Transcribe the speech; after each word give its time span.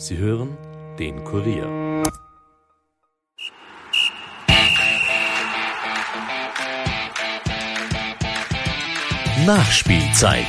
Sie 0.00 0.16
hören 0.16 0.56
den 0.98 1.22
Kurier. 1.24 1.66
Nachspielzeit. 9.44 10.46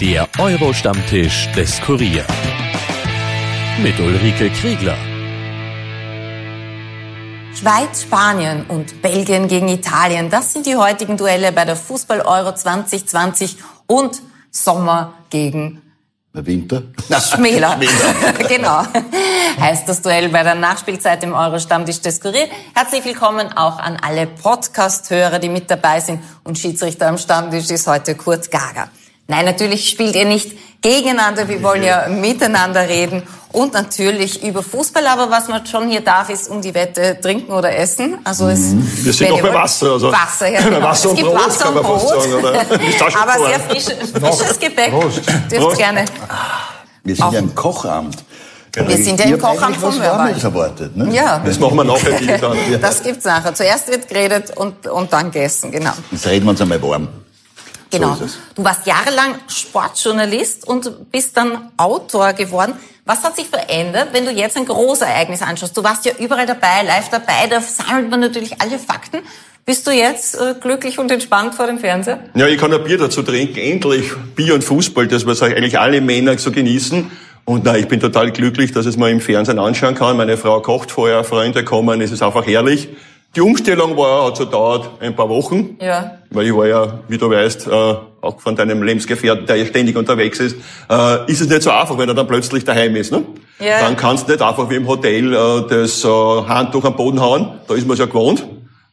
Der 0.00 0.28
Euro-Stammtisch 0.40 1.48
des 1.52 1.80
Kurier. 1.82 2.26
Mit 3.80 4.00
Ulrike 4.00 4.50
Kriegler. 4.50 4.96
Schweiz, 7.54 8.02
Spanien 8.02 8.66
und 8.66 9.00
Belgien 9.00 9.46
gegen 9.46 9.68
Italien. 9.68 10.28
Das 10.28 10.52
sind 10.52 10.66
die 10.66 10.74
heutigen 10.74 11.16
Duelle 11.16 11.52
bei 11.52 11.64
der 11.64 11.76
Fußball-Euro 11.76 12.52
2020 12.52 13.58
und 13.86 14.20
Sommer 14.50 15.14
gegen 15.30 15.87
Winter? 16.46 16.82
Schmäler. 17.20 17.78
genau. 18.48 18.82
Heißt 19.60 19.88
das 19.88 20.02
Duell 20.02 20.28
bei 20.28 20.42
der 20.42 20.54
Nachspielzeit 20.54 21.22
im 21.22 21.32
Euro-Stammtisch 21.32 22.00
des 22.00 22.20
Kurier. 22.20 22.46
Herzlich 22.74 23.04
willkommen 23.04 23.52
auch 23.56 23.78
an 23.78 23.96
alle 24.02 24.26
Podcast-Hörer, 24.26 25.38
die 25.38 25.48
mit 25.48 25.70
dabei 25.70 26.00
sind. 26.00 26.22
Und 26.44 26.58
Schiedsrichter 26.58 27.08
am 27.08 27.18
Stammtisch 27.18 27.70
ist 27.70 27.86
heute 27.86 28.14
Kurt 28.14 28.50
Gager. 28.50 28.88
Nein, 29.26 29.44
natürlich 29.44 29.88
spielt 29.88 30.16
ihr 30.16 30.24
nicht 30.24 30.56
gegeneinander. 30.80 31.48
Wir 31.48 31.62
wollen 31.62 31.82
ja 31.82 32.08
miteinander 32.08 32.88
reden 32.88 33.22
und 33.52 33.72
natürlich 33.72 34.42
über 34.42 34.62
Fußball. 34.62 35.06
Aber 35.06 35.30
was 35.30 35.48
man 35.48 35.64
schon 35.66 35.88
hier 35.88 36.00
darf, 36.00 36.28
ist 36.30 36.48
um 36.48 36.60
die 36.60 36.74
Wette 36.74 37.18
trinken 37.20 37.52
oder 37.52 37.74
essen. 37.76 38.18
Also 38.24 38.48
es, 38.48 38.58
Mhm. 38.58 38.90
Wir 39.04 39.12
sind 39.12 39.32
auch 39.32 39.40
bei 39.40 39.54
Wasser. 39.54 39.92
Also 39.92 40.12
Wasser, 40.12 40.48
ja, 40.48 40.60
genau. 40.68 40.82
Wasser 40.82 41.06
es 41.06 41.10
und 41.10 41.16
gibt 41.16 41.28
Brot, 41.28 41.46
Wasser 41.46 41.68
und 41.74 41.82
Brot. 41.82 42.08
sagen. 42.08 42.34
Oder? 42.34 42.60
Aber 43.22 43.46
sehr 43.46 43.60
frische, 43.60 43.96
frisches 43.96 44.58
Gepäck. 44.58 44.92
Dürft 45.50 45.64
Prost. 45.64 45.78
gerne. 45.78 46.04
Wir 47.04 47.16
sind 47.16 47.32
ja 47.32 47.38
im 47.38 47.54
Kochamt. 47.54 48.16
Wir 48.74 48.96
sind 48.96 49.18
ja 49.18 49.26
im 49.26 49.38
Kochamt 49.40 49.76
vom 49.76 50.00
Hörwald. 50.00 50.42
Erwartet, 50.44 50.96
ne? 50.96 51.12
Ja, 51.12 51.38
Das 51.38 51.58
machen 51.58 51.76
wir 51.76 51.84
nachher 51.84 52.12
digital. 52.18 52.56
das 52.80 53.02
gibt's 53.02 53.24
nachher. 53.24 53.54
Zuerst 53.54 53.88
wird 53.88 54.08
geredet 54.08 54.56
und, 54.56 54.86
und 54.86 55.12
dann 55.12 55.30
gegessen, 55.30 55.72
genau. 55.72 55.92
Jetzt 56.10 56.26
reden 56.26 56.44
wir 56.46 56.50
uns 56.50 56.60
einmal 56.60 56.80
warm. 56.82 57.08
Genau. 57.90 58.14
es. 58.22 58.36
du 58.54 58.62
warst 58.62 58.86
jahrelang 58.86 59.36
Sportjournalist 59.48 60.68
und 60.68 61.10
bist 61.10 61.34
dann 61.36 61.70
Autor 61.78 62.34
geworden. 62.34 62.74
Was 63.08 63.24
hat 63.24 63.36
sich 63.36 63.46
verändert, 63.46 64.08
wenn 64.12 64.26
du 64.26 64.30
jetzt 64.30 64.58
ein 64.58 64.66
Großereignis 64.66 65.40
anschaust? 65.40 65.74
Du 65.74 65.82
warst 65.82 66.04
ja 66.04 66.12
überall 66.18 66.44
dabei, 66.44 66.82
live 66.86 67.08
dabei, 67.08 67.46
da 67.48 67.58
sammelt 67.62 68.10
man 68.10 68.20
natürlich 68.20 68.60
alle 68.60 68.78
Fakten. 68.78 69.20
Bist 69.64 69.86
du 69.86 69.92
jetzt 69.92 70.38
äh, 70.38 70.54
glücklich 70.60 70.98
und 70.98 71.10
entspannt 71.10 71.54
vor 71.54 71.66
dem 71.66 71.78
Fernseher? 71.78 72.18
Ja, 72.34 72.46
ich 72.46 72.58
kann 72.60 72.70
ein 72.70 72.84
Bier 72.84 72.98
dazu 72.98 73.22
trinken. 73.22 73.56
Endlich 73.56 74.12
Bier 74.36 74.52
und 74.52 74.62
Fußball, 74.62 75.08
das 75.08 75.24
was 75.24 75.42
eigentlich 75.42 75.78
alle 75.78 76.02
Männer 76.02 76.36
so 76.36 76.52
genießen. 76.52 77.10
Und 77.46 77.64
na, 77.64 77.78
ich 77.78 77.88
bin 77.88 77.98
total 77.98 78.30
glücklich, 78.30 78.72
dass 78.72 78.84
ich 78.84 78.90
es 78.90 78.96
mal 78.98 79.10
im 79.10 79.22
Fernsehen 79.22 79.58
anschauen 79.58 79.94
kann. 79.94 80.18
Meine 80.18 80.36
Frau 80.36 80.60
kocht 80.60 80.90
vorher, 80.90 81.24
Freunde 81.24 81.64
kommen, 81.64 82.02
es 82.02 82.12
ist 82.12 82.22
einfach 82.22 82.46
herrlich. 82.46 82.90
Die 83.36 83.40
Umstellung 83.40 83.96
war, 83.96 84.26
hat 84.26 84.36
so 84.36 84.46
dauert 84.46 84.88
ein 85.00 85.14
paar 85.14 85.28
Wochen. 85.28 85.76
Ja. 85.80 86.18
Weil 86.30 86.46
ich 86.46 86.56
war 86.56 86.66
ja, 86.66 87.00
wie 87.08 87.18
du 87.18 87.30
weißt, 87.30 87.66
äh, 87.66 87.70
auch 88.20 88.40
von 88.40 88.56
deinem 88.56 88.82
Lebensgefährten, 88.82 89.46
der 89.46 89.56
ja 89.56 89.66
ständig 89.66 89.96
unterwegs 89.96 90.40
ist, 90.40 90.56
äh, 90.90 91.30
ist 91.30 91.40
es 91.40 91.48
nicht 91.48 91.62
so 91.62 91.70
einfach, 91.70 91.98
wenn 91.98 92.08
er 92.08 92.14
dann 92.14 92.26
plötzlich 92.26 92.64
daheim 92.64 92.96
ist. 92.96 93.12
Ne? 93.12 93.22
Ja. 93.60 93.80
Dann 93.80 93.96
kannst 93.96 94.28
du 94.28 94.32
nicht 94.32 94.42
einfach 94.42 94.68
wie 94.70 94.76
im 94.76 94.88
Hotel 94.88 95.32
äh, 95.32 95.68
das 95.68 96.04
äh, 96.04 96.08
Handtuch 96.08 96.84
am 96.84 96.96
Boden 96.96 97.20
hauen. 97.20 97.60
Da 97.68 97.74
ist 97.74 97.86
man 97.86 97.94
es 97.94 98.00
ja 98.00 98.06
gewohnt. 98.06 98.44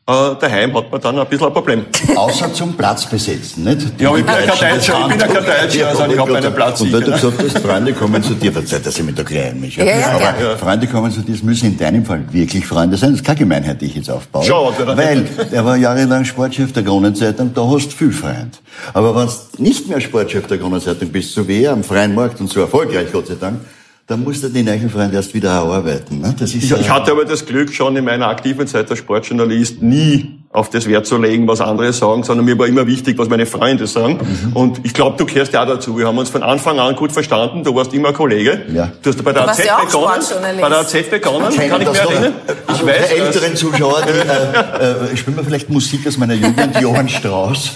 Äh, 0.07 0.35
daheim 0.39 0.77
hat 0.77 0.91
man 0.91 1.01
dann 1.01 1.17
ein 1.17 1.25
bisschen 1.25 1.47
ein 1.47 1.53
Problem. 1.53 1.85
Außer 2.15 2.53
zum 2.53 2.73
Platz 2.77 3.07
besetzen, 3.09 3.63
nicht? 3.63 3.99
Ja, 3.99 4.09
aber 4.09 4.19
ich 4.19 4.25
bin 4.25 4.35
ja 4.35 4.53
kein 4.53 4.75
Deutscher, 4.75 4.99
ich 4.99 5.07
bin 5.07 5.19
ja 5.19 5.25
kein. 5.25 5.45
Deutscher, 5.45 5.87
also 5.87 6.05
ich 6.05 6.19
hab 6.19 6.29
meinen 6.29 6.53
Platz 6.53 6.81
Und 6.81 6.93
weil 6.93 7.01
du 7.01 7.11
gesagt 7.11 7.43
hast, 7.43 7.57
Freunde 7.57 7.93
kommen 7.93 8.21
zu 8.21 8.35
dir, 8.35 8.53
verzeiht, 8.53 8.85
dass 8.85 8.99
ich 8.99 9.03
mit 9.03 9.17
der 9.17 9.25
Kleinen 9.25 9.61
mich. 9.61 9.77
Ja, 9.77 9.83
ja, 9.83 10.11
aber 10.11 10.19
gerne. 10.19 10.57
Freunde 10.59 10.85
kommen 10.85 11.11
zu 11.11 11.21
dir, 11.21 11.33
es 11.33 11.41
müssen 11.41 11.71
in 11.71 11.77
deinem 11.79 12.05
Fall 12.05 12.23
wirklich 12.31 12.67
Freunde 12.67 12.97
sein. 12.97 13.13
Das 13.13 13.21
ist 13.21 13.25
keine 13.25 13.39
Gemeinheit, 13.39 13.81
die 13.81 13.87
ich 13.87 13.95
jetzt 13.95 14.11
aufbaue. 14.11 14.45
Oder? 14.45 14.95
Weil 14.95 15.25
er 15.51 15.65
war 15.65 15.75
jahrelang 15.75 16.23
Sportchef 16.23 16.71
der 16.71 16.83
Kronenzeitung, 16.83 17.51
da 17.55 17.67
hast 17.67 17.87
du 17.87 17.95
viel 17.95 18.11
Freund. 18.11 18.61
Aber 18.93 19.15
wenn 19.15 19.25
du 19.25 19.63
nicht 19.63 19.89
mehr 19.89 19.99
Sportchef 20.01 20.45
der 20.45 20.59
Kronenzeitung 20.59 21.09
bist, 21.09 21.33
so 21.33 21.47
wie 21.47 21.63
er 21.63 21.71
am 21.71 21.83
freien 21.83 22.13
Markt 22.13 22.39
und 22.39 22.51
so 22.51 22.59
erfolgreich, 22.59 23.07
Gott 23.11 23.25
sei 23.25 23.37
Dank, 23.41 23.59
dann 24.07 24.23
musst 24.23 24.43
du 24.43 24.49
den 24.49 24.65
neuen 24.65 24.89
Freund 24.89 25.13
erst 25.13 25.33
wieder 25.33 25.49
erarbeiten. 25.51 26.19
Ne? 26.19 26.33
Das 26.37 26.53
ist 26.53 26.63
Ich, 26.63 26.69
ja- 26.69 26.77
ich 26.77 26.89
hatte 26.89 27.11
aber 27.11 27.25
das 27.25 27.45
Glück, 27.45 27.73
schon 27.73 27.95
in 27.95 28.05
meiner 28.05 28.27
aktiven 28.27 28.67
Zeit 28.67 28.89
als 28.89 28.99
Sportjournalist 28.99 29.81
nie 29.81 30.34
auf 30.51 30.69
das 30.69 30.87
Wert 30.87 31.05
zu 31.05 31.17
legen, 31.17 31.47
was 31.49 31.59
andere 31.59 31.91
sagen, 31.91 32.23
sondern 32.23 32.45
mir 32.45 32.57
war 32.57 32.65
immer 32.67 32.87
wichtig, 32.87 33.17
was 33.17 33.27
meine 33.27 33.45
Freunde 33.45 33.87
sagen. 33.87 34.19
Mhm. 34.21 34.53
Und 34.53 34.79
ich 34.85 34.93
glaube, 34.93 35.17
du 35.17 35.25
gehörst 35.25 35.51
ja 35.51 35.63
auch 35.63 35.67
dazu. 35.67 35.97
Wir 35.97 36.07
haben 36.07 36.17
uns 36.17 36.29
von 36.29 36.43
Anfang 36.43 36.79
an 36.79 36.95
gut 36.95 37.11
verstanden. 37.11 37.63
Du 37.63 37.75
warst 37.75 37.93
immer 37.93 38.09
ein 38.09 38.13
Kollege. 38.13 38.61
Ja. 38.73 38.89
Du 39.01 39.09
hast 39.09 39.21
bei 39.21 39.33
der 39.33 39.49
AZ 39.49 39.65
ja 39.65 39.79
begonnen. 39.83 40.23
Bei 40.61 40.69
der 40.69 40.77
AZ 40.79 40.93
begonnen, 41.09 41.49
kennen 41.49 41.69
kann 41.69 41.81
ich 41.81 41.89
mich 41.89 41.99
erinnern. 41.99 42.33
Also 42.67 42.81
Ich 42.81 42.87
weiß, 42.87 42.95
für 43.09 43.15
dass- 43.17 43.27
älteren 43.35 43.55
Zuschauer, 43.57 44.01
die, 44.03 44.81
äh, 44.81 45.11
äh, 45.13 45.17
spielen 45.17 45.35
wir 45.35 45.43
vielleicht 45.43 45.69
Musik 45.69 46.07
aus 46.07 46.17
meiner 46.17 46.35
Jugend, 46.35 46.69
Johann 46.81 47.09
Strauss. 47.09 47.71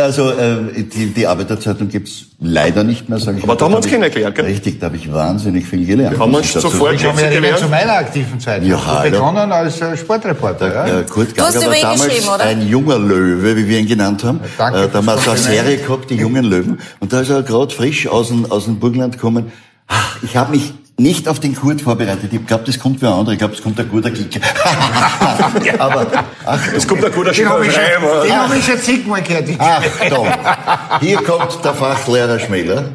also 0.00 0.30
äh, 0.30 0.82
die, 0.82 1.06
die 1.12 1.26
Arbeiterzeitung 1.26 1.88
gibt's 1.88 2.26
leider 2.40 2.84
nicht 2.84 3.08
mehr, 3.08 3.18
sage 3.18 3.38
ich. 3.38 3.44
Aber 3.44 3.56
da 3.56 3.64
haben 3.66 3.72
wir 3.72 3.76
uns 3.78 3.86
ich- 3.86 3.92
kennengelernt, 3.92 4.34
gell? 4.34 4.44
Richtig, 4.46 4.80
da 4.80 4.86
habe 4.86 4.96
ich 4.96 5.12
wahnsinnig 5.12 5.66
viel 5.66 5.84
gelernt. 5.84 6.18
haben 6.18 6.30
muss 6.30 6.38
uns 6.40 6.46
ich 6.48 6.52
dazu 6.54 6.68
sofort 6.70 6.98
sagen. 6.98 7.18
Ich 7.18 7.30
gelernt. 7.30 7.58
zu 7.58 7.68
meiner 7.68 7.92
aktiven 7.92 8.40
Zeit. 8.40 8.64
Ja, 8.64 9.02
ich 9.04 9.10
begonnen 9.10 9.52
als 9.52 9.80
äh, 9.80 9.96
Sportreporter. 9.96 10.74
Ja. 10.88 11.00
Äh, 11.00 11.04
Kurt 11.04 11.36
Du 11.36 11.42
hast 11.48 11.64
ihn 11.64 11.82
damals 11.82 12.04
geschrieben, 12.04 12.28
oder? 12.28 12.44
ein 12.44 12.68
junger 12.68 12.98
Löwe, 12.98 13.56
wie 13.56 13.68
wir 13.68 13.78
ihn 13.78 13.86
genannt 13.86 14.24
haben. 14.24 14.40
Danke 14.56 14.84
Äh, 14.84 14.88
da 14.88 14.98
haben 14.98 15.06
wir 15.06 15.18
so 15.18 15.30
eine. 15.30 15.38
Serie 15.40 15.76
gehabt, 15.78 16.10
die 16.10 16.16
jungen 16.16 16.44
Löwen. 16.44 16.78
Und 17.00 17.12
da 17.12 17.20
ist 17.20 17.30
er 17.30 17.42
gerade 17.42 17.74
frisch 17.74 18.06
aus 18.06 18.28
dem, 18.28 18.50
aus 18.50 18.64
dem 18.64 18.78
Burgenland 18.78 19.14
gekommen. 19.14 19.52
Ach, 19.86 20.16
Ich 20.22 20.36
habe 20.36 20.50
mich 20.52 20.74
nicht 21.00 21.28
auf 21.28 21.38
den 21.38 21.54
Kurt 21.54 21.80
vorbereitet. 21.80 22.32
Ich 22.32 22.44
glaube, 22.46 22.64
das 22.66 22.78
kommt 22.78 22.98
für 23.00 23.08
andere. 23.08 23.32
Ich 23.34 23.38
glaube, 23.38 23.54
es 23.54 23.62
kommt 23.62 23.78
ein 23.78 23.88
guter 23.88 24.10
Kick. 24.10 24.40
Aber 25.78 26.06
Achtung, 26.44 26.74
Es 26.76 26.86
kommt 26.88 27.04
ein 27.04 27.12
guter 27.12 27.30
Den 27.32 27.48
habe 27.48 27.66
ich, 27.66 27.72
schon- 27.72 27.82
Schreiber. 27.82 28.22
den 28.24 28.32
hab 28.36 28.54
ich 28.54 28.64
schon 28.64 28.78
zigmal 28.80 29.22
gehört. 29.22 29.48
Achtung, 29.60 30.26
hier 31.00 31.16
kommt 31.18 31.64
der 31.64 31.74
Fachlehrer 31.74 32.38
Schmäler. 32.40 32.86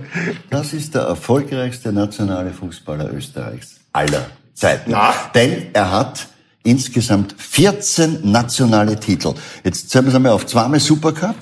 Das 0.50 0.74
ist 0.74 0.94
der 0.96 1.04
erfolgreichste 1.04 1.94
nationale 1.94 2.52
Fußballer 2.52 3.12
Österreichs 3.14 3.76
aller 3.94 4.26
Zeiten. 4.54 4.92
Na? 4.92 5.14
Denn 5.34 5.68
er 5.74 5.90
hat 5.92 6.28
insgesamt 6.64 7.36
14 7.38 8.20
nationale 8.24 9.00
Titel. 9.00 9.34
Jetzt 9.64 9.90
zählen 9.90 10.06
wir 10.06 10.10
es 10.10 10.16
einmal 10.16 10.32
auf. 10.32 10.46
Zweimal 10.46 10.80
Supercup. 10.80 11.36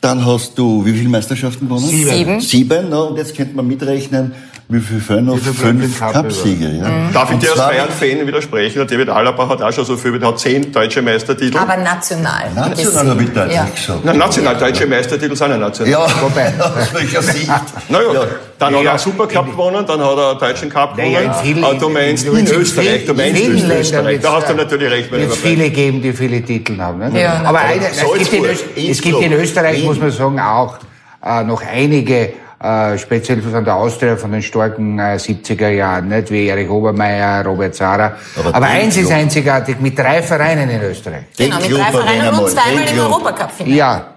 Dann 0.00 0.24
hast 0.26 0.58
du 0.58 0.84
wie 0.84 0.92
viele 0.92 1.08
Meisterschaften 1.08 1.68
gewonnen? 1.68 1.86
Sieben. 1.86 2.10
Sieben. 2.10 2.40
Sieben, 2.40 2.88
ne? 2.88 3.04
und 3.04 3.16
jetzt 3.16 3.36
könnte 3.36 3.54
man 3.54 3.68
mitrechnen, 3.68 4.32
wie 4.68 4.80
viel 4.80 4.98
bleibt 5.00 5.42
Fünf 5.42 5.84
im 5.84 5.98
Cup 5.98 6.12
Cupsiege. 6.14 6.66
Ja. 6.80 6.86
Darf 7.12 7.30
ich 7.32 7.38
dir 7.38 7.50
als 7.52 7.58
Bayern-Fan 7.60 8.26
widersprechen? 8.26 8.74
Der 8.78 8.84
David 8.86 9.08
Alaba 9.10 9.48
hat 9.48 9.60
auch 9.62 9.72
schon 9.72 9.84
so 9.84 9.96
viel, 9.96 10.18
der 10.18 10.28
hat 10.28 10.38
zehn 10.38 10.72
deutsche 10.72 11.02
Meistertitel. 11.02 11.58
Aber 11.58 11.76
national. 11.76 12.50
National 12.54 13.10
habe 13.10 13.22
ich 13.22 13.32
deutlich 13.32 13.54
Ja. 13.56 13.64
gesagt. 13.74 14.00
Na, 14.04 14.12
national, 14.14 14.56
deutsche 14.56 14.86
Meistertitel 14.86 15.36
sind 15.36 15.50
ja 15.50 15.56
national. 15.58 15.92
Ja, 15.92 16.06
Wobei. 16.22 16.54
aus 16.58 16.94
welcher 16.94 17.22
Sicht? 17.22 17.50
Naja, 17.88 18.12
Ja. 18.14 18.20
dann 18.58 18.74
hat 18.76 18.84
er 18.84 18.90
einen 18.90 18.98
Supercup 18.98 19.50
gewonnen, 19.50 19.84
dann 19.86 20.00
hat 20.00 20.16
er 20.16 20.30
einen 20.30 20.38
deutschen 20.38 20.70
Cup 20.70 20.96
Naja, 20.96 21.20
gewonnen. 21.20 21.34
in 21.38 21.44
vielen- 21.54 21.64
Ah, 21.64 21.72
du 21.74 21.88
meinst 21.90 22.26
in, 22.26 22.36
in 22.36 22.46
Österreich, 22.46 23.04
du 23.06 23.14
meinst 23.14 23.40
vielen 23.40 23.56
Ländern 23.58 23.78
Österreich. 23.78 24.20
Da 24.20 24.32
hast 24.32 24.48
du 24.48 24.54
natürlich 24.54 24.90
recht. 24.90 25.12
wenn 25.12 25.22
es 25.28 25.36
viele 25.36 25.68
geben, 25.70 26.00
die 26.00 26.12
viele 26.12 26.40
Titel 26.42 26.78
haben. 26.80 26.98
Ne? 26.98 27.20
Ja. 27.20 27.42
Aber 27.44 27.58
eine, 27.60 27.82
es, 27.88 29.00
gibt 29.02 29.20
in, 29.20 29.32
in 29.32 29.32
Österreich, 29.34 29.84
muss 29.84 29.98
man 29.98 30.10
sagen, 30.10 30.40
auch 30.40 30.78
äh, 31.24 31.44
noch 31.44 31.62
einige, 31.62 32.32
äh, 32.62 32.96
speziell 32.98 33.42
von 33.42 33.64
der 33.64 33.74
Austria, 33.74 34.16
von 34.16 34.32
den 34.32 34.42
starken 34.42 34.98
äh, 34.98 35.16
70er 35.16 35.68
Jahren, 35.68 36.08
nicht? 36.08 36.30
wie 36.30 36.46
Erich 36.48 36.68
Obermeier, 36.70 37.44
Robert 37.44 37.74
Zara. 37.74 38.16
Aber 38.38 38.54
Aber, 38.54 38.66
den 38.66 38.76
eins 38.76 38.96
ist 38.96 39.06
Club- 39.08 39.18
einzigartig, 39.18 39.80
mit 39.80 39.98
drei 39.98 40.22
Vereinen 40.22 40.70
in 40.70 40.82
Österreich. 40.82 41.24
Genau, 41.36 41.56
mit 41.56 41.66
Club 41.66 41.80
drei 41.80 41.90
Vereinen 41.90 42.28
und 42.28 42.36
mal, 42.36 42.48
zweimal 42.48 42.84
den 42.84 42.94
im. 42.96 43.00
Europacup-Finale. 43.02 43.76
Ja, 43.76 44.11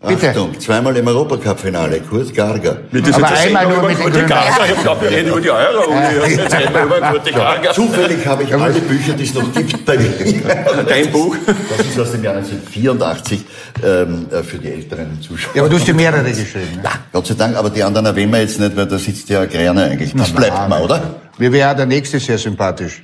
bitte. 0.00 0.28
Achtung, 0.30 0.60
zweimal 0.60 0.96
im 0.96 1.06
Europacup-Finale, 1.06 2.00
Kurt 2.00 2.34
Garger. 2.34 2.78
Mit 2.90 3.06
dieser 3.06 3.16
Aber 3.18 3.28
einmal 3.28 3.62
Sendung 3.66 3.82
nur 3.82 3.90
über 3.90 4.04
mit 4.04 4.12
Grünen. 4.14 4.26
Gager. 4.28 4.64
Ich 4.74 4.82
glaube, 4.82 5.02
wir 5.02 5.10
reden 5.10 5.28
über 5.30 5.40
die 5.40 5.50
Euro. 5.50 5.90
Uni. 5.90 6.34
Jetzt 6.36 6.54
reden 6.54 6.74
wir 6.74 6.84
über 6.84 7.12
Gute 7.12 7.32
Gager. 7.32 7.72
Zufällig 7.72 8.26
habe 8.26 8.42
ich 8.42 8.54
alle 8.54 8.80
Bücher, 8.80 9.12
die 9.14 9.24
es 9.24 9.34
noch 9.34 9.52
gibt, 9.52 9.84
bei 9.84 9.96
mir. 9.98 10.10
Dein 10.88 11.10
Buch. 11.10 11.36
Das 11.76 11.86
ist 11.86 11.98
aus 11.98 12.12
dem 12.12 12.22
Jahr 12.24 12.36
1984 12.36 13.44
ähm, 13.84 14.26
äh, 14.30 14.42
für 14.42 14.58
die 14.58 14.68
älteren 14.68 15.20
Zuschauer. 15.20 15.54
Ja, 15.54 15.62
aber 15.62 15.70
du 15.70 15.76
hast 15.76 15.88
ja 15.88 15.94
mehrere 15.94 16.24
geschrieben. 16.30 16.76
Ne? 16.76 16.82
Ja, 16.84 16.90
Gott 17.12 17.26
sei 17.26 17.34
Dank, 17.34 17.56
aber 17.56 17.70
die 17.70 17.82
anderen 17.82 18.06
erwähnen 18.06 18.32
wir 18.32 18.40
jetzt 18.40 18.60
nicht, 18.60 18.76
weil 18.76 18.86
da 18.86 18.98
sitzt 18.98 19.28
ja 19.28 19.44
Gräner 19.46 19.84
eigentlich. 19.84 20.14
Das 20.14 20.30
bleibt 20.30 20.68
mal, 20.68 20.82
oder? 20.82 21.14
Mir 21.38 21.52
wäre 21.52 21.70
auch 21.72 21.76
der 21.76 21.86
nächste 21.86 22.20
sehr 22.20 22.38
sympathisch. 22.38 23.02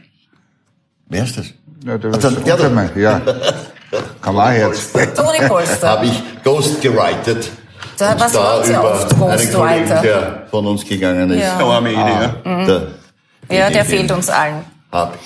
Wer 1.09 1.25
ist 1.25 1.37
das? 1.39 1.47
Ja, 1.85 1.99
der 1.99 2.13
Ach, 2.15 2.19
der 2.19 2.31
da. 2.31 2.53
Untermann, 2.55 2.91
ja. 2.97 3.21
Kann 4.21 4.35
man 4.35 4.49
auch 4.55 4.57
jetzt. 4.59 4.93
Toni 5.15 5.47
Polster. 5.49 5.89
Habe 5.89 6.07
ich 6.07 6.23
ghostgewritet. 6.45 7.51
Da- 7.99 8.17
was 8.19 8.33
ihr 8.35 8.79
über 8.79 8.93
oft, 8.93 9.13
einen 9.13 9.21
Ghostwriter? 9.21 9.59
Kollegen, 9.59 10.03
der 10.03 10.47
von 10.51 10.67
uns 10.67 10.85
gegangen 10.85 11.31
ist. 11.31 11.43
Ja. 11.43 11.57
Eine 11.57 11.65
arme 11.65 11.93
ja. 11.93 12.35
Der, 12.65 12.87
Ja, 13.51 13.71
der 13.71 13.85
fehlt 13.85 14.11
uns 14.11 14.29
allen. 14.29 14.65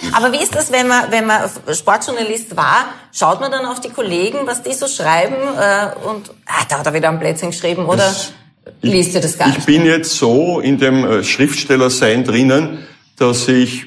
Ich. 0.01 0.15
Aber 0.15 0.33
wie 0.33 0.43
ist 0.43 0.55
das, 0.55 0.71
wenn 0.71 0.87
man, 0.87 1.11
wenn 1.11 1.27
man 1.27 1.41
Sportjournalist 1.73 2.57
war? 2.57 2.87
Schaut 3.13 3.41
man 3.41 3.51
dann 3.51 3.67
auf 3.67 3.81
die 3.81 3.89
Kollegen, 3.89 4.39
was 4.47 4.63
die 4.63 4.73
so 4.73 4.87
schreiben 4.87 5.35
äh, 5.35 6.07
und 6.09 6.31
ah, 6.47 6.63
da 6.69 6.79
hat 6.79 6.87
er 6.87 6.95
wieder 6.95 7.09
ein 7.09 7.19
Plätzchen 7.19 7.51
geschrieben 7.51 7.87
oder 7.87 8.09
liest 8.83 9.15
ihr 9.15 9.21
das 9.21 9.37
gar 9.37 9.49
Ich 9.49 9.55
nicht? 9.57 9.67
bin 9.67 9.85
jetzt 9.85 10.13
so 10.13 10.61
in 10.61 10.79
dem 10.79 11.05
äh, 11.11 11.25
Schriftstellersein 11.25 12.23
drinnen, 12.23 12.87
dass 13.19 13.49
ich 13.49 13.87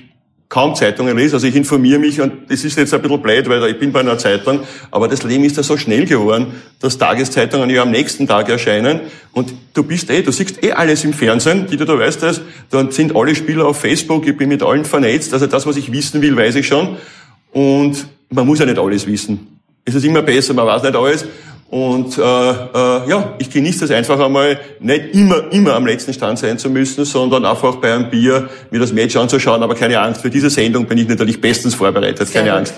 kaum 0.50 0.74
Zeitungen 0.74 1.16
lese. 1.16 1.36
Also 1.36 1.46
ich 1.46 1.56
informiere 1.56 2.00
mich 2.00 2.20
und 2.20 2.50
das 2.50 2.64
ist 2.64 2.76
jetzt 2.76 2.92
ein 2.94 3.02
bisschen 3.02 3.22
blöd, 3.22 3.48
weil 3.48 3.64
ich 3.70 3.80
bin 3.80 3.92
bei 3.92 4.00
einer 4.00 4.18
Zeitung, 4.18 4.62
aber 4.90 5.08
das 5.08 5.22
Leben 5.24 5.44
ist 5.44 5.58
ja 5.58 5.64
so 5.64 5.78
schnell 5.78 6.06
geworden, 6.06 6.48
dass 6.80 6.98
Tageszeitungen 6.98 7.70
ja 7.70 7.84
am 7.84 7.92
nächsten 7.92 8.28
Tag 8.28 8.50
erscheinen. 8.50 9.02
Und 9.32 9.54
du 9.76 9.84
bist 9.84 10.10
eh, 10.10 10.24
du 10.24 10.32
siehst 10.32 10.64
eh 10.64 10.72
alles 10.72 11.04
im 11.04 11.14
Fernsehen, 11.14 11.68
die 11.70 11.78
du 11.78 11.86
da 11.86 11.98
weißt 11.98 12.24
das, 12.24 12.42
dann 12.72 12.92
sind 12.92 13.16
alle 13.16 13.36
Spieler 13.36 13.68
auf 13.68 13.80
Facebook, 13.80 14.28
ich 14.28 14.36
bin 14.36 14.50
mit 14.50 14.64
allen 14.64 14.86
vernetzt, 14.86 15.34
also 15.34 15.46
das, 15.46 15.68
was 15.68 15.78
ich 15.78 15.92
wissen 15.92 16.22
will, 16.22 16.36
weiß 16.36 16.56
ich 16.56 16.68
schon. 16.68 16.98
Und 17.52 18.08
man 18.32 18.48
muss 18.48 18.60
ja 18.60 18.66
nicht 18.66 18.80
alles 18.80 19.06
wissen. 19.06 19.60
Es 19.86 19.94
ist 19.94 20.04
immer 20.04 20.24
besser, 20.24 20.56
man 20.56 20.66
weiß 20.66 20.82
nicht 20.82 20.96
alles 20.96 21.26
und 21.70 22.18
äh, 22.18 22.22
äh, 22.22 23.10
ja, 23.10 23.34
ich 23.38 23.50
genieße 23.52 23.82
das 23.82 23.92
einfach 23.92 24.20
einmal, 24.20 24.60
nicht 24.80 25.14
immer, 25.14 25.52
immer 25.52 25.76
am 25.76 25.86
letzten 25.86 26.14
Stand 26.14 26.40
sein 26.40 26.58
zu 26.58 26.70
müssen, 26.70 27.06
sondern 27.06 27.46
einfach 27.46 27.76
bei 27.76 27.94
einem 27.94 28.10
Bier 28.10 28.50
mir 28.72 28.80
das 28.80 28.92
Match 28.92 29.16
anzuschauen. 29.16 29.62
Aber 29.62 29.76
keine 29.76 30.00
Angst, 30.00 30.22
für 30.22 30.32
diese 30.32 30.50
Sendung 30.50 30.88
bin 30.88 30.98
ich 30.98 31.08
natürlich 31.08 31.40
bestens 31.40 31.76
vorbereitet, 31.76 32.34
keine. 32.34 32.54
Angst. 32.54 32.74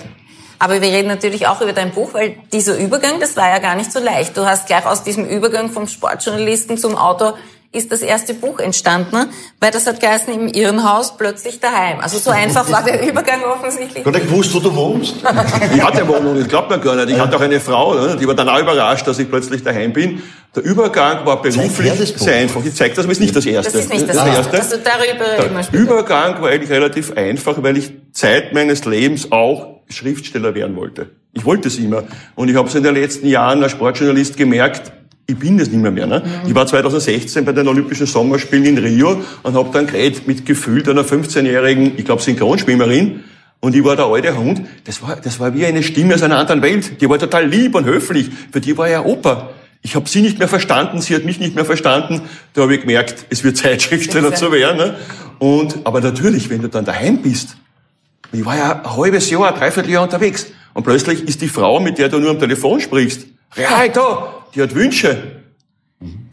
Aber 0.60 0.82
wir 0.82 0.90
reden 0.90 1.08
natürlich 1.08 1.48
auch 1.48 1.62
über 1.62 1.74
dein 1.74 1.92
Buch, 1.92 2.14
weil 2.14 2.36
dieser 2.52 2.78
Übergang, 2.78 3.20
das 3.20 3.36
war 3.36 3.50
ja 3.50 3.60
gar 3.60 3.76
nicht 3.76 3.92
so 3.92 4.00
leicht. 4.00 4.36
Du 4.38 4.46
hast 4.46 4.68
gleich 4.68 4.86
aus 4.86 5.04
diesem 5.04 5.26
Übergang 5.26 5.72
vom 5.72 5.88
Sportjournalisten 5.88 6.78
zum 6.78 6.96
Autor 6.96 7.38
ist 7.74 7.92
das 7.92 8.02
erste 8.02 8.34
Buch 8.34 8.60
entstanden, 8.60 9.30
weil 9.62 9.72
das 9.72 9.88
hat 9.88 10.02
geheißen 10.02 10.34
im 10.34 10.48
Irrenhaus 10.48 11.16
plötzlich 11.16 11.62
daheim. 11.62 12.00
Also 12.02 12.18
so 12.18 12.30
einfach 12.30 12.70
war 12.70 12.84
der 12.84 13.08
Übergang 13.08 13.44
offensichtlich. 13.44 14.04
Gar 14.04 14.12
nicht 14.12 14.28
gewusst, 14.28 14.54
wo 14.54 14.60
du 14.60 14.76
wohnst. 14.76 15.16
Ich 15.74 15.82
hatte 15.82 16.08
Wohnung, 16.08 16.38
das 16.38 16.48
glaubt 16.48 16.70
man 16.70 16.82
gar 16.82 16.96
nicht. 16.96 17.10
Ich 17.10 17.20
hatte 17.20 17.38
auch 17.38 17.42
eine 17.42 17.60
Frau, 17.60 17.94
ne, 17.94 18.18
die 18.20 18.28
war 18.28 18.36
dann 18.36 18.50
auch 18.50 18.60
überrascht, 18.60 19.08
dass 19.08 19.20
ich 19.20 19.30
plötzlich 19.30 19.64
daheim 19.64 19.94
bin. 19.94 20.22
Der 20.54 20.64
Übergang 20.64 21.26
war 21.26 21.42
beruflich 21.42 21.98
das 21.98 22.10
sehr 22.10 22.36
einfach. 22.36 22.64
Ich 22.66 22.76
zeige 22.76 22.94
das, 22.94 23.06
aber 23.06 23.12
es 23.14 23.20
ist 23.20 23.22
nicht 23.22 23.36
das 23.36 23.46
Erste. 23.46 23.72
Das 23.72 23.82
ist 23.82 23.94
nicht 23.94 24.10
das 24.10 24.18
Erste. 24.18 24.58
Also 24.58 24.78
darüber 24.78 25.62
Der. 25.72 25.80
Übergang 25.80 26.42
war 26.42 26.50
eigentlich 26.50 26.72
relativ 26.72 27.16
einfach, 27.16 27.64
weil 27.64 27.78
ich 27.78 27.92
Zeit 28.12 28.54
meines 28.54 28.84
Lebens 28.86 29.32
auch 29.32 29.80
Schriftsteller 29.88 30.54
werden 30.56 30.76
wollte. 30.76 31.10
Ich 31.34 31.46
wollte 31.46 31.70
es 31.70 31.78
immer. 31.78 32.04
Und 32.36 32.50
ich 32.50 32.56
habe 32.56 32.68
es 32.68 32.76
in 32.76 32.84
den 32.84 32.96
letzten 32.96 33.28
Jahren 33.28 33.64
als 33.64 33.72
Sportjournalist 33.72 34.36
gemerkt, 34.36 34.92
ich 35.32 35.40
bin 35.40 35.58
das 35.58 35.70
nicht 35.70 35.82
mehr. 35.82 35.92
mehr 35.92 36.08
ne? 36.08 36.24
Ich 36.46 36.54
war 36.54 36.68
2016 36.68 37.46
bei 37.46 37.54
den 37.54 37.68
Olympischen 37.68 38.06
Sommerspielen 38.06 38.66
in 38.66 38.78
Rio 38.78 39.22
und 39.44 39.54
habe 39.54 39.70
dann 39.72 39.88
geredet 39.88 40.28
mit 40.28 40.46
gefühlt 40.46 40.90
einer 40.90 41.04
15-jährigen, 41.04 41.94
ich 41.98 42.06
glaube 42.06 42.22
Synchronschwimmerin. 42.22 43.22
Und 43.62 43.76
ich 43.76 43.84
war 43.84 43.96
der 43.96 44.06
alte 44.06 44.36
Hund. 44.36 44.64
Das 44.86 45.02
war, 45.04 45.16
das 45.16 45.40
war 45.40 45.54
wie 45.54 45.66
eine 45.66 45.84
Stimme 45.84 46.16
aus 46.16 46.24
einer 46.24 46.38
anderen 46.38 46.62
Welt. 46.64 47.00
Die 47.00 47.08
war 47.08 47.20
total 47.20 47.48
lieb 47.48 47.76
und 47.76 47.86
höflich. 47.86 48.30
Für 48.52 48.60
die 48.60 48.76
war 48.78 48.90
ja 48.90 49.06
Opa. 49.06 49.52
Ich 49.84 49.96
habe 49.96 50.10
sie 50.10 50.22
nicht 50.22 50.40
mehr 50.40 50.48
verstanden, 50.48 51.00
sie 51.02 51.16
hat 51.16 51.26
mich 51.26 51.40
nicht 51.40 51.56
mehr 51.56 51.66
verstanden. 51.66 52.22
Da 52.54 52.64
habe 52.64 52.76
ich 52.76 52.82
gemerkt, 52.82 53.26
es 53.30 53.44
wird 53.44 53.58
Zeit, 53.58 53.82
Schriftsteller 53.82 54.34
zu 54.34 54.52
werden. 54.52 54.78
Ne? 54.78 54.96
Und, 55.40 55.80
aber 55.86 56.02
natürlich, 56.02 56.50
wenn 56.50 56.62
du 56.62 56.70
dann 56.70 56.86
daheim 56.86 57.22
bist, 57.22 57.56
ich 58.32 58.44
war 58.46 58.58
ja 58.58 58.82
ein 58.84 58.98
halbes 58.98 59.30
Jahr, 59.30 59.48
ein 59.48 59.60
Dreivierteljahr 59.60 60.04
unterwegs. 60.04 60.48
Und 60.74 60.84
plötzlich 60.84 61.28
ist 61.28 61.42
die 61.42 61.48
Frau, 61.48 61.80
mit 61.80 61.98
der 61.98 62.10
du 62.10 62.20
nur 62.20 62.32
am 62.32 62.40
Telefon 62.40 62.80
sprichst, 62.80 63.28
real 63.56 63.90
da, 63.90 64.41
die 64.56 64.62
hat 64.62 64.74
Wünsche. 64.76 65.18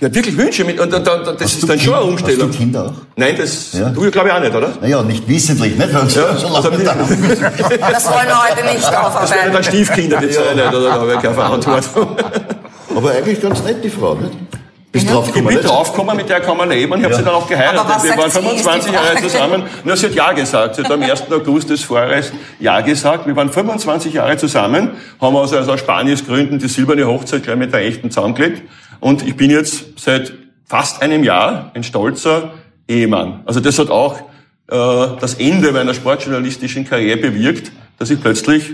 Die 0.00 0.04
hat 0.06 0.14
wirklich 0.14 0.36
Wünsche. 0.36 0.64
Mit, 0.64 0.80
und, 0.80 0.92
und, 0.94 1.06
und, 1.08 1.40
das 1.40 1.54
ist 1.54 1.68
dann 1.68 1.78
schon 1.78 1.94
eine 1.94 2.04
Umstellung. 2.04 2.48
Hast 2.48 2.54
du 2.54 2.58
Kinder 2.62 2.86
auch? 2.86 2.92
Nein, 3.16 3.34
das, 3.36 3.72
Ja. 3.74 3.90
du 3.90 4.10
glaube 4.10 4.28
ich 4.28 4.34
auch 4.34 4.40
nicht, 4.40 4.54
oder? 4.54 4.72
Naja, 4.80 5.02
nicht 5.02 5.28
wissentlich, 5.28 5.76
nicht? 5.76 5.92
Ja, 5.92 6.06
so 6.08 6.24
also- 6.24 6.70
Das 6.70 6.78
wollen 6.78 8.26
wir 8.26 8.42
heute 8.42 8.64
nicht 8.64 8.82
Das 8.82 8.90
wären 8.90 9.04
aufarbeiten. 9.04 9.52
dann 9.52 9.64
Stiefkinder, 9.64 10.18
die 10.20 10.30
zwei 10.30 10.54
nicht, 10.54 10.66
oder? 10.68 10.80
Da 10.82 10.92
habe 10.92 11.14
ich 11.14 11.20
keine 11.20 11.34
Verantwortung. 11.34 12.16
Aber 12.96 13.10
eigentlich 13.10 13.40
ganz 13.42 13.62
nett, 13.62 13.84
die 13.84 13.90
Frau, 13.90 14.14
nicht? 14.14 14.32
Bist 15.02 15.14
drauf 15.14 15.28
Ich 15.34 15.44
bin 15.44 15.60
draufgekommen, 15.60 16.16
mit 16.16 16.28
der 16.28 16.40
kann 16.40 16.56
man 16.56 16.68
leben 16.68 16.98
ich 16.98 17.04
habe 17.04 17.14
sie 17.14 17.22
dann 17.22 17.34
auch 17.34 17.48
geheiratet. 17.48 18.02
Wir 18.02 18.16
waren 18.16 18.30
sie, 18.30 18.38
ist 18.38 18.38
die 18.38 18.42
25 18.42 18.92
Jahre 18.92 19.16
zusammen. 19.22 19.62
Nur 19.84 19.96
sie 19.96 20.06
hat 20.06 20.14
Ja 20.14 20.32
gesagt. 20.32 20.76
Sie 20.76 20.82
hat 20.82 20.90
am 20.90 21.02
1. 21.02 21.30
August 21.30 21.70
des 21.70 21.82
Vorjahres 21.82 22.32
Ja 22.58 22.80
gesagt. 22.80 23.26
Wir 23.26 23.36
waren 23.36 23.50
25 23.50 24.14
Jahre 24.14 24.36
zusammen, 24.36 24.90
haben 25.20 25.36
also 25.36 25.58
aus 25.58 25.80
Spaniens 25.80 26.26
Gründen 26.26 26.58
die 26.58 26.68
silberne 26.68 27.06
Hochzeit 27.06 27.42
gleich 27.42 27.56
mit 27.56 27.72
der 27.72 27.80
echten 27.80 28.10
zusammengelegt. 28.10 28.62
Und 29.00 29.26
ich 29.26 29.36
bin 29.36 29.50
jetzt 29.50 29.98
seit 30.00 30.32
fast 30.64 31.02
einem 31.02 31.24
Jahr 31.24 31.70
ein 31.74 31.82
stolzer 31.82 32.52
Ehemann. 32.88 33.42
Also 33.46 33.60
das 33.60 33.78
hat 33.78 33.90
auch 33.90 34.20
äh, 34.70 35.06
das 35.20 35.34
Ende 35.34 35.72
meiner 35.72 35.94
sportjournalistischen 35.94 36.84
Karriere 36.84 37.18
bewirkt, 37.18 37.72
dass 37.98 38.10
ich 38.10 38.20
plötzlich 38.20 38.72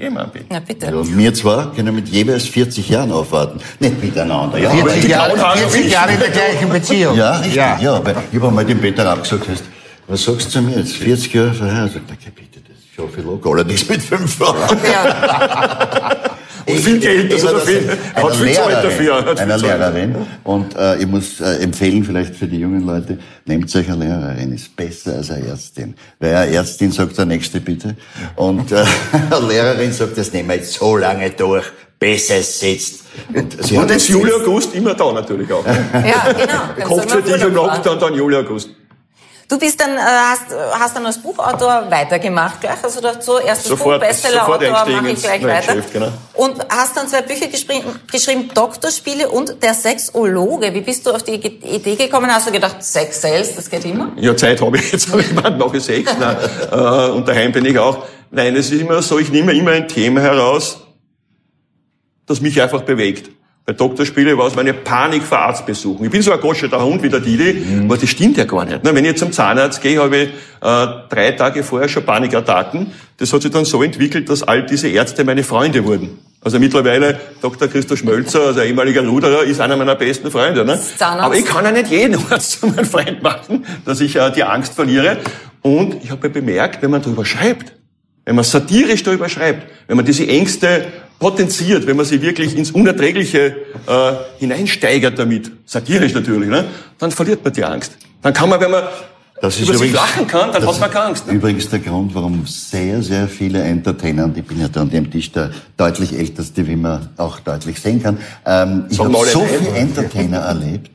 Ehemann 0.00 0.30
bin. 0.30 0.44
Na 0.50 0.60
bitte. 0.60 0.86
Ja, 0.86 0.92
und 0.94 1.16
wir 1.16 1.34
zwar 1.34 1.72
können 1.74 1.94
mit 1.94 2.08
jeweils 2.08 2.46
40 2.46 2.88
Jahren 2.88 3.12
aufwarten. 3.12 3.60
Nicht 3.78 4.02
miteinander, 4.02 4.58
ja. 4.58 4.70
aber 4.70 4.78
40 4.90 5.04
ich- 5.04 5.10
Jahre, 5.10 5.30
Braunhaar 5.30 5.56
40 5.56 5.80
nicht. 5.84 5.92
Jahre 5.92 6.12
in 6.12 6.18
der 6.20 6.28
gleichen 6.30 6.68
Beziehung. 6.68 7.16
Ja, 7.16 7.36
richtig, 7.38 7.54
ja. 7.56 7.94
aber 7.94 8.14
ich 8.30 8.36
habe 8.38 8.48
einmal 8.48 8.64
dem 8.64 8.80
Peter 8.80 9.08
abgesagt, 9.10 9.46
hast, 9.50 9.64
was 10.08 10.24
sagst 10.24 10.46
du 10.46 10.50
zu 10.50 10.62
mir 10.62 10.78
jetzt? 10.78 10.94
40 10.96 11.32
Jahre 11.34 11.52
verheiratet? 11.54 12.02
Na, 12.08 12.14
okay, 12.14 12.32
bitte, 12.34 12.60
das 12.68 12.76
schaffe 12.96 13.20
ich 13.20 13.24
locker. 13.26 13.50
Allerdings 13.50 13.88
mit 13.88 14.02
fünf 14.02 14.34
Frauen. 14.36 14.56
Ja. 14.90 16.16
Und 16.66 16.78
viel 16.78 16.98
Geld, 16.98 17.32
also 17.32 17.58
viel, 17.60 17.80
das- 18.14 18.22
hat 18.22 18.36
viel 18.36 18.52
Zeit 18.52 18.84
dafür. 18.84 19.24
Hat 19.24 19.40
Einer. 19.40 19.58
Lehrerin. 19.58 20.14
Und 20.44 20.76
äh, 20.76 20.98
ich 20.98 21.06
muss 21.06 21.40
äh, 21.40 21.62
empfehlen, 21.62 22.04
vielleicht 22.04 22.34
für 22.36 22.46
die 22.46 22.58
jungen 22.58 22.84
Leute, 22.86 23.18
nehmt 23.46 23.74
euch 23.74 23.90
eine 23.90 24.04
Lehrerin, 24.04 24.52
ist 24.52 24.74
besser 24.76 25.16
als 25.16 25.30
eine 25.30 25.46
Ärztin. 25.46 25.94
Weil 26.18 26.34
eine 26.34 26.52
Ärztin 26.52 26.92
sagt, 26.92 27.16
der 27.18 27.26
Nächste 27.26 27.60
bitte. 27.60 27.96
Und 28.36 28.72
äh, 28.72 28.84
eine 29.30 29.46
Lehrerin 29.48 29.92
sagt, 29.92 30.16
das 30.18 30.32
nehmen 30.32 30.48
wir 30.48 30.56
jetzt 30.56 30.74
so 30.74 30.96
lange 30.96 31.30
durch, 31.30 31.64
bis 31.98 32.30
es 32.30 32.60
sitzt. 32.60 33.00
Und, 33.34 33.62
sie 33.62 33.76
Und 33.76 33.90
jetzt 33.90 34.08
Juli, 34.08 34.32
August 34.32 34.74
immer 34.74 34.94
da 34.94 35.12
natürlich 35.12 35.52
auch. 35.52 35.64
Ja, 35.66 36.32
genau. 36.76 37.20
Dich 37.20 37.42
im. 37.42 37.54
Lockdown, 37.54 37.98
dann 37.98 38.14
Juli, 38.14 38.36
August. 38.36 38.70
Du 39.50 39.58
bist 39.58 39.80
dann, 39.80 39.96
äh, 39.96 40.00
hast, 40.00 40.44
hast 40.78 40.94
dann 40.94 41.04
als 41.06 41.18
Buchautor 41.20 41.90
weitergemacht 41.90 42.60
gleich, 42.60 42.82
also 42.84 43.00
dachte 43.00 43.20
so, 43.20 43.40
erstes 43.40 43.66
Sofort- 43.68 44.00
Buch, 44.00 44.06
Bestsellerautor, 44.06 44.70
mache 44.70 45.10
ich 45.10 45.20
gleich 45.20 45.42
weiter. 45.42 45.74
Geschäft, 45.74 45.92
genau. 45.92 46.12
Und 46.34 46.64
hast 46.68 46.96
dann 46.96 47.08
zwei 47.08 47.22
Bücher 47.22 47.48
geschrieben, 47.48 47.84
geschrieben, 48.10 48.48
Doktorspiele 48.54 49.28
und 49.28 49.60
Der 49.60 49.74
Sexologe. 49.74 50.72
Wie 50.72 50.82
bist 50.82 51.04
du 51.04 51.10
auf 51.10 51.24
die 51.24 51.34
Idee 51.34 51.96
gekommen? 51.96 52.32
Hast 52.32 52.46
du 52.46 52.52
gedacht, 52.52 52.76
Sex 52.84 53.20
Sales, 53.20 53.56
das 53.56 53.68
geht 53.68 53.84
immer? 53.84 54.12
Ja, 54.16 54.36
Zeit 54.36 54.60
habe 54.60 54.76
ich 54.78 54.92
jetzt, 54.92 55.08
aber 55.12 55.18
ich 55.20 55.32
meine, 55.32 55.56
mache 55.56 55.78
ich 55.78 55.82
sechs. 55.82 56.12
Nein, 56.16 56.36
äh, 56.70 57.10
und 57.10 57.26
daheim 57.26 57.50
bin 57.50 57.64
ich 57.64 57.76
auch. 57.76 58.04
Nein, 58.30 58.54
es 58.54 58.70
ist 58.70 58.80
immer 58.80 59.02
so, 59.02 59.18
ich 59.18 59.30
nehme 59.32 59.52
immer 59.52 59.72
ein 59.72 59.88
Thema 59.88 60.20
heraus, 60.20 60.78
das 62.26 62.40
mich 62.40 62.62
einfach 62.62 62.82
bewegt. 62.82 63.30
Bei 63.66 63.72
Doktorspiele 63.74 64.36
war 64.36 64.46
es 64.46 64.56
meine 64.56 64.72
Panik 64.72 65.22
vor 65.22 65.38
Arztbesuchen. 65.38 66.04
Ich 66.04 66.10
bin 66.10 66.22
so 66.22 66.32
ein 66.32 66.40
goscheter 66.40 66.82
Hund 66.82 67.02
wie 67.02 67.08
der 67.08 67.20
Didi, 67.20 67.62
aber 67.84 67.96
das 67.96 68.08
stimmt 68.08 68.36
ja 68.36 68.44
gar 68.44 68.64
nicht. 68.64 68.80
Wenn 68.82 69.04
ich 69.04 69.16
zum 69.16 69.32
Zahnarzt 69.32 69.80
gehe, 69.80 70.00
habe 70.00 70.16
ich 70.16 70.28
äh, 70.28 70.86
drei 71.08 71.32
Tage 71.32 71.62
vorher 71.62 71.88
schon 71.88 72.04
Panikattacken. 72.04 72.92
Das 73.18 73.32
hat 73.32 73.42
sich 73.42 73.50
dann 73.50 73.64
so 73.64 73.82
entwickelt, 73.82 74.28
dass 74.28 74.42
all 74.42 74.64
diese 74.66 74.88
Ärzte 74.88 75.24
meine 75.24 75.44
Freunde 75.44 75.84
wurden. 75.84 76.18
Also 76.42 76.58
mittlerweile 76.58 77.20
Dr. 77.42 77.68
Christoph 77.68 77.98
Schmölzer, 77.98 78.40
also 78.46 78.60
ehemaliger 78.62 79.06
Ruderer, 79.06 79.44
ist 79.44 79.60
einer 79.60 79.76
meiner 79.76 79.94
besten 79.94 80.30
Freunde. 80.30 80.64
Ne? 80.64 80.80
Zahnarzt. 80.96 81.24
Aber 81.24 81.36
ich 81.36 81.44
kann 81.44 81.64
ja 81.64 81.70
nicht 81.70 81.90
jeden 81.90 82.16
Arzt 82.30 82.60
zu 82.60 82.66
meinem 82.66 82.86
Freund 82.86 83.22
machen, 83.22 83.66
dass 83.84 84.00
ich 84.00 84.16
äh, 84.16 84.32
die 84.32 84.42
Angst 84.42 84.72
verliere. 84.72 85.18
Und 85.60 86.02
ich 86.02 86.10
habe 86.10 86.30
bemerkt, 86.30 86.82
wenn 86.82 86.90
man 86.90 87.02
darüber 87.02 87.26
schreibt, 87.26 87.74
wenn 88.24 88.36
man 88.36 88.44
satirisch 88.44 89.02
darüber 89.02 89.28
schreibt, 89.28 89.66
wenn 89.86 89.96
man 89.96 90.06
diese 90.06 90.26
Ängste 90.26 90.86
potenziert, 91.20 91.86
wenn 91.86 91.96
man 91.96 92.06
sie 92.06 92.20
wirklich 92.20 92.56
ins 92.56 92.72
Unerträgliche 92.72 93.54
äh, 93.86 94.12
hineinsteigert 94.38 95.16
damit, 95.18 95.52
satirisch 95.66 96.14
natürlich, 96.14 96.48
ne, 96.48 96.64
dann 96.98 97.12
verliert 97.12 97.44
man 97.44 97.52
die 97.52 97.62
Angst. 97.62 97.92
Dann 98.22 98.32
kann 98.32 98.48
man, 98.48 98.60
wenn 98.60 98.70
man 98.70 98.84
Das 99.40 99.54
ist 99.56 99.68
über 99.68 99.72
sich 99.78 99.90
übrigens- 99.90 99.94
lachen 99.96 100.26
kann, 100.26 100.50
dann 100.52 100.66
hat 100.66 100.80
man 100.80 100.90
keine 100.90 101.04
Angst. 101.04 101.26
Ne? 101.26 101.34
Übrigens 101.34 101.68
der 101.68 101.78
Grund, 101.80 102.14
warum 102.14 102.46
sehr, 102.46 103.02
sehr 103.02 103.28
viele 103.28 103.62
Entertainer, 103.62 104.24
und 104.24 104.36
ich 104.36 104.44
bin 104.44 104.60
ja 104.60 104.68
da 104.68 104.80
an 104.80 104.90
dem 104.90 105.10
Tisch 105.10 105.30
der 105.30 105.50
deutlich 105.76 106.18
älteste, 106.18 106.66
wie 106.66 106.76
man 106.76 107.10
auch 107.18 107.38
deutlich 107.40 107.78
sehen 107.80 108.02
kann, 108.02 108.18
ähm, 108.46 108.86
ich 108.90 108.98
habe 108.98 109.12
so 109.26 109.44
viele 109.44 109.76
Entertainer 109.76 110.38
erlebt, 110.38 110.90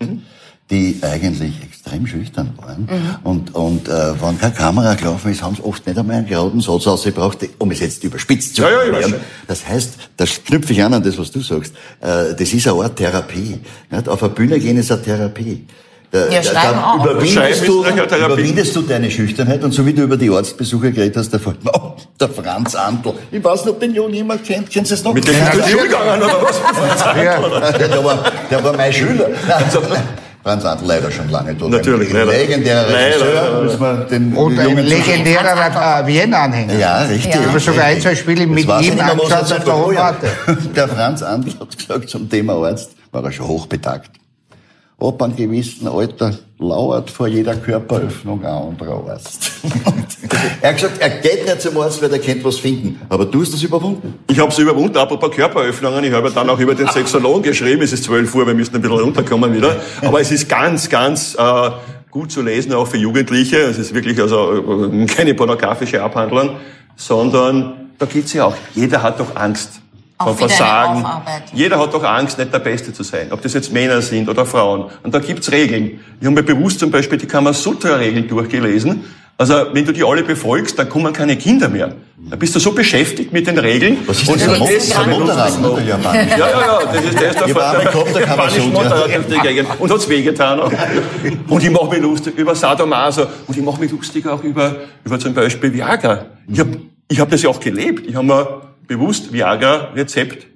die 0.72 0.98
eigentlich 1.04 1.62
extrem 1.62 2.08
schüchtern 2.08 2.54
waren. 2.58 2.90
Und, 3.24 3.54
und 3.54 3.88
äh, 3.88 3.92
wenn 4.20 4.40
keine 4.40 4.54
Kamera 4.54 4.96
gelaufen 4.96 5.32
ist, 5.32 5.44
haben 5.44 5.56
sie 5.56 5.64
oft 5.64 5.86
nicht 5.86 5.98
einmal 5.98 6.16
einen 6.16 6.28
geraden 6.28 6.60
Satz 6.60 6.88
ausgebracht, 6.88 7.38
um 7.60 7.70
es 7.70 7.82
jetzt 7.82 8.04
überspitzt 8.04 8.56
zu 8.56 8.64
Ja, 8.64 8.72
ja, 8.72 8.78
formulieren. 8.80 9.14
Das 9.48 9.68
heißt, 9.68 9.94
das 10.18 10.44
knüpfe 10.44 10.74
ich 10.74 10.82
an 10.82 10.94
an 10.96 11.04
das, 11.04 11.20
was 11.20 11.30
du 11.30 11.42
sagst, 11.42 11.74
äh, 12.02 12.34
das 12.34 12.52
ist 12.52 12.68
eine 12.68 12.82
Art 12.84 12.96
Therapie. 12.96 13.60
Nicht? 13.92 14.10
Auf 14.10 14.24
eine 14.24 14.34
Bühne 14.34 14.60
gehen 14.60 14.78
ist 14.78 14.92
eine 14.92 15.04
Therapie. 15.04 15.68
Da, 16.10 16.30
Ja. 16.30 16.42
Schreiben 16.42 16.80
überwindest, 17.04 17.68
du, 17.68 17.86
überwindest 17.86 18.76
du 18.76 18.82
deine 18.82 19.12
Schüchternheit 19.12 19.64
und 19.64 19.72
so 19.72 19.86
wie 19.86 19.94
du 19.94 20.02
über 20.02 20.18
die 20.18 20.32
Arztbesuche 20.32 20.92
geredet 20.92 21.18
hast, 21.18 21.30
da 21.32 21.38
fällt 21.38 21.64
mir 21.64 21.72
oh, 21.76 21.94
der 22.20 22.30
Franz 22.30 22.74
Antl. 22.74 23.14
Ich 23.32 23.44
weiß 23.44 23.66
nicht, 23.66 23.74
ob 23.74 23.80
den 23.80 23.94
Jungen 23.94 24.14
jemand 24.16 24.44
kennt. 24.44 24.72
Kennst 24.72 24.90
du 24.90 24.96
es 24.96 25.04
noch? 25.04 25.14
Mit 25.14 25.28
dem 25.28 25.36
Ja. 25.36 25.52
Schule 25.52 25.84
gegangen 25.84 26.24
oder 26.24 26.42
was? 26.42 26.60
Ja. 27.24 27.72
der, 27.78 28.04
war, 28.04 28.32
der 28.50 28.64
war 28.64 28.74
mein 28.76 28.92
Schüler. 28.92 29.30
Franz 30.46 30.64
Antl 30.64 30.86
leider 30.86 31.10
schon 31.10 31.28
lange 31.30 31.58
tot. 31.58 31.72
Natürlich, 31.72 32.10
ein 32.12 32.18
leider. 32.18 32.32
legendärer 32.38 32.88
Leider, 32.88 33.16
Regisseur. 33.16 33.64
Müssen 33.64 33.80
wir 33.80 33.96
den 34.06 34.34
Und 34.36 34.60
ein 34.60 34.78
legendärer 34.78 36.02
äh, 36.02 36.06
Vienna-Anhänger. 36.06 36.76
Ja, 36.76 37.02
richtig. 37.02 37.34
Ja. 37.34 37.42
Ich 37.42 37.48
habe 37.48 37.60
schon 37.60 37.80
ein, 37.80 38.00
zwei 38.00 38.14
Spiele 38.14 38.46
mit 38.46 38.64
ihm 38.64 39.00
angeschaut 39.00 39.18
auf 39.18 39.28
der 39.28 39.46
sagt. 39.46 39.68
Hohen 39.68 39.96
Warte. 39.96 40.28
Der 40.76 40.88
Franz 40.88 41.24
Antl 41.24 41.60
hat 41.60 41.76
gesagt 41.76 42.10
zum 42.10 42.30
Thema 42.30 42.54
Arzt, 42.64 42.92
war 43.12 43.24
er 43.24 43.32
schon 43.32 43.48
hochbetagt. 43.48 44.12
Ab 45.00 45.20
einem 45.24 45.36
gewissen 45.36 45.88
Alter 45.88 46.38
lauert 46.58 47.10
vor 47.10 47.28
jeder 47.28 47.56
Körperöffnung 47.56 48.46
ein 48.46 48.52
anderer 48.52 49.10
Arzt. 49.10 49.52
er 50.62 50.70
hat 50.70 50.76
gesagt, 50.76 51.00
er 51.00 51.10
geht 51.10 51.46
nicht 51.46 51.62
zum 51.62 51.78
Arzt, 51.78 52.02
weil 52.02 52.12
er 52.12 52.20
kennt 52.20 52.44
was 52.46 52.58
finden. 52.58 53.02
Aber 53.10 53.26
du 53.26 53.42
hast 53.42 53.54
das 53.54 53.62
überwunden. 53.62 54.14
Ich 54.28 54.40
habe 54.40 54.52
es 54.52 54.58
überwunden, 54.58 54.98
apropos 54.98 55.32
Körperöffnungen. 55.32 56.04
Ich 56.04 56.14
habe 56.14 56.32
dann 56.32 56.50
auch 56.50 56.60
über 56.60 56.74
den 56.74 56.88
Sexologen 56.88 57.44
geschrieben. 57.44 57.82
Es 57.82 57.92
ist 57.92 58.06
12 58.06 58.34
Uhr, 58.34 58.48
wir 58.48 58.54
müssen 58.54 58.76
ein 58.76 58.82
bisschen 58.82 59.00
runterkommen 59.00 59.54
wieder. 59.54 59.76
Aber 60.02 60.22
es 60.22 60.32
ist 60.32 60.48
ganz, 60.48 60.90
ganz 60.90 61.36
äh, 61.36 61.72
gut 62.10 62.32
zu 62.32 62.42
lesen, 62.42 62.74
auch 62.74 62.88
für 62.88 62.98
Jugendliche. 62.98 63.58
Es 63.58 63.78
ist 63.78 63.94
wirklich 63.94 64.20
also 64.22 64.90
äh, 64.94 65.06
keine 65.08 65.34
pornografische 65.34 66.02
Abhandlung, 66.02 66.52
sondern 66.96 67.92
da 67.98 68.06
geht's 68.06 68.32
ja 68.32 68.46
auch. 68.46 68.56
Jeder 68.74 69.04
hat 69.04 69.20
doch 69.20 69.36
Angst 69.36 69.82
Eine 70.26 70.36
Versagen. 70.36 71.06
Jeder 71.54 71.80
hat 71.80 71.94
doch 71.94 72.04
Angst, 72.04 72.38
nicht 72.38 72.54
der 72.54 72.60
Beste 72.60 72.94
zu 72.94 73.04
sein. 73.04 73.28
Ob 73.32 73.42
das 73.42 73.54
jetzt 73.54 73.72
Männer 73.72 74.02
sind 74.02 74.30
oder 74.30 74.46
Frauen. 74.46 74.86
Und 75.04 75.14
da 75.14 75.20
gibt's 75.20 75.52
Regeln. 75.52 76.00
Ich 76.20 76.26
habe 76.26 76.36
mir 76.36 76.44
bewusst 76.44 76.80
zum 76.80 76.92
Beispiel 76.92 77.18
die 77.18 77.28
Kamasutra-Regeln 77.28 78.28
durchgelesen. 78.28 79.04
Also 79.38 79.54
wenn 79.74 79.84
du 79.84 79.92
die 79.92 80.04
alle 80.04 80.24
befolgst, 80.24 80.80
dann 80.80 80.88
kommen 80.88 81.12
keine 81.12 81.36
Kinder 81.36 81.68
mehr. 81.68 81.94
Da 82.30 82.38
bist 82.38 82.56
du 82.56 82.60
so 82.60 82.72
beschäftigt 82.72 83.34
mit 83.34 83.46
den 83.46 83.58
Regeln. 83.58 83.98
Was 84.08 84.22
ist 84.22 84.30
Und 84.30 84.40
das? 84.40 84.48
Das 84.48 84.98
habe 84.98 85.12
ich 85.12 85.20
Motorrad, 85.20 85.62
Lust 85.62 85.62
ne? 85.62 85.84
gemacht. 85.84 86.16
Der 86.16 86.24
japanische. 86.24 86.40
Ja, 86.40 86.50
ja, 86.50 86.62
ja, 86.62 86.80
das 86.86 87.04
ist 87.04 87.20
der 87.20 87.30
ist 87.32 87.48
japanische. 87.48 88.62
Motorrad 88.62 89.14
durch 89.14 89.26
die 89.28 89.48
Gegend. 89.48 89.68
Und 89.78 89.92
hat's 89.92 90.08
wehgetan 90.08 90.60
auch. 90.62 90.72
Und 91.50 91.64
ich 91.64 91.70
mache 91.70 91.90
mich 91.90 92.02
lustig 92.02 92.38
über 92.38 92.56
Sadomaso. 92.56 93.28
Und 93.46 93.58
ich 93.58 93.64
mache 93.64 93.82
mich 93.82 93.92
lustig 93.92 94.26
auch 94.26 94.42
über, 94.42 94.76
über 95.04 95.20
zum 95.20 95.34
Beispiel 95.34 95.74
Viagra. 95.74 96.26
Ich 96.48 96.60
habe 96.60 96.78
ich 97.10 97.20
hab 97.20 97.30
das 97.30 97.42
ja 97.42 97.50
auch 97.50 97.60
gelebt. 97.60 98.08
Ich 98.08 98.16
habe 98.16 98.26
mir 98.26 98.62
bewusst 98.88 99.34
Viagra-Rezept 99.34 100.48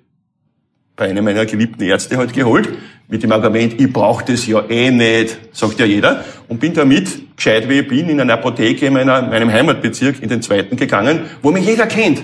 bei 0.96 1.10
einem 1.10 1.24
meiner 1.24 1.46
geliebten 1.46 1.82
Ärzte 1.84 2.18
halt 2.18 2.34
geholt, 2.34 2.70
mit 3.08 3.24
dem 3.24 3.32
Argument, 3.32 3.80
ich 3.80 3.92
brauche 3.92 4.24
das 4.26 4.46
ja 4.46 4.64
eh 4.70 4.92
nicht, 4.92 5.38
sagt 5.52 5.80
ja 5.80 5.86
jeder, 5.86 6.24
und 6.48 6.60
bin 6.60 6.74
damit, 6.74 7.36
gescheit 7.36 7.68
wie 7.68 7.80
ich 7.80 7.88
bin, 7.88 8.10
in 8.10 8.20
eine 8.20 8.34
Apotheke 8.34 8.86
in 8.86 8.94
meiner, 8.94 9.22
meinem 9.24 9.52
Heimatbezirk, 9.52 10.22
in 10.22 10.30
den 10.30 10.42
zweiten 10.42 10.76
gegangen, 10.76 11.22
wo 11.42 11.52
mich 11.52 11.66
jeder 11.66 11.88
kennt. 11.88 12.20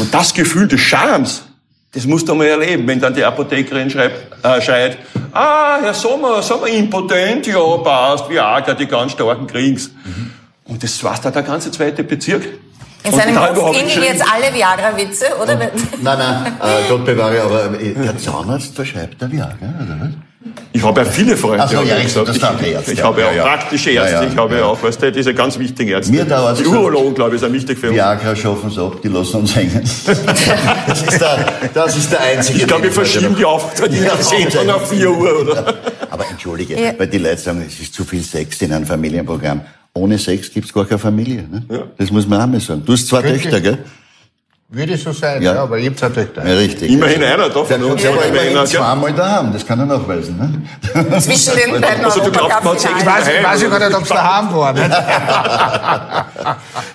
Und 0.00 0.12
das 0.12 0.34
Gefühl 0.34 0.66
des 0.66 0.80
Charmes, 0.80 1.44
das 1.92 2.06
musst 2.06 2.28
du 2.28 2.34
mal 2.34 2.46
erleben, 2.46 2.88
wenn 2.88 2.98
dann 2.98 3.14
die 3.14 3.22
Apothekerin 3.22 3.88
schreibt, 3.88 4.44
äh, 4.44 4.60
schreit, 4.60 4.98
ah, 5.32 5.78
Herr 5.80 5.94
Sommer, 5.94 6.42
sind 6.42 6.60
wir 6.64 6.72
impotent? 6.72 7.46
Ja, 7.46 7.76
passt, 7.78 8.28
Viagra, 8.28 8.74
die 8.74 8.86
ganz 8.86 9.12
starken 9.12 9.46
kriegen's. 9.46 9.90
Und 10.64 10.82
das 10.82 11.02
war's 11.04 11.20
da 11.20 11.30
der 11.30 11.42
ganze 11.42 11.70
zweite 11.70 12.02
Bezirk. 12.02 12.42
In 13.04 13.12
Und 13.12 13.20
seinem 13.20 13.36
Kopf 13.36 13.72
gingen 13.72 14.02
jetzt 14.02 14.22
alle 14.22 14.52
Viagra-Witze, 14.54 15.26
oder? 15.40 15.54
Nein, 15.56 15.70
nein, 16.02 16.46
äh, 16.60 16.82
Gott 16.88 17.04
bewahre, 17.04 17.40
aber 17.42 17.80
äh, 17.80 17.94
der 17.94 18.18
Zahnarzt 18.18 18.74
verschreibt 18.74 19.20
der 19.22 19.30
Viagra, 19.30 19.54
oder 19.80 19.96
was? 20.00 20.08
Ich 20.72 20.82
habe 20.82 21.00
ja 21.00 21.06
viele 21.06 21.36
Freunde. 21.36 21.66
So, 21.66 21.82
ja, 21.82 21.96
ich 21.96 22.04
gesagt. 22.04 22.60
die 22.60 22.70
Ärzte, 22.70 22.92
Ich, 22.92 22.98
ich 22.98 23.04
habe 23.04 23.20
ja 23.20 23.26
ja, 23.26 23.32
auch 23.32 23.36
ja. 23.48 23.56
praktische 23.56 23.90
Ärzte. 23.90 24.12
ja, 24.14 24.22
ich 24.24 24.36
habe 24.36 24.54
ja 24.54 24.60
ja. 24.60 24.66
auch, 24.66 24.80
weißt 24.80 25.02
du, 25.02 25.10
diese 25.10 25.34
ganz 25.34 25.58
wichtigen 25.58 25.90
Ärzte. 25.90 26.12
Mir 26.12 26.24
dauert's 26.24 26.60
die 26.60 26.66
Urologen, 26.66 27.14
glaube 27.14 27.34
ich, 27.34 27.40
sind 27.40 27.52
wichtig 27.52 27.78
für 27.78 27.88
uns. 27.88 27.96
Viagra 27.96 28.36
schaffen 28.36 28.70
es 28.70 28.78
ab, 28.78 28.92
die 29.02 29.08
lassen 29.08 29.36
uns 29.38 29.56
hängen. 29.56 29.82
Das 30.86 31.02
ist 31.02 31.20
der, 31.20 31.52
das 31.74 31.96
ist 31.96 32.12
der 32.12 32.20
einzige. 32.20 32.58
Ich 32.60 32.66
glaube, 32.66 32.84
wir 32.84 32.92
verschieben 32.92 33.34
die 33.36 33.44
Auftritte 33.44 33.96
in 33.96 34.04
der 34.04 34.16
Sendung 34.22 34.70
auf 34.70 34.88
4 34.88 35.10
Uhr, 35.10 35.40
oder? 35.40 35.74
Aber 36.10 36.24
entschuldige, 36.30 36.80
Ja. 36.80 36.92
weil 36.96 37.08
die 37.08 37.18
Leute 37.18 37.38
sagen, 37.38 37.64
es 37.66 37.80
ist 37.80 37.92
zu 37.94 38.04
viel 38.04 38.22
Sex 38.22 38.60
in 38.62 38.72
einem 38.72 38.86
Familienprogramm. 38.86 39.62
Ohne 39.96 40.18
Sex 40.18 40.50
gibt's 40.52 40.72
gar 40.72 40.84
keine 40.84 40.98
Familie. 40.98 41.44
Ne? 41.48 41.62
Das 41.96 42.10
muss 42.10 42.26
man 42.26 42.40
auch 42.40 42.46
mal 42.46 42.58
sagen. 42.60 42.82
Du 42.84 42.92
hast 42.92 43.06
zwei 43.08 43.22
Könnte- 43.22 43.40
Töchter, 43.40 43.60
gell? 43.60 43.78
Würde 44.68 44.96
so 44.96 45.12
sein, 45.12 45.40
Ja. 45.42 45.54
ja, 45.54 45.62
aber 45.62 45.78
ich 45.78 45.86
habe 45.86 45.94
zwei 45.94 46.08
Töchter. 46.08 46.44
Ja, 46.44 46.56
richtig. 46.56 46.90
Immerhin 46.90 47.22
einer 47.22 47.48
davon. 47.48 47.68
Der, 47.68 47.78
der 47.78 47.88
war 47.88 47.96
zwei 47.96 48.08
immerhin 48.28 48.66
zweimal 48.66 49.12
daheim, 49.12 49.52
das 49.52 49.64
kann 49.64 49.78
er 49.78 49.86
nachweisen. 49.86 50.36
Ne? 50.36 50.60
Zwischen 51.20 51.54
den 51.56 51.80
beiden 51.80 52.04
Also 52.04 52.20
du 52.20 52.32
glaubst, 52.32 52.64
man 52.64 52.74
hat 52.76 52.84
Ich 52.98 53.06
weiß, 53.06 53.28
ich 53.28 53.44
weiß 53.44 53.62
ja 53.62 53.68
gar 53.68 53.78
nicht, 53.78 53.94
ob 53.96 54.02
es 54.02 54.08
daheim 54.08 54.52
war. 54.52 54.72
Nicht? 54.72 54.90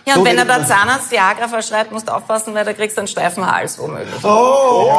Ja, 0.06 0.16
und 0.18 0.26
wenn 0.26 0.38
er 0.38 0.44
der 0.44 0.68
Zahnarzt 0.68 1.10
Viagra 1.12 1.48
verschreibt, 1.48 1.94
musst 1.94 2.10
du 2.10 2.14
aufpassen, 2.14 2.54
weil 2.54 2.66
da 2.66 2.74
kriegst 2.74 2.98
du 2.98 3.02
einen 3.02 3.08
steifen 3.08 3.50
Hals 3.50 3.80
womöglich. 3.80 4.22
Oh! 4.22 4.92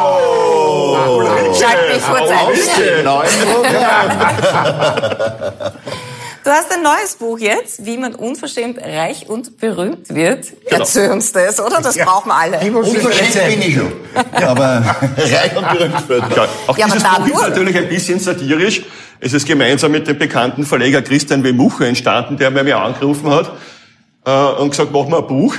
Schalt 1.53 1.93
mich 1.93 2.03
kurz 2.03 2.31
ein. 2.31 2.47
Du 6.45 6.51
hast 6.51 6.73
ein 6.73 6.83
neues 6.83 7.17
Buch 7.17 7.39
jetzt, 7.39 7.87
wie 7.87 7.97
man 7.97 8.17
unverschämt 8.17 8.79
reich 8.79 9.29
und 9.29 9.59
berühmt 9.59 10.13
wird. 10.13 10.47
Genau. 10.65 10.81
Erzähl 10.81 11.11
uns 11.11 11.31
das, 11.33 11.61
oder? 11.61 11.81
Das 11.81 11.97
brauchen 11.97 12.29
wir 12.29 12.35
alle. 12.35 12.61
Ich 12.65 12.71
muss 12.73 12.87
das 12.87 12.97
Unverschämt 12.97 13.49
bin 13.49 13.63
ich 13.63 13.75
schon. 13.77 13.93
Aber 14.33 14.97
reich 15.17 15.57
und 15.57 15.71
berühmt 15.71 16.09
wird. 16.09 16.37
Ja, 16.37 16.49
auch 16.67 16.77
Ja, 16.79 16.87
aber 16.87 16.97
dieses 16.97 17.09
Buch 17.09 17.43
ist 17.43 17.49
natürlich 17.49 17.77
ein 17.77 17.89
bisschen 17.89 18.19
satirisch. 18.19 18.83
Es 19.21 19.33
ist 19.33 19.47
gemeinsam 19.47 19.93
mit 19.93 20.09
dem 20.09 20.19
bekannten 20.19 20.67
Verleger 20.67 21.01
Christian 21.01 21.45
W. 21.45 21.53
Mucher 21.53 21.87
entstanden, 21.87 22.37
der 22.37 22.51
mir 22.51 22.77
angerufen 22.77 23.31
hat 23.31 23.53
äh, 24.27 24.61
und 24.61 24.71
gesagt, 24.71 24.91
mach 24.93 25.07
mal 25.07 25.21
ein 25.21 25.27
Buch. 25.29 25.55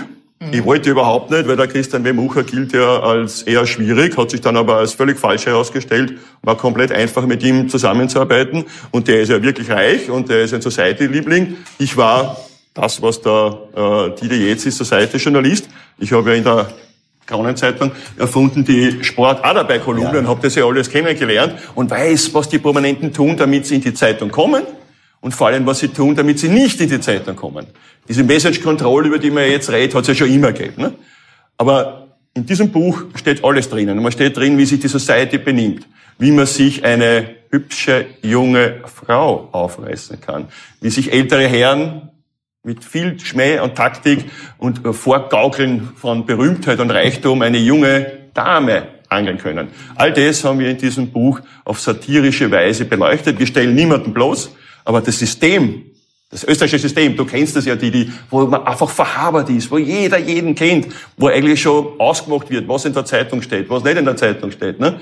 Ich 0.51 0.63
wollte 0.63 0.89
überhaupt 0.89 1.31
nicht, 1.31 1.47
weil 1.47 1.55
der 1.55 1.67
Christian 1.67 2.03
W. 2.03 2.13
Mucher 2.13 2.43
gilt 2.43 2.73
ja 2.73 3.00
als 3.00 3.43
eher 3.43 3.65
schwierig, 3.65 4.17
hat 4.17 4.31
sich 4.31 4.41
dann 4.41 4.57
aber 4.57 4.77
als 4.77 4.93
völlig 4.93 5.19
falsch 5.19 5.45
herausgestellt, 5.45 6.13
war 6.41 6.57
komplett 6.57 6.91
einfach 6.91 7.25
mit 7.25 7.43
ihm 7.43 7.69
zusammenzuarbeiten 7.69 8.65
und 8.91 9.07
der 9.07 9.21
ist 9.21 9.29
ja 9.29 9.41
wirklich 9.41 9.69
reich 9.69 10.09
und 10.09 10.29
der 10.29 10.43
ist 10.43 10.53
ein 10.53 10.62
Society-Liebling. 10.62 11.57
Ich 11.79 11.97
war 11.97 12.38
das, 12.73 13.01
was 13.01 13.21
der 13.21 13.57
äh, 13.75 14.19
Didi 14.19 14.47
Yates 14.47 14.65
ist, 14.65 14.77
Society-Journalist. 14.77 15.69
Ich 15.97 16.12
habe 16.12 16.31
ja 16.31 16.35
in 16.35 16.43
der 16.43 16.67
Kronenzeitung 17.25 17.91
erfunden, 18.17 18.65
die 18.65 19.03
Sport 19.03 19.43
auch 19.43 19.53
dabei 19.53 19.79
Kolumne 19.79 20.19
und 20.19 20.27
habe 20.27 20.41
das 20.41 20.55
ja 20.55 20.65
alles 20.65 20.89
kennengelernt 20.89 21.53
und 21.75 21.89
weiß, 21.89 22.33
was 22.33 22.50
die 22.50 22.59
Prominenten 22.59 23.13
tun, 23.13 23.38
damit 23.38 23.65
sie 23.65 23.75
in 23.75 23.81
die 23.81 23.93
Zeitung 23.93 24.29
kommen 24.29 24.63
und 25.23 25.33
vor 25.33 25.47
allem, 25.47 25.65
was 25.65 25.79
sie 25.79 25.87
tun, 25.87 26.15
damit 26.15 26.37
sie 26.37 26.49
nicht 26.49 26.79
in 26.81 26.89
die 26.89 26.99
Zeitung 26.99 27.37
kommen. 27.37 27.65
Diese 28.09 28.23
Message 28.23 28.61
Control, 28.61 29.07
über 29.07 29.19
die 29.19 29.31
man 29.31 29.49
jetzt 29.49 29.71
redet, 29.71 29.95
hat 29.95 30.01
es 30.01 30.09
ja 30.09 30.15
schon 30.15 30.29
immer 30.29 30.51
gegeben. 30.51 30.81
Ne? 30.81 30.93
Aber 31.57 32.17
in 32.33 32.45
diesem 32.45 32.71
Buch 32.71 33.05
steht 33.15 33.41
alles 33.41 33.69
drinnen. 33.69 34.03
Man 34.03 34.11
steht 34.11 34.35
drin, 34.35 34.57
wie 34.57 34.65
sich 34.65 34.81
die 34.81 34.89
Society 34.89 35.37
benimmt, 35.37 35.87
wie 36.19 36.31
man 36.31 36.45
sich 36.45 36.83
eine 36.83 37.35
hübsche 37.51 38.05
junge 38.21 38.81
Frau 38.83 39.47
aufreißen 39.53 40.19
kann, 40.19 40.49
wie 40.81 40.89
sich 40.89 41.13
ältere 41.13 41.47
Herren 41.47 42.09
mit 42.63 42.83
viel 42.83 43.17
Schmäh 43.17 43.59
und 43.59 43.75
Taktik 43.75 44.25
und 44.57 44.81
Vorgaukeln 44.93 45.89
von 45.95 46.25
Berühmtheit 46.25 46.81
und 46.81 46.91
Reichtum 46.91 47.41
eine 47.43 47.59
junge 47.59 48.11
Dame 48.33 48.89
angeln 49.07 49.37
können. 49.37 49.69
All 49.95 50.11
das 50.11 50.43
haben 50.43 50.59
wir 50.59 50.69
in 50.69 50.77
diesem 50.77 51.11
Buch 51.11 51.39
auf 51.63 51.79
satirische 51.79 52.51
Weise 52.51 52.83
beleuchtet. 52.83 53.39
Wir 53.39 53.47
stellen 53.47 53.73
niemanden 53.73 54.13
bloß, 54.13 54.51
aber 54.85 55.01
das 55.01 55.17
System, 55.17 55.83
das 56.29 56.43
österreichische 56.43 56.79
System, 56.79 57.15
du 57.15 57.25
kennst 57.25 57.55
das 57.55 57.65
ja, 57.65 57.75
die, 57.75 57.91
die, 57.91 58.11
wo 58.29 58.45
man 58.45 58.65
einfach 58.65 58.89
verhabert 58.89 59.49
ist, 59.49 59.69
wo 59.69 59.77
jeder 59.77 60.17
jeden 60.17 60.55
kennt, 60.55 60.87
wo 61.17 61.27
eigentlich 61.27 61.61
schon 61.61 61.99
ausgemacht 61.99 62.49
wird, 62.49 62.67
was 62.67 62.85
in 62.85 62.93
der 62.93 63.05
Zeitung 63.05 63.41
steht, 63.41 63.69
was 63.69 63.83
nicht 63.83 63.97
in 63.97 64.05
der 64.05 64.17
Zeitung 64.17 64.51
steht. 64.51 64.79
Ne? 64.79 64.99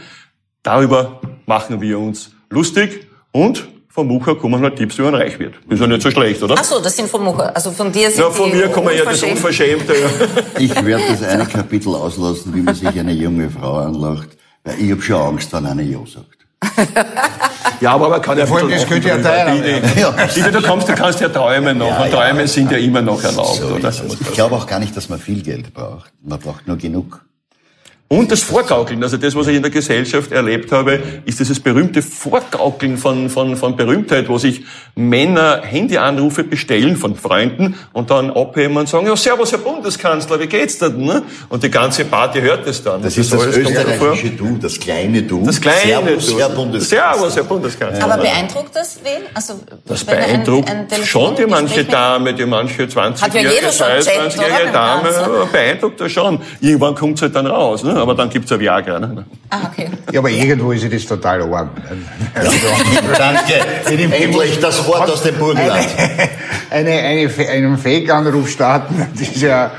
Darüber 0.64 1.22
machen 1.46 1.82
wir 1.82 2.00
uns 2.00 2.32
lustig 2.50 3.08
und 3.32 3.68
vom 3.94 4.08
Mucher 4.08 4.36
kommen 4.36 4.62
halt 4.62 4.78
Tipps, 4.78 4.98
wie 4.98 5.02
man 5.02 5.16
reich 5.16 5.38
wird. 5.38 5.56
Ist 5.68 5.82
ja 5.82 5.88
nicht 5.88 6.02
so 6.02 6.10
schlecht, 6.12 6.42
oder? 6.42 6.56
Ach 6.58 6.64
so, 6.64 6.80
das 6.80 6.96
sind 6.96 7.10
von 7.10 7.24
Mucher. 7.24 7.54
Also 7.54 7.72
von 7.72 7.92
dir 7.92 8.10
sind 8.10 8.22
Ja, 8.22 8.30
von 8.30 8.50
die 8.50 8.58
mir 8.58 8.70
kommen 8.70 8.96
ja 8.96 9.04
das 9.04 9.22
unverschämt. 9.22 9.82
Unverschämte. 9.82 9.94
Ja. 9.94 10.44
Ich 10.60 10.86
werde 10.86 11.04
das 11.10 11.24
eine 11.24 11.46
Kapitel 11.46 11.94
auslassen, 11.94 12.56
wie 12.56 12.62
man 12.62 12.74
sich 12.74 12.88
eine 12.88 13.12
junge 13.12 13.50
Frau 13.50 13.80
anlacht, 13.80 14.30
weil 14.64 14.80
ich 14.80 14.92
habe 14.92 15.02
schon 15.02 15.16
Angst, 15.22 15.52
wenn 15.52 15.66
eine 15.66 15.84
Ja 15.84 16.00
sagt. 16.06 16.41
Ja, 17.80 17.94
aber 17.94 18.10
man 18.10 18.22
kann 18.22 18.38
ja 18.38 18.46
Vor 18.46 18.60
allem, 18.60 18.70
das 18.70 18.86
könnte 18.88 19.08
ja 19.08 19.18
teurer 19.18 19.52
Die, 19.56 19.62
die, 19.62 20.00
Ja. 20.00 20.12
die, 20.28 20.42
die 20.44 20.52
du 20.52 20.62
kommst, 20.62 20.88
du 20.88 20.94
kannst 20.94 21.20
ja 21.20 21.30
träumen 21.30 21.78
noch. 21.80 21.88
Ja, 21.88 22.04
und 22.04 22.12
ja. 22.12 22.16
Träume 22.16 22.48
sind 22.48 22.72
ja 22.72 22.78
immer 22.78 23.02
noch 23.02 23.24
erlaubt, 23.24 23.56
So 23.58 23.76
oder? 23.76 23.90
Ich 23.90 24.32
glaube 24.34 24.56
auch 24.56 24.68
gar 24.68 24.80
nicht, 24.80 24.96
dass 24.96 25.10
man 25.10 25.20
viel 25.20 25.42
Geld 25.42 25.74
braucht. 25.74 26.12
Man 26.24 26.40
braucht 26.40 26.68
nur 26.68 26.78
genug. 26.78 27.22
Und 28.12 28.30
das 28.30 28.44
Vorgaukeln, 28.44 29.02
also 29.02 29.16
das, 29.16 29.34
was 29.36 29.48
ich 29.48 29.56
in 29.56 29.62
der 29.62 29.72
Gesellschaft 29.72 30.34
erlebt 30.34 30.74
habe, 30.74 31.00
ist 31.24 31.40
dieses 31.40 31.62
berühmte 31.62 32.02
Vorgaukeln 32.02 32.98
von, 32.98 33.30
von, 33.30 33.56
von 33.56 33.78
Berühmtheit, 33.78 34.28
wo 34.28 34.38
sich 34.38 34.66
Männer 34.96 35.62
Handyanrufe 35.64 36.44
bestellen 36.44 36.98
von 36.98 37.16
Freunden 37.16 37.76
und 37.94 38.12
dann 38.12 38.30
abheben 38.30 38.76
und 38.76 38.90
sagen, 38.90 39.08
ja, 39.08 39.16
servus, 39.16 39.54
Herr 39.54 39.60
Bundeskanzler, 39.60 40.42
wie 40.42 40.48
geht's 40.48 40.78
denn? 40.80 41.06
Ne? 41.06 41.24
Und 41.48 41.64
die 41.64 41.72
ganze 41.72 42.04
Party 42.04 42.42
hört 42.42 42.68
es 42.68 42.84
dann. 42.84 43.02
Das 43.02 43.16
Und 43.16 43.22
ist 43.22 43.32
das 43.32 43.40
kommt 43.40 43.56
davor. 43.78 43.88
österreichische 44.10 44.30
Du, 44.32 44.58
das 44.62 44.78
kleine 44.78 45.24
Du. 45.24 45.46
Das 45.46 45.62
kleine 45.62 45.80
Servus, 45.80 46.28
Du. 46.28 46.40
Herr 46.40 46.50
Bundeskanzler. 46.50 47.14
Servus, 47.14 47.36
Herr 47.38 47.44
Bundeskanzler. 47.46 48.04
Aber 48.04 48.22
beeindruckt 48.22 48.76
das 48.76 49.00
wen? 49.06 49.22
Also, 49.34 49.54
Das 49.86 50.06
wenn 50.06 50.16
ein- 50.16 50.28
beeindruckt 50.44 50.70
ein 50.70 51.06
schon 51.06 51.38
die 51.38 51.46
manche 51.46 51.86
Dame, 51.86 52.34
die 52.34 52.46
manche 52.46 52.84
Hat 52.84 52.94
ja 52.94 53.40
jeder 53.40 53.70
20-jährige, 53.70 53.72
schon 53.72 53.88
gecheckt, 53.88 54.18
oder, 54.18 54.28
22-jährige 54.28 54.66
mit 54.66 54.76
Dame, 54.76 55.48
beeindruckt 55.50 56.02
das 56.02 56.12
schon. 56.12 56.42
Irgendwann 56.60 56.96
kommt's 56.96 57.22
halt 57.22 57.36
dann 57.38 57.48
raus, 57.48 57.84
ne? 57.84 58.01
Aber 58.02 58.16
dann 58.16 58.30
gibt's 58.30 58.50
ja 58.50 58.60
Viagra. 58.60 59.00
Ne? 59.00 59.26
Ah, 59.50 59.60
okay. 59.72 59.90
Ja, 60.12 60.20
aber 60.20 60.30
irgendwo 60.30 60.72
ist 60.72 60.92
das 60.92 61.06
total 61.06 61.42
arm. 61.42 61.70
Danke. 63.18 63.54
Endlich 63.86 64.60
das 64.60 64.86
Wort 64.88 65.10
aus 65.10 65.24
dem 65.24 65.36
Burgenland. 65.36 65.88
eine, 66.70 66.92
eine, 66.92 67.30
einen 67.50 67.78
Fake-Anruf 67.78 68.50
starten, 68.50 69.08
das 69.14 69.22
ist 69.22 69.42
ja, 69.42 69.72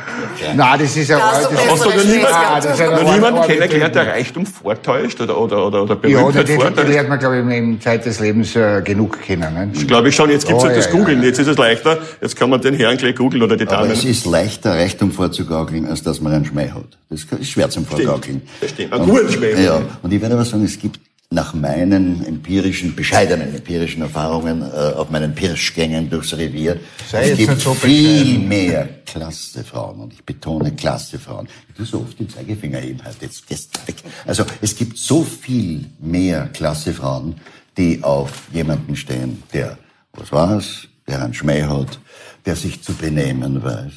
Nein, 0.54 0.78
das 0.80 0.96
ist 0.96 1.08
ja 1.08 1.18
das- 1.18 1.49
bessere 1.49 1.70
Hast 1.70 1.84
du 1.84 1.88
noch 1.88 2.30
Ah, 2.32 2.61
das 2.61 2.78
ja 2.78 2.87
niemanden 3.02 3.25
Arbeit- 3.38 3.46
kennengelernt, 3.46 3.94
der 3.94 4.06
Reichtum 4.08 4.46
vortäuscht 4.46 5.20
oder, 5.20 5.38
oder, 5.38 5.66
oder, 5.66 5.82
oder 5.84 5.94
Ja, 5.94 6.18
Berühmtheit 6.20 6.49
die, 6.49 6.52
die 6.52 6.58
vortäuscht? 6.61 6.88
lernt 6.88 7.08
man, 7.08 7.18
glaube 7.18 7.37
ich, 7.38 7.56
im 7.58 7.80
Zeit 7.80 8.04
des 8.06 8.20
Lebens 8.20 8.56
äh, 8.56 8.82
genug 8.82 9.20
kennen. 9.22 9.54
Ne? 9.54 9.68
Glaube 9.87 10.08
ich 10.08 10.16
schon, 10.16 10.30
jetzt 10.30 10.46
gibt's 10.46 10.62
Oh, 10.62 10.66
halt 10.66 10.76
das 10.76 10.87
ja, 10.87 10.92
ja, 10.92 10.99
Googeln, 10.99 11.20
ja. 11.20 11.28
jetzt 11.28 11.38
ist 11.38 11.46
es 11.49 11.56
leichter, 11.58 11.99
jetzt 12.20 12.37
kann 12.37 12.50
man 12.50 12.61
den 12.61 12.75
Herrn 12.75 12.96
gleich 12.96 13.14
googeln 13.16 13.42
oder 13.42 13.56
die 13.56 13.66
Aber 13.66 13.76
Damen. 13.82 13.90
es 13.92 14.04
ist 14.04 14.26
leichter, 14.26 14.72
Reichtum 14.72 15.12
vorzugaukeln, 15.12 15.87
als 15.87 16.02
dass 16.02 16.20
man 16.20 16.32
einen 16.32 16.44
Schmäh 16.44 16.70
hat. 16.70 16.84
Das 17.11 17.25
ist 17.40 17.50
schwer 17.50 17.68
zum 17.70 17.84
Vorgaukeln. 17.87 18.42
das 18.61 18.70
stimmt. 18.70 18.92
Einen 18.92 19.06
guten 19.08 19.30
Schmäh. 19.32 19.62
Ja, 19.64 19.80
und 20.02 20.12
ich 20.12 20.20
werde 20.20 20.34
aber 20.34 20.44
sagen, 20.44 20.64
es 20.64 20.78
gibt 20.78 20.99
nach 21.33 21.55
meinen 21.55 22.25
empirischen, 22.25 22.95
bescheidenen 22.95 23.55
empirischen 23.55 24.03
Erfahrungen 24.03 24.62
äh, 24.62 24.93
auf 24.95 25.11
meinen 25.11 25.35
Pirschgängen 25.35 26.09
durchs 26.11 26.37
Revier, 26.37 26.79
Sei 27.11 27.23
es 27.23 27.39
jetzt 27.39 27.49
gibt 27.49 27.61
so 27.61 27.75
viel 27.75 28.39
mehr 28.39 28.89
klasse 29.07 29.65
Frauen 29.65 30.01
und 30.01 30.12
ich 30.12 30.25
betone 30.25 30.73
klasse 30.73 31.19
Frauen. 31.19 31.49
Ich 31.69 31.75
tue 31.75 31.87
so 31.87 32.01
oft 32.01 32.19
den 32.19 32.29
Zeigefinger 32.29 32.79
heben, 32.79 33.03
halt 33.05 33.17
jetzt 33.21 33.45
du 33.51 33.87
weg. 33.87 33.97
Also 34.27 34.45
es 34.61 34.77
gibt 34.77 34.99
so 34.99 35.23
viel 35.23 35.87
mehr 35.99 36.49
klasse 36.49 36.93
Frauen, 36.93 37.37
die 37.77 38.03
auf 38.03 38.33
jemanden 38.53 38.97
stehen, 38.97 39.43
der 39.53 39.79
was 40.12 40.31
war's, 40.33 40.89
der 41.09 41.23
einen 41.23 41.35
Schmäh 41.35 41.62
hat, 41.65 41.99
der 42.45 42.57
sich 42.57 42.83
zu 42.83 42.93
benehmen 42.93 43.62
weiß, 43.62 43.93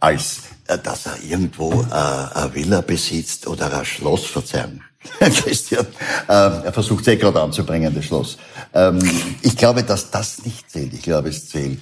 als 0.00 0.42
äh, 0.68 0.78
dass 0.78 1.06
er 1.06 1.16
irgendwo 1.28 1.82
äh, 1.82 1.94
eine 1.94 2.54
Villa 2.54 2.80
besitzt 2.80 3.46
oder 3.46 3.76
ein 3.76 3.84
Schloss, 3.84 4.26
Verzeihung. 4.26 4.82
Christian, 5.20 5.86
ähm, 6.28 6.52
er 6.64 6.72
versucht 6.72 7.02
es 7.02 7.08
eh 7.08 7.16
gerade 7.16 7.40
anzubringen, 7.40 7.94
das 7.94 8.04
Schloss. 8.04 8.38
Ähm, 8.74 8.98
ich 9.42 9.56
glaube, 9.56 9.82
dass 9.82 10.10
das 10.10 10.44
nicht 10.44 10.70
zählt. 10.70 10.92
Ich 10.94 11.02
glaube, 11.02 11.28
es 11.30 11.48
zählt, 11.48 11.80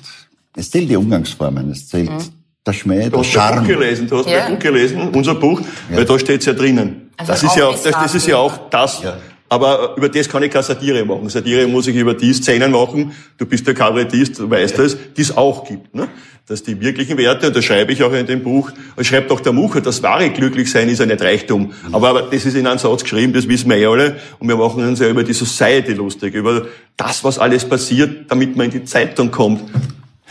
es 0.57 0.71
zählt 0.71 0.89
die 0.91 0.97
Umgangsformen, 0.97 1.71
es 1.71 1.89
zählt 1.89 2.11
der 2.67 2.73
Schmäh, 2.73 3.05
Du 3.05 3.11
der 3.11 3.11
hast 3.11 3.13
mein 3.13 3.23
Buch 3.23 3.25
Charme. 3.33 3.67
gelesen, 3.67 4.09
du 4.09 4.19
hast 4.19 4.29
Ja. 4.29 4.41
mein 4.45 4.53
Buch 4.55 4.59
gelesen, 4.59 5.09
unser 5.11 5.35
Buch, 5.35 5.61
weil 5.91 6.05
da 6.05 6.19
steht's 6.19 6.47
ja 6.47 6.53
drinnen. 6.53 7.11
Also 7.17 7.33
das 7.33 7.43
ist 7.45 7.57
ja 7.57 7.67
auch 7.67 7.75
auch, 7.77 7.83
das, 7.83 7.93
das 7.93 8.15
ist 8.15 8.27
ja 8.27 8.37
auch 8.37 8.71
das. 8.71 9.03
Ja. 9.03 9.17
Aber 9.49 9.95
über 9.97 10.09
das 10.09 10.29
kann 10.29 10.43
ich 10.43 10.51
keine 10.51 10.65
Satire 10.65 11.05
machen. 11.05 11.29
Satire 11.29 11.67
muss 11.69 11.87
ich 11.87 11.95
über 11.95 12.15
die 12.15 12.33
Szenen 12.33 12.73
machen. 12.73 13.13
Du 13.39 13.47
bist 13.47 13.67
der 13.67 13.75
Kabarettist, 13.75 14.39
du 14.41 14.51
weißt 14.51 14.79
das, 14.79 14.97
die 15.17 15.23
es 15.23 15.37
auch 15.37 15.65
gibt. 15.65 15.95
Ne? 15.95 16.09
Dass 16.49 16.63
die 16.63 16.81
wirklichen 16.81 17.17
Werte, 17.17 17.49
und 17.49 17.57
das 17.57 17.65
schreibe 17.65 17.93
ich 17.93 18.03
auch 18.03 18.13
in 18.13 18.27
dem 18.27 18.43
Buch, 18.43 18.73
und 18.97 19.05
schreibt 19.05 19.31
auch 19.31 19.41
der 19.41 19.53
Mucher, 19.53 19.81
das 19.81 20.03
wahre 20.03 20.31
Glücklichsein 20.31 20.89
ist 20.89 20.99
ja 20.99 21.07
nicht 21.07 21.23
Reichtum. 21.23 21.73
Aber, 21.93 22.09
aber 22.09 22.23
das 22.23 22.45
ist 22.45 22.57
in 22.57 22.67
einem 22.67 22.79
Satz 22.79 23.03
geschrieben, 23.03 23.33
das 23.33 23.47
wissen 23.49 23.71
wir 23.71 23.77
eh 23.77 23.87
alle. 23.87 24.17
Und 24.41 24.49
wir 24.49 24.57
machen 24.57 24.85
uns 24.85 24.99
ja 24.99 25.09
über 25.09 25.23
die 25.23 25.33
Society 25.33 25.93
lustig, 25.93 26.35
über 26.35 26.67
das, 26.97 27.23
was 27.23 27.39
alles 27.39 27.65
passiert, 27.69 28.31
damit 28.31 28.57
man 28.57 28.67
in 28.67 28.73
die 28.73 28.85
Zeitung 28.85 29.31
kommt. 29.31 29.63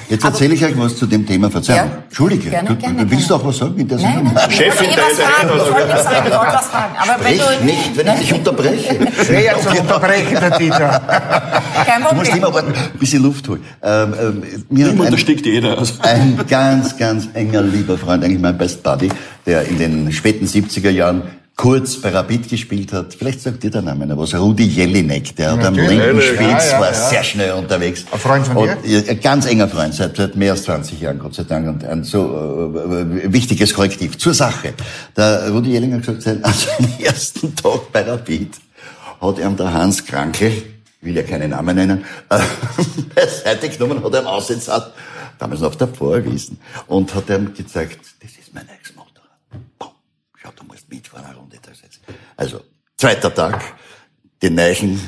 Jetzt 0.09 0.23
erzähle 0.23 0.53
ich 0.53 0.63
euch 0.63 0.77
was 0.77 0.97
zu 0.97 1.07
dem 1.07 1.25
Thema 1.25 1.49
Verzeihung. 1.49 1.89
Ja. 1.89 1.97
Entschuldige, 2.07 2.49
Gerne, 2.51 2.69
du, 2.69 2.75
gerne, 2.75 3.09
willst 3.09 3.23
du 3.23 3.27
gerne. 3.29 3.41
auch 3.43 3.47
was 3.47 3.57
sagen 3.57 3.77
in 3.79 3.87
der 3.87 3.97
Nein, 3.97 4.13
Sendung? 4.15 4.33
nein, 4.35 4.45
ich 4.49 4.55
Chefin 4.55 4.87
wollte 4.87 5.01
eh 5.01 5.03
was 5.03 5.15
der- 5.17 5.25
fragen. 5.25 5.49
Ich 5.55 5.71
wollte 5.73 5.87
nichts 5.87 6.03
sagen, 6.03 6.27
ich 6.27 6.33
wollte 6.37 6.53
was 6.53 6.65
fragen. 6.67 6.95
Aber 6.97 7.25
wenn 7.25 7.33
Sprich 7.39 7.57
du, 7.59 7.65
nicht, 7.65 7.97
wenn 7.97 8.07
ich 8.07 8.19
dich 8.19 8.33
unterbreche. 8.33 9.07
Sehr 9.23 9.41
jetzt 9.41 9.67
unterbrechen, 9.67 10.37
der 10.39 10.57
Dieter. 10.59 11.01
kein 11.85 12.01
Du 12.03 12.15
musst 12.15 12.29
Problem. 12.31 12.37
immer 12.37 12.53
warten, 12.53 12.73
bis 12.99 13.13
ich 13.13 13.19
Luft 13.19 13.47
hole. 13.47 13.59
Ähm, 13.81 14.13
ähm, 14.21 14.43
mir 14.69 14.87
Niemand 14.87 15.09
ein- 15.17 15.37
jeder. 15.45 15.77
Also. 15.77 15.93
ein 16.03 16.39
ganz, 16.47 16.97
ganz 16.97 17.27
enger, 17.33 17.61
lieber 17.63 17.97
Freund, 17.97 18.23
eigentlich 18.23 18.41
mein 18.41 18.57
Best 18.57 18.83
Buddy, 18.83 19.09
der 19.45 19.63
in 19.67 19.79
den 19.79 20.11
späten 20.11 20.45
70er 20.45 20.89
Jahren 20.91 21.23
kurz 21.55 22.01
bei 22.01 22.09
Rapid 22.09 22.49
gespielt 22.49 22.91
hat. 22.91 23.13
Vielleicht 23.13 23.41
sagt 23.41 23.63
dir 23.63 23.71
der 23.71 23.81
Name 23.81 24.05
noch 24.05 24.17
was. 24.17 24.35
Rudi 24.35 24.65
Jelinek, 24.65 25.35
der 25.35 25.53
hat 25.53 25.65
am 25.65 25.75
linken 25.75 26.21
Spitz, 26.21 26.71
ja, 26.71 26.79
war 26.79 26.91
ja. 26.91 27.09
sehr 27.09 27.23
schnell 27.23 27.53
unterwegs. 27.53 28.05
Ein 28.11 28.19
Freund 28.19 28.47
von 28.47 28.67
dir? 28.83 28.99
Und, 28.99 29.09
ein 29.09 29.19
ganz 29.21 29.45
enger 29.45 29.67
Freund, 29.67 29.93
seit, 29.93 30.17
seit 30.17 30.35
mehr 30.35 30.51
als 30.51 30.63
20 30.63 30.99
Jahren, 30.99 31.19
Gott 31.19 31.33
sei 31.33 31.43
Dank, 31.43 31.67
und 31.67 31.85
ein 31.85 32.03
so 32.03 32.73
äh, 32.75 33.31
wichtiges 33.31 33.73
Korrektiv. 33.73 34.17
Zur 34.17 34.33
Sache. 34.33 34.73
Der 35.15 35.49
Rudi 35.49 35.71
Jelinek 35.71 36.07
hat 36.07 36.15
gesagt, 36.15 36.43
an 36.43 36.53
seinem 36.53 36.93
ersten 36.99 37.55
Tag 37.55 37.91
bei 37.91 38.01
Rapid 38.01 38.55
hat 39.21 39.39
ihm 39.39 39.55
der 39.55 39.73
Hans 39.73 40.05
Krankel, 40.05 40.51
will 41.01 41.15
ja 41.15 41.23
keinen 41.23 41.51
Namen 41.51 41.75
nennen, 41.75 42.05
äh, 42.29 42.39
beiseite 43.15 43.69
genommen, 43.69 44.03
hat 44.03 44.13
ihm 44.13 44.27
ausgesetzt, 44.27 44.69
damals 45.39 45.61
noch 45.61 45.69
auf 45.69 45.77
der 45.77 45.87
Vorwiesen, 45.87 46.59
und 46.87 47.15
hat 47.15 47.29
ihm 47.29 47.53
gezeigt, 47.53 47.99
das 48.21 48.31
ist 48.31 48.53
mein 48.53 48.67
Ex-Motorrad. 48.67 49.04
Musst 50.95 51.03
mitfahren 51.03 51.25
eine 51.25 51.35
Runde 51.35 51.57
da 51.61 51.71
jetzt. 51.71 51.99
Also, 52.37 52.61
zweiter 52.97 53.33
Tag, 53.33 53.61
den 54.41 54.55
neuen 54.55 54.99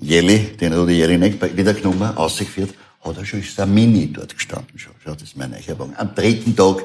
Jelly, 0.00 0.56
den 0.56 0.72
Rudi 0.72 0.94
Jelinek 0.94 1.56
wieder 1.56 1.74
genommen, 1.74 2.16
ausgeführt, 2.16 2.74
hat 3.02 3.16
er 3.18 3.24
schon, 3.24 3.40
ist 3.40 3.58
ein 3.60 3.72
Mini 3.72 4.12
dort 4.12 4.34
gestanden 4.34 4.78
schon. 4.78 4.92
Schau, 5.04 5.12
das 5.12 5.22
ist 5.22 5.36
mein 5.36 5.50
neuer 5.50 5.78
Wagen. 5.78 5.94
Am 5.96 6.14
dritten 6.14 6.56
Tag, 6.56 6.84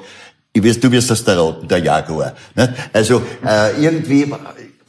ich 0.53 0.63
wirst, 0.63 0.83
du 0.83 0.91
wirst 0.91 1.09
das 1.09 1.23
der 1.23 1.39
Roten, 1.39 1.67
der 1.67 1.79
Jaguar. 1.79 2.35
Also, 2.93 3.21
äh, 3.45 3.81
irgendwie 3.81 4.25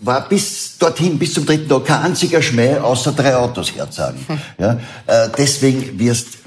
war, 0.02 0.28
bis 0.28 0.76
dorthin, 0.78 1.18
bis 1.18 1.34
zum 1.34 1.46
dritten 1.46 1.68
Tag 1.68 1.84
kein 1.86 2.02
einziger 2.02 2.42
Schmäh, 2.42 2.76
außer 2.76 3.12
drei 3.12 3.36
Autos 3.36 3.74
herzagen. 3.74 4.18
Ja? 4.58 4.80
Äh, 5.06 5.28
deswegen 5.38 5.98
wirst 5.98 6.38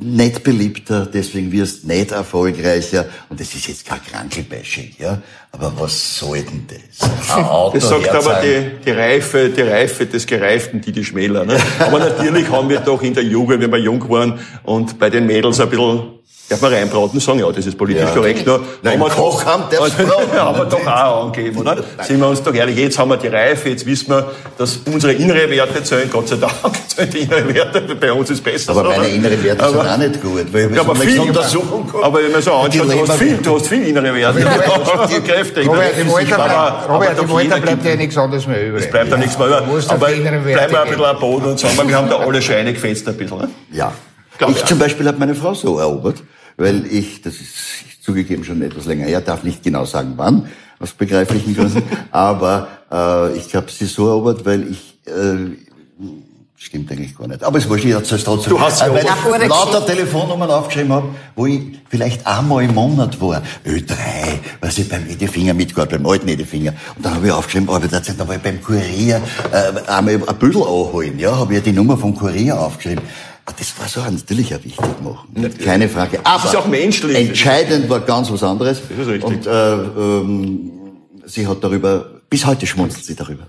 nicht 0.00 0.42
beliebter, 0.42 1.06
deswegen 1.06 1.50
wirst 1.52 1.84
nicht 1.84 2.12
erfolgreicher. 2.12 3.06
Und 3.28 3.40
das 3.40 3.54
ist 3.54 3.66
jetzt 3.66 3.84
kein 3.84 4.00
Krankelbashing, 4.02 4.94
ja. 4.98 5.20
Aber 5.52 5.72
was 5.78 6.18
soll 6.18 6.42
denn 6.42 6.66
das? 6.68 7.36
Ein 7.36 7.44
Auto 7.44 7.78
Das 7.78 7.88
sagt 7.88 8.08
aber 8.08 8.36
herzagen. 8.36 8.70
die, 8.78 8.84
die 8.84 8.90
Reife, 8.92 9.48
die 9.48 9.62
Reife 9.62 10.06
des 10.06 10.24
Gereiften, 10.24 10.80
die 10.80 10.92
die 10.92 11.04
Schmäler. 11.04 11.44
Ne? 11.44 11.58
Aber 11.80 11.98
natürlich 11.98 12.48
haben 12.48 12.68
wir 12.68 12.78
doch 12.78 13.02
in 13.02 13.14
der 13.14 13.24
Jugend, 13.24 13.60
wenn 13.60 13.72
wir 13.72 13.78
jung 13.80 14.08
waren 14.08 14.38
und 14.62 15.00
bei 15.00 15.10
den 15.10 15.26
Mädels 15.26 15.58
ein 15.58 15.68
bisschen, 15.68 16.19
darf 16.50 16.60
man 16.60 16.72
reinbraten 16.74 17.20
sagen, 17.20 17.38
ja, 17.38 17.50
das 17.52 17.64
ist 17.66 17.78
politisch 17.78 18.02
Ja. 18.04 18.10
korrekt. 18.10 18.46
Ne? 18.46 18.58
Nein, 18.82 18.94
Haben 19.00 19.08
wir 19.08 19.14
Kochamt 19.14 19.70
braten. 19.70 20.10
haben 20.38 20.58
wir 20.58 20.64
doch 20.66 20.86
auch 20.86 21.24
angegeben, 21.26 21.58
oder? 21.58 21.76
Sind 22.02 22.20
wir 22.20 22.28
uns 22.28 22.42
doch 22.42 22.52
ehrlich, 22.52 22.76
jetzt 22.76 22.98
haben 22.98 23.08
wir 23.10 23.16
die 23.16 23.28
Reife, 23.28 23.68
jetzt 23.68 23.86
wissen 23.86 24.10
wir, 24.10 24.30
dass 24.58 24.78
unsere 24.92 25.12
innere 25.12 25.48
Werte 25.48 25.82
zählen, 25.82 26.10
Gott 26.10 26.28
sei 26.28 26.36
Dank, 26.36 26.52
zählen 26.88 27.10
die 27.10 27.18
innere 27.20 27.54
Werte, 27.54 27.80
bei 27.94 28.12
uns 28.12 28.30
ist 28.30 28.42
besser. 28.42 28.72
Aber 28.72 28.82
so, 28.82 28.88
meine 28.90 29.02
ne? 29.04 29.08
inneren 29.10 29.44
Werte 29.44 29.64
sind 29.68 29.78
Aber- 29.80 29.92
auch 29.92 29.96
nicht 29.96 30.22
gut. 30.22 30.52
Weil 30.52 30.74
Ja, 30.74 30.80
aber 30.80 30.94
so 30.96 31.00
viel, 31.02 31.20
eine 31.20 31.28
Untersuchung 31.28 31.86
kommt. 31.88 32.04
aber 32.04 32.22
wenn 32.22 32.32
man 32.32 32.42
so 32.42 32.52
anschaut, 32.52 32.92
du 32.92 33.00
hast 33.08 33.12
viel, 33.18 33.36
du 33.36 33.54
hast 33.56 33.66
viel 33.68 33.86
innere 33.88 34.14
Werte. 34.14 34.40
Die 35.10 35.20
Kräfte. 35.20 35.60
Robert, 35.64 35.98
im 35.98 36.10
Alter, 36.12 36.34
bleibt- 36.36 36.88
Robert, 36.88 37.22
im 37.22 37.36
Alter 37.36 37.60
bleibt 37.60 37.84
ja 37.86 37.96
nichts 37.96 38.18
anderes 38.18 38.46
mehr 38.46 38.66
übrig. 38.68 38.84
es 38.84 38.90
bleibt 38.90 39.12
da 39.12 39.16
nichts 39.16 39.38
mehr 39.38 39.46
auf 39.48 39.90
Aber 39.90 40.06
bleiben 40.06 40.24
wir 40.46 40.60
ein 40.60 40.70
bisschen 40.88 41.04
am 41.04 41.18
Boden 41.20 41.46
und 41.46 41.58
sagen, 41.60 41.76
wir, 41.76 41.88
wir 41.88 41.96
haben 41.96 42.08
da 42.10 42.18
alle 42.18 42.42
Scheine 42.42 42.72
gefetzt 42.72 43.06
ein 43.08 43.16
bisschen. 43.16 43.48
Ja. 43.72 43.92
Ich 44.40 44.56
ich 44.56 44.64
zum 44.64 44.78
Beispiel 44.78 45.06
habe 45.06 45.18
meine 45.18 45.34
Frau 45.34 45.52
so 45.54 45.78
erobert, 45.78 46.16
weil 46.56 46.86
ich, 46.86 47.22
das 47.22 47.34
ist 47.34 48.02
zugegeben 48.02 48.44
schon 48.44 48.62
etwas 48.62 48.86
länger 48.86 49.06
her, 49.06 49.20
darf 49.20 49.42
nicht 49.42 49.62
genau 49.62 49.84
sagen 49.84 50.14
wann, 50.16 50.48
aus 50.78 50.92
begreiflichen 50.92 51.54
Gründen, 51.54 51.82
aber 52.10 52.68
äh, 52.90 53.36
ich 53.36 53.54
habe 53.54 53.70
sie 53.70 53.86
so 53.86 54.08
erobert, 54.08 54.44
weil 54.44 54.70
ich 54.70 54.98
äh, 55.06 55.56
Stimmt 56.62 56.92
eigentlich 56.92 57.16
gar 57.16 57.26
nicht. 57.26 57.42
Aber 57.42 57.56
es 57.56 57.66
wurscht, 57.70 57.86
ich 57.86 57.92
erzähl's 57.92 58.22
trotzdem. 58.22 58.50
Du 58.50 58.60
hast 58.60 58.80
sie 58.80 58.84
Äh, 58.84 58.92
weil 58.92 59.04
ich 59.04 59.40
Ja, 59.40 59.46
lauter. 59.46 59.86
Telefonnummern 59.86 60.50
aufgeschrieben 60.50 60.92
habe, 60.92 61.08
wo 61.34 61.46
ich 61.46 61.62
vielleicht 61.88 62.26
einmal 62.26 62.62
im 62.64 62.74
Monat 62.74 63.18
war. 63.18 63.40
Ö3, 63.66 63.94
was 64.60 64.76
ich 64.76 64.86
beim 64.86 65.08
Edefinger 65.08 65.54
mitgehabt, 65.54 65.90
beim 65.90 66.04
alten 66.04 66.28
Edefinger. 66.28 66.74
Und 66.96 67.06
dann 67.06 67.14
habe 67.14 67.28
ich 67.28 67.32
aufgeschrieben, 67.32 67.70
aber 67.70 67.88
da 67.88 68.28
war 68.28 68.36
ich 68.36 68.42
beim 68.42 68.62
Kurier 68.62 69.22
äh, 69.50 69.90
einmal 69.90 70.16
ein 70.16 70.38
Büdel 70.38 70.60
anholen. 70.60 71.18
Ja, 71.18 71.34
habe 71.34 71.56
ich 71.56 71.62
die 71.62 71.72
Nummer 71.72 71.96
vom 71.96 72.14
Kurier 72.14 72.60
aufgeschrieben. 72.60 73.04
Ah, 73.50 73.54
Das 73.58 73.78
war 73.78 73.88
so 73.88 74.00
natürlich 74.10 74.54
auch 74.54 74.64
wichtig 74.64 74.78
machen. 75.02 75.50
Keine 75.64 75.88
Frage. 75.88 76.20
Aber 76.24 76.44
ist 76.44 76.56
auch 76.56 76.66
menschlich. 76.66 77.16
entscheidend 77.28 77.88
war 77.88 78.00
ganz 78.00 78.30
was 78.30 78.42
anderes. 78.42 78.80
Das 78.88 78.98
ist 78.98 79.06
richtig. 79.08 79.24
Und 79.24 79.46
äh, 79.46 79.72
ähm, 79.74 80.70
sie 81.26 81.46
hat 81.46 81.62
darüber, 81.62 82.06
bis 82.28 82.46
heute 82.46 82.66
schmunzelt 82.66 83.04
sie 83.04 83.14
darüber. 83.16 83.46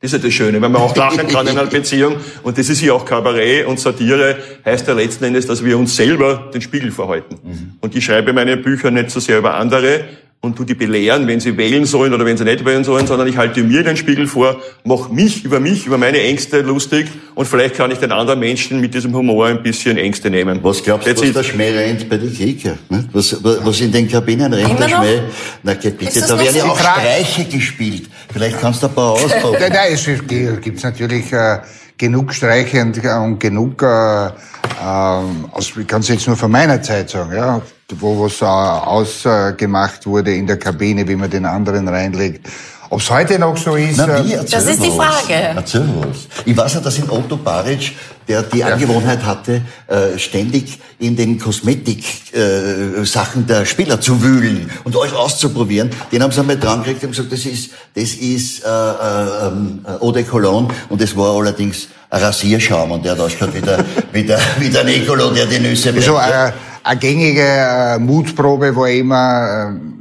Das 0.00 0.12
ist 0.12 0.18
ja 0.20 0.26
das 0.26 0.34
Schöne, 0.34 0.60
wenn 0.60 0.70
man 0.70 0.82
auch 0.82 0.94
lachen 0.94 1.26
kann 1.28 1.46
in 1.46 1.56
einer 1.58 1.66
Beziehung. 1.70 2.16
Und 2.42 2.58
das 2.58 2.68
ist 2.68 2.82
ja 2.82 2.92
auch 2.92 3.04
Kabarett 3.06 3.66
und 3.66 3.80
Satire, 3.80 4.36
heißt 4.64 4.86
ja 4.86 4.92
letzten 4.92 5.24
Endes, 5.24 5.46
dass 5.46 5.64
wir 5.64 5.78
uns 5.78 5.96
selber 5.96 6.50
den 6.52 6.60
Spiegel 6.60 6.90
vorhalten. 6.90 7.76
Und 7.80 7.96
ich 7.96 8.04
schreibe 8.04 8.32
meine 8.34 8.58
Bücher 8.58 8.90
nicht 8.90 9.10
so 9.10 9.18
sehr 9.20 9.38
über 9.38 9.54
andere 9.54 10.04
und 10.44 10.56
tu 10.56 10.64
die 10.64 10.74
belehren, 10.74 11.26
wenn 11.26 11.40
sie 11.40 11.56
wählen 11.56 11.86
sollen 11.86 12.12
oder 12.12 12.24
wenn 12.24 12.36
sie 12.36 12.44
nicht 12.44 12.64
wählen 12.64 12.84
sollen, 12.84 13.06
sondern 13.06 13.26
ich 13.26 13.36
halte 13.36 13.62
mir 13.62 13.82
den 13.82 13.96
Spiegel 13.96 14.26
vor, 14.26 14.56
mach 14.84 15.08
mich 15.08 15.44
über 15.44 15.58
mich, 15.58 15.86
über 15.86 15.98
meine 15.98 16.20
Ängste 16.20 16.60
lustig 16.60 17.06
und 17.34 17.46
vielleicht 17.46 17.74
kann 17.76 17.90
ich 17.90 17.98
den 17.98 18.12
anderen 18.12 18.38
Menschen 18.40 18.80
mit 18.80 18.94
diesem 18.94 19.14
Humor 19.14 19.46
ein 19.46 19.62
bisschen 19.62 19.96
Ängste 19.96 20.30
nehmen. 20.30 20.60
Was 20.62 20.82
glaubst 20.82 21.08
du, 21.08 21.16
was 21.16 21.32
der 21.32 21.42
Schmäh 21.42 21.70
rennt 21.70 22.08
bei 22.08 22.18
den 22.18 22.32
Kicker? 22.32 22.76
ne? 22.90 23.08
Was, 23.12 23.36
was 23.42 23.80
in 23.80 23.90
den 23.90 24.08
Kabinen 24.08 24.52
rennt 24.52 24.70
Immer 24.70 24.86
der 24.86 24.88
noch? 24.88 25.04
Schmäh? 25.04 25.20
Na 25.62 25.74
geht 25.74 25.98
bitte, 25.98 26.10
Ist 26.10 26.20
das 26.20 26.28
da 26.28 26.38
werden 26.38 26.56
ja 26.56 26.64
auch 26.64 26.78
Streiche 26.78 27.44
gespielt. 27.46 28.04
Vielleicht 28.32 28.60
kannst 28.60 28.82
du 28.82 28.86
ein 28.88 28.94
paar 28.94 29.14
Nein, 29.16 29.24
ausprobieren. 29.24 29.72
nein, 29.72 29.92
es 29.94 30.60
gibt 30.62 30.82
natürlich 30.84 31.32
äh, 31.32 31.58
genug 31.98 32.32
Streiche 32.32 32.82
und, 32.82 33.04
und 33.04 33.38
genug, 33.38 33.82
äh, 33.82 34.26
ähm, 34.26 35.48
aus, 35.52 35.72
ich 35.76 35.86
kann 35.86 36.00
es 36.00 36.08
jetzt 36.08 36.26
nur 36.26 36.36
von 36.36 36.50
meiner 36.50 36.82
Zeit 36.82 37.10
sagen, 37.10 37.34
ja, 37.34 37.60
wo 37.98 38.24
was 38.24 38.40
äh, 38.40 38.44
ausgemacht 38.44 40.06
wurde 40.06 40.34
in 40.34 40.46
der 40.46 40.58
Kabine, 40.58 41.06
wie 41.06 41.16
man 41.16 41.30
den 41.30 41.46
anderen 41.46 41.88
reinlegt. 41.88 42.48
Ob 42.94 43.00
es 43.00 43.10
heute 43.10 43.40
noch 43.40 43.56
so 43.56 43.74
ist? 43.74 43.96
Na, 43.96 44.20
äh, 44.20 44.24
wie? 44.24 44.34
Erzähl 44.34 44.60
Das 44.60 44.68
ist 44.68 44.84
die 44.84 44.96
was. 44.96 45.16
Frage. 45.16 45.34
Erzähl 45.56 45.84
was. 45.98 46.28
Ich 46.44 46.56
weiß 46.56 46.74
ja, 46.74 46.80
dass 46.80 46.96
in 46.96 47.10
Otto 47.10 47.36
Baric, 47.36 47.90
der 48.28 48.44
die 48.44 48.62
Angewohnheit 48.62 49.24
hatte, 49.24 49.62
äh, 49.88 50.16
ständig 50.16 50.78
in 51.00 51.16
den 51.16 51.40
Kosmetik-Sachen 51.40 53.48
der 53.48 53.66
Spieler 53.66 54.00
zu 54.00 54.22
wühlen 54.22 54.70
und 54.84 54.96
alles 54.96 55.12
auszuprobieren, 55.12 55.90
den 56.12 56.22
haben 56.22 56.30
sie 56.30 56.38
einmal 56.38 56.56
dran 56.56 56.84
gekriegt 56.84 57.02
und 57.02 57.10
gesagt, 57.10 57.32
das 57.32 57.44
ist, 57.46 57.70
das 57.96 58.14
ist 58.14 58.64
äh, 58.64 58.68
äh, 58.68 59.48
ähm, 59.48 59.84
Eau 60.00 60.12
de 60.12 60.22
Cologne 60.22 60.68
und 60.88 61.02
das 61.02 61.16
war 61.16 61.36
allerdings 61.36 61.88
ein 62.10 62.22
Rasierschaum 62.22 62.92
und 62.92 63.04
der 63.04 63.10
hat 63.12 63.18
ausgeschaut 63.18 63.54
wie 63.54 63.60
der, 63.60 63.84
wie 64.12 64.22
der, 64.22 64.38
wie 64.60 64.70
der 64.70 64.84
Nicolo, 64.84 65.32
der 65.32 65.46
die 65.46 65.58
Nüsse 65.58 65.92
so 66.00 66.12
brennt. 66.12 66.32
eine, 66.32 66.52
eine 66.84 67.00
gängige 67.00 67.42
äh, 67.42 67.98
Mutprobe 67.98 68.76
war 68.76 68.88
immer 68.88 69.72
äh, 69.72 69.93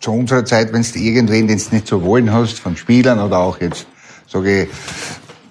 zu 0.00 0.12
unserer 0.12 0.44
Zeit, 0.44 0.72
wenn 0.72 0.82
du 0.82 0.98
irgendwen, 0.98 1.48
den 1.48 1.58
du 1.58 1.74
nicht 1.74 1.86
so 1.88 2.02
wollen 2.02 2.32
hast, 2.32 2.58
von 2.58 2.76
Spielern 2.76 3.18
oder 3.20 3.38
auch 3.38 3.60
jetzt, 3.60 3.86
sage 4.30 4.62
ich, 4.62 4.68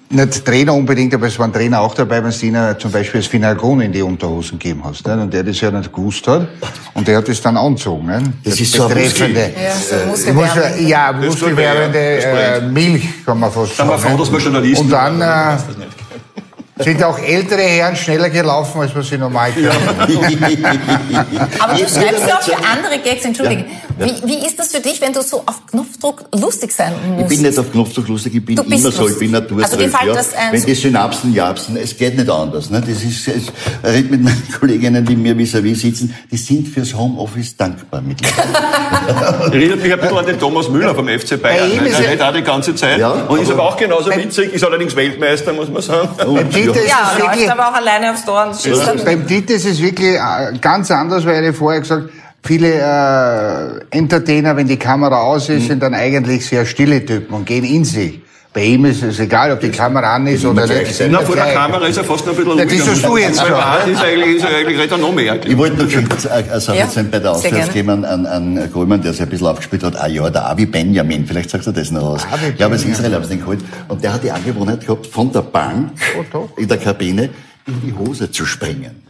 nicht 0.09 0.45
Trainer 0.45 0.73
unbedingt, 0.73 1.13
aber 1.13 1.27
es 1.27 1.37
waren 1.37 1.51
Trainer 1.51 1.81
auch 1.81 1.93
dabei, 1.93 2.23
wenn 2.23 2.31
du 2.31 2.45
ihnen 2.45 2.79
zum 2.79 2.89
Beispiel 2.93 3.19
das 3.19 3.27
Finalgon 3.29 3.81
in 3.81 3.91
die 3.91 4.01
Unterhosen 4.01 4.57
gegeben 4.57 4.81
hast. 4.85 5.05
Nicht? 5.05 5.17
Und 5.17 5.33
der 5.33 5.43
das 5.43 5.59
ja 5.59 5.69
nicht 5.69 5.91
gewusst 5.93 6.25
hat. 6.29 6.47
Und 6.93 7.05
der 7.09 7.17
hat 7.17 7.27
das 7.27 7.41
dann 7.41 7.57
angezogen. 7.57 8.05
Nicht? 8.07 8.31
Das 8.45 8.57
ist 8.57 8.71
so 8.71 8.83
ein 8.83 8.87
betreffende, 8.93 9.51
Ja, 9.61 9.75
so 9.75 9.95
äh, 9.95 10.05
muskelwärmend. 10.05 10.55
Muskel- 10.77 10.87
ja, 10.87 11.11
Das 11.11 11.25
muskelwärmende 11.25 12.19
ja. 12.21 12.35
Das 12.35 12.59
äh, 12.59 12.67
Milch, 12.67 13.03
kann 13.25 13.37
man 13.37 13.51
fast 13.51 13.75
Sind 13.75 13.85
wir 13.85 13.97
sagen. 13.97 14.13
froh, 14.15 14.23
dass 14.23 14.31
wir 14.31 14.39
Journalisten 14.39 14.85
Und 14.85 14.91
dann 14.91 15.13
sind. 15.59 15.81
äh, 15.81 15.85
Das 16.77 16.85
sind 16.85 17.03
auch 17.03 17.19
ältere 17.19 17.61
Herren 17.63 17.95
schneller 17.97 18.29
gelaufen, 18.29 18.79
als 18.79 18.95
was 18.95 19.09
sie 19.09 19.17
normal 19.17 19.51
können. 19.51 19.67
Aber 21.59 21.73
du 21.73 21.79
schreibst 21.79 22.27
ja 22.27 22.37
auch 22.37 22.41
für 22.43 22.55
andere 22.55 22.99
Gags, 23.03 23.25
entschuldige. 23.25 23.65
Wie, 23.99 24.27
wie 24.27 24.45
ist 24.45 24.57
das 24.59 24.67
für 24.67 24.79
dich, 24.79 25.01
wenn 25.01 25.11
du 25.13 25.21
so 25.21 25.41
auf 25.45 25.65
Knopfdruck 25.71 26.25
lustig 26.39 26.71
sein 26.71 26.93
Ich 27.03 27.09
musst? 27.23 27.29
bin 27.29 27.41
nicht 27.41 27.57
auf 27.59 27.71
Knopfdruck 27.71 28.07
lustig, 28.07 28.35
ich 28.35 28.45
bin 28.45 28.57
immer 28.57 28.91
so, 28.91 29.07
ich 29.07 29.17
bin 29.17 29.31
naturtrüb. 29.31 29.63
Also 29.63 29.77
fällt 29.77 30.15
das 30.15 30.33
ein- 30.33 30.51
Wenn 30.53 30.63
die 30.63 30.75
Synapsen 30.75 31.33
japsen, 31.33 31.77
es 31.77 31.97
geht 31.97 32.15
nicht 32.17 32.29
anders. 32.29 32.69
Ne? 32.69 32.81
Das 32.81 33.03
ist, 33.03 33.27
ich 33.27 33.51
rede 33.83 34.09
mit 34.09 34.23
meinen 34.23 34.43
Kolleginnen, 34.59 35.03
die 35.05 35.15
mir 35.15 35.35
vis-à-vis 35.35 35.81
sitzen, 35.81 36.13
die 36.31 36.37
sind 36.37 36.67
fürs 36.67 36.93
Homeoffice 36.93 37.55
dankbar 37.57 38.01
mittlerweile. 38.01 39.51
Erinnert 39.53 39.81
mich 39.81 39.93
ein 39.93 39.99
bisschen 39.99 40.17
an 40.17 40.25
den 40.25 40.39
Thomas 40.39 40.69
Müller 40.69 40.93
vom 40.93 41.07
FC 41.07 41.41
Bayern. 41.41 41.69
Bei 41.69 41.75
ihm 41.75 41.83
ne? 41.83 41.89
er- 41.89 41.99
redet 41.99 42.21
auch 42.21 42.33
die 42.33 42.41
ganze 42.43 42.75
Zeit. 42.75 42.99
Ja, 42.99 43.11
und 43.11 43.41
ist 43.41 43.51
aber- 43.51 43.63
auch 43.63 43.77
genauso 43.77 44.11
witzig, 44.11 44.53
ist 44.53 44.63
allerdings 44.63 44.95
Weltmeister, 44.95 45.53
muss 45.53 45.69
man 45.69 45.81
sagen. 45.81 46.09
Beim 46.17 46.49
Dieter 46.49 46.81
ist 46.81 46.89
ja, 46.89 47.11
es 47.15 47.21
wirklich, 47.23 47.51
aber 47.51 47.69
auch 47.69 47.73
alleine 47.73 48.11
aufs 48.11 48.25
Tor 48.25 48.51
und 48.91 49.05
beim 49.05 49.25
Dieter 49.25 49.55
ist 49.55 49.65
es 49.65 49.81
wirklich 49.81 50.15
äh, 50.15 50.57
ganz 50.61 50.91
anders, 50.91 51.25
weil 51.25 51.43
er 51.43 51.53
vorher 51.53 51.81
gesagt 51.81 52.09
viele 52.47 52.69
äh, 53.91 53.95
Entertainer, 53.97 54.55
wenn 54.55 54.67
die 54.67 54.77
Kamera 54.77 55.21
aus 55.21 55.49
ist, 55.49 55.67
sind 55.67 55.83
dann 55.83 55.93
eigentlich 55.93 56.45
sehr 56.45 56.65
stille 56.65 57.05
Typen 57.05 57.33
und 57.35 57.45
gehen 57.45 57.63
in 57.63 57.83
sich. 57.85 58.21
Bei 58.53 58.63
ihm 58.63 58.85
ist 58.85 59.03
es 59.03 59.19
egal, 59.19 59.51
ob 59.51 59.59
die 59.59 59.69
Kamera 59.69 60.15
an 60.15 60.25
ist 60.25 60.43
oder 60.43 60.65
nicht. 60.65 60.95
sein. 60.95 61.09
Na, 61.11 61.19
vor 61.19 61.35
der. 61.35 61.53
Kamera 61.53 61.85
ist 61.85 61.97
er 61.97 62.03
fast 62.03 62.25
noch 62.25 62.33
ein 62.35 62.43
bisschen 62.43 62.57
Ja, 62.57 62.65
das 62.65 62.73
ruhiger, 62.73 62.95
hast 62.97 63.05
du 63.05 63.17
jetzt 63.17 63.35
sagen. 63.37 63.83
schon. 63.83 63.93
Ist 63.93 64.01
er 64.01 64.07
eigentlich, 64.07 64.35
ist 64.37 64.43
er 64.45 64.57
eigentlich, 64.57 64.77
redet 64.79 64.91
er 64.93 64.97
noch 64.97 65.13
mehr. 65.13 65.45
Ich 65.45 65.57
wollte 65.57 65.83
noch 65.83 66.07
kurz 66.09 66.25
eine 66.25 66.51
eine 66.51 66.59
Sache 66.61 66.77
Ja, 66.77 66.83
erzählen 66.85 67.11
bei 67.11 67.19
der 67.19 67.33
gerne. 67.33 67.37
Auswärtsgame 67.37 67.93
an, 67.93 68.05
an, 68.05 68.25
an 68.25 68.69
Kohlmann, 68.73 69.01
der 69.03 69.11
sich 69.13 69.21
ein 69.21 69.29
bisschen 69.29 69.45
aufgespielt 69.47 69.83
hat. 69.83 69.95
Ah 70.01 70.07
ja, 70.07 70.27
der 70.31 70.49
Avi 70.49 70.65
Benjamin, 70.65 71.27
vielleicht 71.27 71.51
sagst 71.51 71.67
du 71.67 71.71
das 71.71 71.91
noch 71.91 72.01
aus. 72.03 72.25
Avi 72.31 72.53
Ja, 72.57 72.65
aber 72.65 72.75
es 72.75 72.81
Benjamin. 72.81 72.93
Israel 72.93 73.13
haben 73.15 73.23
sie 73.25 73.29
den 73.31 73.39
geholt. 73.41 73.59
Und 73.89 74.03
der 74.03 74.13
hat 74.13 74.23
die 74.23 74.31
Angewohnheit 74.31 74.81
gehabt, 74.87 75.05
von 75.05 75.31
der 75.31 75.41
Bank 75.41 75.91
Oh, 76.33 76.47
in 76.57 76.67
der 76.67 76.77
Kabine 76.77 77.29
in 77.67 77.81
die 77.85 77.93
Hose 77.93 78.31
zu 78.31 78.45
springen. 78.47 79.03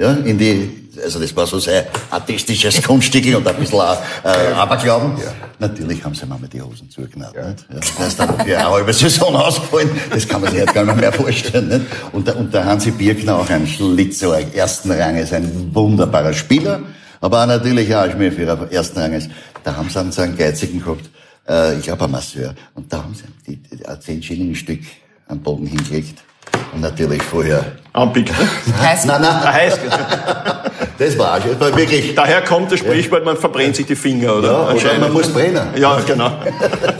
Ja, 0.00 0.12
in 0.14 0.38
die, 0.38 0.88
also 1.04 1.20
das 1.20 1.36
war 1.36 1.46
so 1.46 1.58
sein 1.58 1.84
artistisches 2.10 2.82
Kunststickel 2.86 3.36
und 3.36 3.46
ein 3.46 3.56
bisschen 3.56 3.80
äh, 3.80 4.52
Aberglauben. 4.54 5.12
Natürlich 5.58 6.02
haben 6.02 6.14
sie 6.14 6.22
einmal 6.22 6.38
die 6.50 6.62
Hosen 6.62 6.88
zugenäht. 6.88 7.34
Nicht? 7.34 7.36
Ja, 7.36 7.80
der 7.98 8.06
ist 8.06 8.18
dann 8.18 8.34
für 8.34 8.40
eine 8.40 8.70
halbe 8.70 8.94
Saison 8.94 9.36
ausgefallen. 9.36 9.90
Das 10.10 10.26
kann 10.26 10.40
man 10.40 10.50
sich 10.50 10.62
heute 10.62 10.72
gar 10.72 10.86
nicht 10.86 10.96
mehr 10.96 11.12
vorstellen. 11.12 11.68
Nicht? 11.68 11.82
Und, 12.12 12.26
der, 12.26 12.38
und 12.38 12.54
der 12.54 12.64
Hansi 12.64 12.92
Birkner, 12.92 13.36
auch 13.36 13.50
ein 13.50 13.66
Schlitzohr 13.66 14.38
ersten 14.54 14.90
Ranges, 14.90 15.34
ein 15.34 15.68
wunderbarer 15.74 16.32
Spieler, 16.32 16.80
aber 17.20 17.42
auch 17.42 17.46
natürlich 17.46 17.94
auch 17.94 18.00
ein 18.00 18.12
Schmähführer 18.12 18.72
ersten 18.72 19.00
Ranges. 19.00 19.28
Da 19.62 19.76
haben 19.76 19.88
sie 19.88 19.94
dann 19.96 20.12
so 20.12 20.22
einen 20.22 20.34
Geizigen 20.34 20.80
gehabt, 20.80 21.10
äh, 21.46 21.76
ich 21.76 21.82
glaube 21.82 22.06
ein 22.06 22.10
Masseur. 22.10 22.54
Und 22.74 22.90
da 22.90 23.02
haben 23.02 23.14
sie 23.14 23.24
die, 23.46 23.56
die, 23.56 23.84
ein 23.84 24.00
10 24.00 24.22
Schilling 24.22 24.54
Stück 24.54 24.80
am 25.28 25.40
Boden 25.40 25.66
hingelegt. 25.66 26.20
Und 26.72 26.80
natürlich 26.82 27.22
vorher 27.22 27.64
Anpicken. 27.92 28.34
Heißt, 28.80 29.06
Nein, 29.06 29.22
nein, 29.22 29.52
Heißt, 29.52 29.80
das 30.98 31.18
war, 31.18 31.40
das 31.40 31.58
war 31.58 31.76
wirklich. 31.76 32.14
daher 32.14 32.42
kommt 32.42 32.70
das 32.70 32.78
Sprichwort, 32.78 33.24
man 33.24 33.36
verbrennt 33.36 33.74
sich 33.74 33.86
die 33.86 33.96
Finger, 33.96 34.36
oder? 34.36 34.48
Ja, 34.52 34.70
oder 34.74 34.98
man 35.00 35.12
muss 35.12 35.28
brennen. 35.32 35.68
Ja, 35.76 35.98
genau. 36.06 36.30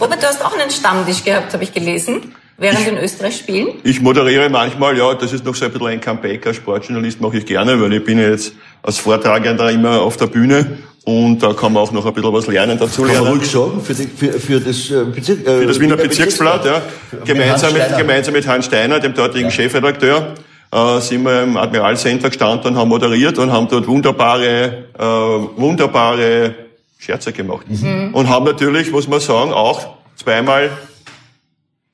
Robert, 0.01 0.23
du 0.23 0.27
hast 0.27 0.45
auch 0.45 0.57
einen 0.59 0.71
Stammtisch 0.71 1.23
gehabt, 1.23 1.53
habe 1.53 1.63
ich 1.63 1.73
gelesen, 1.73 2.35
während 2.59 2.85
den 2.87 2.99
Österreich 2.99 3.37
spielen. 3.37 3.69
Ich 3.85 4.01
moderiere 4.01 4.49
manchmal, 4.49 4.97
ja, 4.99 5.15
das 5.15 5.33
ist 5.33 5.45
noch 5.45 5.55
so 5.55 5.65
ein 5.67 5.71
bisschen 5.71 5.87
ein 5.87 6.01
Comeback 6.01 6.47
als 6.47 6.57
Sportjournalist, 6.57 7.21
mache 7.21 7.39
ich 7.39 7.47
gerne, 7.47 7.81
weil 7.81 7.93
ich 7.93 8.05
bin 8.05 8.19
ja 8.19 8.29
jetzt 8.31 8.53
als 8.83 8.99
Vortragender 8.99 9.71
immer 9.71 10.01
auf 10.01 10.17
der 10.17 10.27
Bühne 10.27 10.79
und 11.05 11.39
da 11.43 11.53
kann 11.55 11.73
man 11.73 11.83
auch 11.83 11.93
noch 11.93 12.05
ein 12.05 12.13
bisschen 12.13 12.33
was 12.33 12.47
lernen, 12.47 12.79
dazu 12.79 13.03
Kann 13.03 13.15
man 13.15 13.23
lernen. 13.25 13.39
ruhig 13.39 13.51
sagen, 13.51 13.81
für, 13.83 13.95
die, 13.95 14.07
für, 14.07 14.33
für 14.33 14.61
das 14.61 14.91
äh, 14.91 15.05
Bezirk, 15.05 15.47
äh, 15.47 15.59
Für 15.61 15.67
das 15.67 15.81
Wiener 15.81 15.97
Bezirksblatt, 15.97 16.65
ja. 16.65 16.83
Gemeinsam 17.25 17.73
mit, 17.73 17.97
gemeinsam 17.97 18.35
mit 18.35 18.47
Hans 18.47 18.67
Steiner, 18.67 19.01
dem 19.01 19.15
dortigen 19.15 19.51
Chefredakteur, 19.51 20.35
äh, 20.73 21.01
sind 21.01 21.25
wir 21.25 21.43
im 21.43 21.57
Admiralcenter 21.57 22.29
gestanden 22.29 22.73
und 22.73 22.77
haben 22.77 22.89
moderiert 22.89 23.39
und 23.39 23.51
haben 23.51 23.67
dort 23.69 23.87
wunderbare, 23.87 24.85
äh, 24.97 25.03
wunderbare 25.03 26.55
Scherze 26.99 27.33
gemacht. 27.33 27.67
Mhm. 27.69 28.11
Und 28.13 28.29
haben 28.29 28.45
natürlich, 28.45 28.93
muss 28.93 29.09
man 29.09 29.21
sagen, 29.21 29.53
auch 29.53 29.97
zweimal 30.17 30.71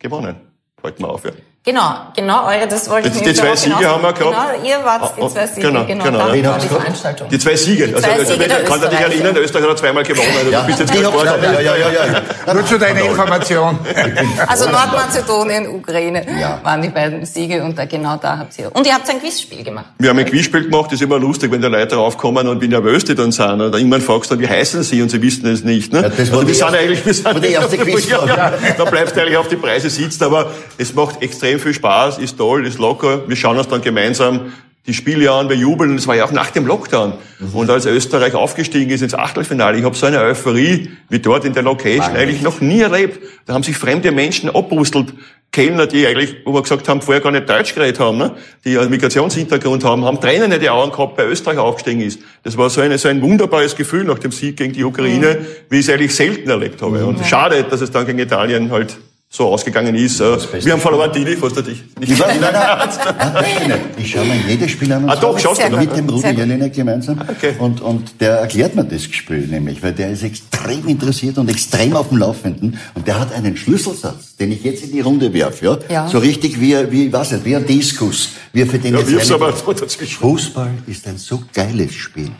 gewonnen. 0.01 0.35
Fällt 0.81 1.01
mir 1.01 1.09
auf, 1.09 1.25
ja. 1.25 1.31
Genau, 1.68 1.94
genau, 2.14 2.46
eure, 2.46 2.68
das 2.68 2.88
wollte 2.88 3.11
Die- 3.11 3.16
ich 3.18 3.24
die 3.24 3.35
zwei 3.35 3.57
Siege 3.57 3.74
haben 3.88 4.00
wir 4.00 4.12
gehabt. 4.12 4.18
Genau, 4.61 4.64
ihr 4.70 4.85
wart 4.85 5.02
Ah, 5.02 5.11
die 5.16 5.29
zwei 5.29 5.42
ah, 5.42 5.46
Siege, 5.48 5.66
genau, 5.66 5.85
genau, 5.85 6.05
genau. 6.05 6.31
die? 6.59 6.68
Veranstaltung. 6.68 7.29
Die 7.29 7.38
zwei 7.40 7.57
Siege. 7.57 7.88
Die 7.88 7.94
also, 7.96 8.07
zwei 8.07 8.12
also, 8.20 8.33
Siege 8.35 8.46
der 8.46 8.57
kann 8.62 8.64
dich 8.81 8.88
Österreicher. 8.88 9.05
erinnern, 9.12 9.37
Österreich 9.37 9.68
hat 9.70 9.79
zweimal 9.81 10.02
gewonnen. 10.05 10.29
Also, 10.38 10.50
Ja, 10.52 10.61
du 10.61 10.66
bist 10.68 10.79
jetzt 10.79 10.92
gehabt, 10.92 11.24
ja, 11.24 11.61
ja, 11.61 11.76
ja, 11.76 11.88
ja. 12.46 12.55
Nur 12.55 12.64
zu 12.66 12.79
deiner 12.79 13.00
Information. 13.00 13.79
Also 14.46 14.70
Nordmazedonien, 14.70 15.68
Ukraine 15.68 16.24
Ja. 16.40 16.61
waren 16.62 16.83
die 16.83 16.88
beiden 16.88 17.26
Siege 17.26 17.61
und 17.64 17.76
da, 17.76 17.85
genau 17.85 18.16
da 18.16 18.38
habt 18.38 18.57
ihr. 18.61 18.70
Und 18.72 18.87
ihr 18.87 18.94
habt 18.94 19.11
ein 19.11 19.20
Quizspiel 19.20 19.64
gemacht. 19.64 19.87
Wir 19.98 20.11
haben 20.11 20.18
ein 20.20 20.26
Quizspiel 20.26 20.62
gemacht, 20.64 20.87
das 20.87 21.00
ist 21.00 21.02
immer 21.02 21.18
lustig, 21.18 21.50
wenn 21.50 21.61
die 21.62 21.66
Leute 21.66 21.96
draufkommen 21.96 22.46
und 22.46 22.61
wie 22.61 22.68
nervös 22.68 23.05
die 23.05 23.16
dann 23.16 23.33
sind. 23.33 23.61
Und 23.61 23.74
irgendwann 23.74 24.02
fragst 24.02 24.31
du 24.31 24.37
dann, 24.37 24.44
wie 24.44 24.48
heißen 24.48 24.85
sie? 24.85 25.02
Und 25.02 25.11
sie 25.11 25.20
wissen 25.20 25.46
es 25.52 25.64
nicht. 25.64 25.92
Ne? 25.92 26.02
Ja, 26.02 26.09
das 26.11 26.31
war 26.31 26.38
also 26.38 26.42
die 26.42 26.46
wir 26.48 26.55
sind 26.55 26.64
erste- 26.66 26.79
eigentlich, 26.79 27.05
wir 27.07 27.14
sind 27.14 27.44
die 27.44 27.48
erste 27.48 27.76
Quizfrage. 27.79 28.29
ja, 28.29 28.37
ja, 28.37 28.52
Da 28.79 28.85
bleibst 28.85 29.16
du 29.16 29.20
eigentlich 29.20 29.37
auf 29.37 29.48
die 29.48 29.57
Preise 29.57 29.90
sitzen, 29.90 30.22
aber 30.22 30.50
es 30.79 30.94
macht 30.94 31.20
extrem 31.22 31.55
viel 31.58 31.74
Spaß, 31.74 32.18
ist 32.18 32.38
toll, 32.38 32.66
ist 32.66 32.78
locker. 32.78 33.28
Wir 33.28 33.36
schauen 33.36 33.58
uns 33.58 33.68
dann 33.68 33.82
gemeinsam 33.82 34.52
die 34.86 34.94
Spiele 34.94 35.30
an, 35.32 35.48
wir 35.48 35.56
jubeln. 35.56 35.96
Das 35.96 36.06
war 36.06 36.14
ja 36.14 36.24
auch 36.24 36.32
nach 36.32 36.50
dem 36.50 36.66
Lockdown. 36.66 37.14
Und 37.52 37.70
als 37.70 37.86
Österreich 37.86 38.34
aufgestiegen 38.34 38.90
ist 38.90 39.02
ins 39.02 39.14
Achtelfinale, 39.14 39.78
ich 39.78 39.84
habe 39.84 39.96
so 39.96 40.06
eine 40.06 40.20
Euphorie 40.20 40.90
wie 41.08 41.18
dort 41.18 41.44
in 41.44 41.54
der 41.54 41.62
Location 41.62 42.14
eigentlich 42.14 42.42
noch 42.42 42.60
nie 42.60 42.80
erlebt. 42.80 43.18
Da 43.46 43.54
haben 43.54 43.62
sich 43.62 43.76
fremde 43.76 44.12
Menschen 44.12 44.48
abbrustelt. 44.48 45.12
Kellner, 45.52 45.86
die 45.86 46.06
eigentlich, 46.06 46.36
wo 46.44 46.52
wir 46.52 46.62
gesagt 46.62 46.88
haben, 46.88 47.00
vorher 47.00 47.22
gar 47.22 47.30
nicht 47.30 47.48
Deutsch 47.48 47.74
geredet 47.74 47.98
haben, 47.98 48.18
ne? 48.18 48.32
die 48.64 48.76
einen 48.78 48.90
Migrationshintergrund 48.90 49.84
haben, 49.84 50.04
haben 50.04 50.20
Tränen 50.20 50.52
in 50.52 50.60
die 50.60 50.68
Augen 50.68 50.90
gehabt, 50.90 51.16
bei 51.16 51.24
Österreich 51.24 51.56
aufgestiegen 51.56 52.02
ist. 52.02 52.20
Das 52.42 52.58
war 52.58 52.68
so, 52.68 52.82
eine, 52.82 52.98
so 52.98 53.08
ein 53.08 53.22
wunderbares 53.22 53.74
Gefühl 53.74 54.04
nach 54.04 54.18
dem 54.18 54.32
Sieg 54.32 54.58
gegen 54.58 54.74
die 54.74 54.84
Ukraine, 54.84 55.38
wie 55.70 55.78
ich 55.78 55.88
es 55.88 55.94
eigentlich 55.94 56.14
selten 56.14 56.50
erlebt 56.50 56.82
habe. 56.82 57.06
Und 57.06 57.24
schade, 57.24 57.64
dass 57.64 57.80
es 57.80 57.90
dann 57.90 58.04
gegen 58.04 58.18
Italien 58.18 58.70
halt 58.70 58.98
so 59.28 59.48
ausgegangen 59.48 59.94
ist. 59.96 60.20
Wir 60.20 60.72
haben 60.72 60.80
verloren, 60.80 61.12
Dili, 61.12 61.36
fast 61.36 61.56
dich. 61.66 61.82
Ich 62.00 62.18
weiß, 62.18 62.40
nein, 62.40 62.52
nein, 62.52 63.68
nicht. 63.68 63.80
Ich 63.98 64.10
schaue 64.12 64.24
mir 64.24 64.36
jedes 64.48 64.70
Spiel 64.70 64.90
an 64.92 65.04
und 65.04 65.10
Ah, 65.10 65.16
doch, 65.16 65.32
so 65.32 65.48
schaust 65.48 65.62
du 65.62 65.68
noch? 65.70 65.80
mit 65.80 65.94
dem 65.96 66.08
Rudi. 66.08 66.28
Jelinek 66.28 66.72
gemeinsam. 66.72 67.20
Okay. 67.28 67.54
Und, 67.58 67.80
und 67.80 68.20
der 68.20 68.38
erklärt 68.38 68.74
mir 68.76 68.84
das 68.84 69.02
Spiel 69.04 69.46
nämlich, 69.46 69.82
weil 69.82 69.92
der 69.92 70.10
ist 70.10 70.22
extrem 70.22 70.86
interessiert 70.88 71.38
und 71.38 71.50
extrem 71.50 71.94
auf 71.96 72.08
dem 72.08 72.18
Laufenden. 72.18 72.78
Und 72.94 73.06
der 73.06 73.18
hat 73.20 73.32
einen 73.34 73.56
Schlüsselsatz, 73.56 74.36
den 74.36 74.52
ich 74.52 74.62
jetzt 74.64 74.84
in 74.84 74.92
die 74.92 75.00
Runde 75.00 75.32
werfe, 75.34 75.64
ja? 75.64 75.78
Ja. 75.90 76.08
So 76.08 76.18
richtig 76.18 76.60
wie, 76.60 76.74
wie, 76.90 77.12
was 77.12 77.32
nicht, 77.32 77.44
wie 77.44 77.56
ein 77.56 77.66
Diskus. 77.66 78.30
Wie 78.52 78.64
für 78.64 78.78
den 78.78 78.94
Ja, 78.94 79.00
jetzt 79.00 79.30
aber. 79.32 79.52
Fußball 79.52 80.70
ist 80.86 81.06
ein 81.06 81.18
so 81.18 81.42
geiles 81.52 81.92
Spiel, 81.94 82.30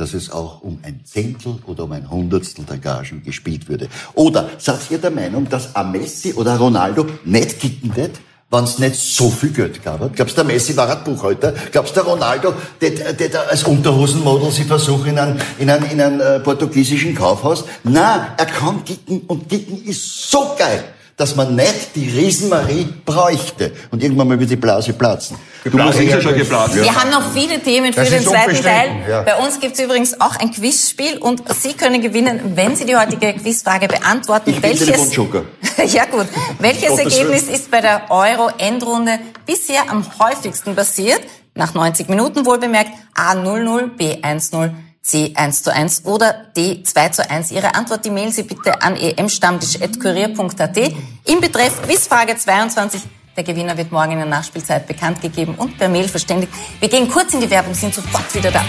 dass 0.00 0.14
es 0.14 0.30
auch 0.32 0.62
um 0.62 0.78
ein 0.82 1.00
Zehntel 1.04 1.58
oder 1.66 1.84
um 1.84 1.92
ein 1.92 2.08
Hundertstel 2.10 2.64
der 2.64 2.78
Gagen 2.78 3.22
gespielt 3.22 3.68
würde. 3.68 3.88
Oder 4.14 4.48
seid 4.56 4.90
ihr 4.90 4.96
der 4.96 5.10
Meinung, 5.10 5.46
dass 5.48 5.76
ein 5.76 5.92
Messi 5.92 6.32
oder 6.32 6.56
Ronaldo 6.56 7.06
nicht 7.26 7.60
kicken 7.60 7.94
wird, 7.94 8.12
wenn 8.50 8.64
es 8.64 8.78
nicht 8.78 8.96
so 8.96 9.28
viel 9.28 9.50
Geld 9.50 9.84
gab? 9.84 10.14
Glaubst 10.16 10.38
der 10.38 10.44
Messi 10.44 10.74
war 10.74 10.88
ein 10.88 11.04
Buchhalter? 11.04 11.52
Glaubst 11.70 11.94
der 11.94 12.04
Ronaldo, 12.04 12.54
der, 12.80 13.12
der, 13.12 13.50
als 13.50 13.64
Unterhosenmodel 13.64 14.50
sich 14.50 14.66
versucht 14.66 15.06
in 15.06 15.18
einem 15.18 15.36
in 15.58 15.68
ein, 15.68 15.84
in 15.90 16.00
ein, 16.00 16.18
äh, 16.18 16.40
portugiesischen 16.40 17.14
Kaufhaus? 17.14 17.64
Na, 17.84 18.34
er 18.38 18.46
kann 18.46 18.82
kicken 18.86 19.20
und 19.26 19.50
kicken 19.50 19.84
ist 19.84 20.30
so 20.30 20.54
geil 20.58 20.82
dass 21.20 21.36
man 21.36 21.54
nicht 21.54 21.94
die 21.94 22.08
Riesenmarie 22.08 22.88
bräuchte. 23.04 23.72
Und 23.90 24.02
irgendwann 24.02 24.28
mal 24.28 24.40
wird 24.40 24.48
die 24.48 24.56
Blase 24.56 24.94
platzen. 24.94 25.36
Du 25.62 25.70
Geplatzt 25.70 25.98
musst 25.98 26.00
ist 26.00 26.14
ja 26.14 26.20
schon 26.22 26.34
geplatzt. 26.34 26.74
Wir 26.76 26.94
haben 26.94 27.10
noch 27.10 27.30
viele 27.34 27.60
Themen 27.60 27.92
für 27.92 28.00
Das 28.00 28.08
den 28.08 28.22
zweiten 28.22 28.62
Teil. 28.62 28.88
ja. 29.06 29.20
Bei 29.20 29.36
uns 29.36 29.60
gibt 29.60 29.74
es 29.74 29.84
übrigens 29.84 30.18
auch 30.18 30.36
ein 30.36 30.50
Quizspiel 30.50 31.18
und 31.18 31.42
Sie 31.60 31.74
können 31.74 32.00
gewinnen, 32.00 32.52
wenn 32.54 32.74
Sie 32.74 32.86
die 32.86 32.96
heutige 32.96 33.34
Quizfrage 33.34 33.86
beantworten. 33.86 34.48
Ich 34.48 34.62
bin 34.62 34.74
Telefonjoker. 34.74 35.42
ja 35.86 36.06
gut. 36.06 36.26
Welches 36.58 36.98
Ergebnis 36.98 37.42
ist 37.42 37.70
bei 37.70 37.82
der 37.82 38.10
Euro-Endrunde 38.10 39.18
bisher 39.44 39.90
am 39.90 40.06
häufigsten 40.18 40.74
passiert? 40.74 41.20
Nach 41.54 41.74
90 41.74 42.08
Minuten 42.08 42.46
wohlbemerkt 42.46 42.92
A00, 43.14 43.90
B10, 43.98 44.70
C 45.02 45.32
1 45.34 45.62
zu 45.62 45.72
1 45.72 46.04
oder 46.04 46.46
D 46.56 46.82
2 46.82 47.08
zu 47.08 47.30
1. 47.30 47.52
Ihre 47.52 47.74
Antwort, 47.74 48.04
die 48.04 48.10
mailen 48.10 48.32
Sie 48.32 48.42
bitte 48.42 48.82
an 48.82 48.96
emstammtisch.kurier.at. 48.96 50.76
Im 51.26 51.40
Betreff 51.40 51.80
Quizfrage 51.82 52.36
22. 52.36 53.00
Der 53.36 53.44
Gewinner 53.44 53.76
wird 53.78 53.90
morgen 53.92 54.12
in 54.12 54.18
der 54.18 54.26
Nachspielzeit 54.26 54.86
bekannt 54.86 55.22
gegeben 55.22 55.54
und 55.54 55.78
per 55.78 55.88
Mail 55.88 56.08
verständigt. 56.08 56.52
Wir 56.78 56.88
gehen 56.88 57.08
kurz 57.08 57.32
in 57.32 57.40
die 57.40 57.50
Werbung, 57.50 57.72
sind 57.72 57.94
sofort 57.94 58.34
wieder 58.34 58.50
da. 58.50 58.62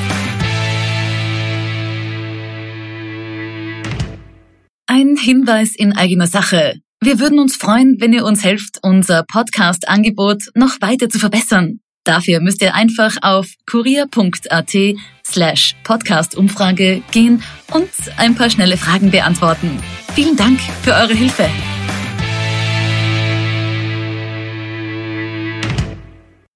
Ein 4.88 5.18
Hinweis 5.18 5.76
in 5.76 5.94
eigener 5.98 6.28
Sache. 6.28 6.76
Wir 7.02 7.20
würden 7.20 7.40
uns 7.40 7.56
freuen, 7.56 7.98
wenn 8.00 8.14
ihr 8.14 8.24
uns 8.24 8.44
helft, 8.44 8.78
unser 8.82 9.24
Podcast-Angebot 9.24 10.52
noch 10.54 10.80
weiter 10.82 11.10
zu 11.10 11.20
verbessern. 11.20 11.81
Dafür 12.04 12.40
müsst 12.40 12.64
ihr 12.64 12.74
einfach 12.74 13.18
auf 13.22 13.46
kurier.at 13.70 14.76
slash 15.24 15.76
Podcast-Umfrage 15.84 17.04
gehen 17.12 17.44
und 17.72 17.90
ein 18.18 18.34
paar 18.34 18.50
schnelle 18.50 18.76
Fragen 18.76 19.12
beantworten. 19.12 19.80
Vielen 20.16 20.36
Dank 20.36 20.60
für 20.82 20.94
eure 20.94 21.14
Hilfe. 21.14 21.48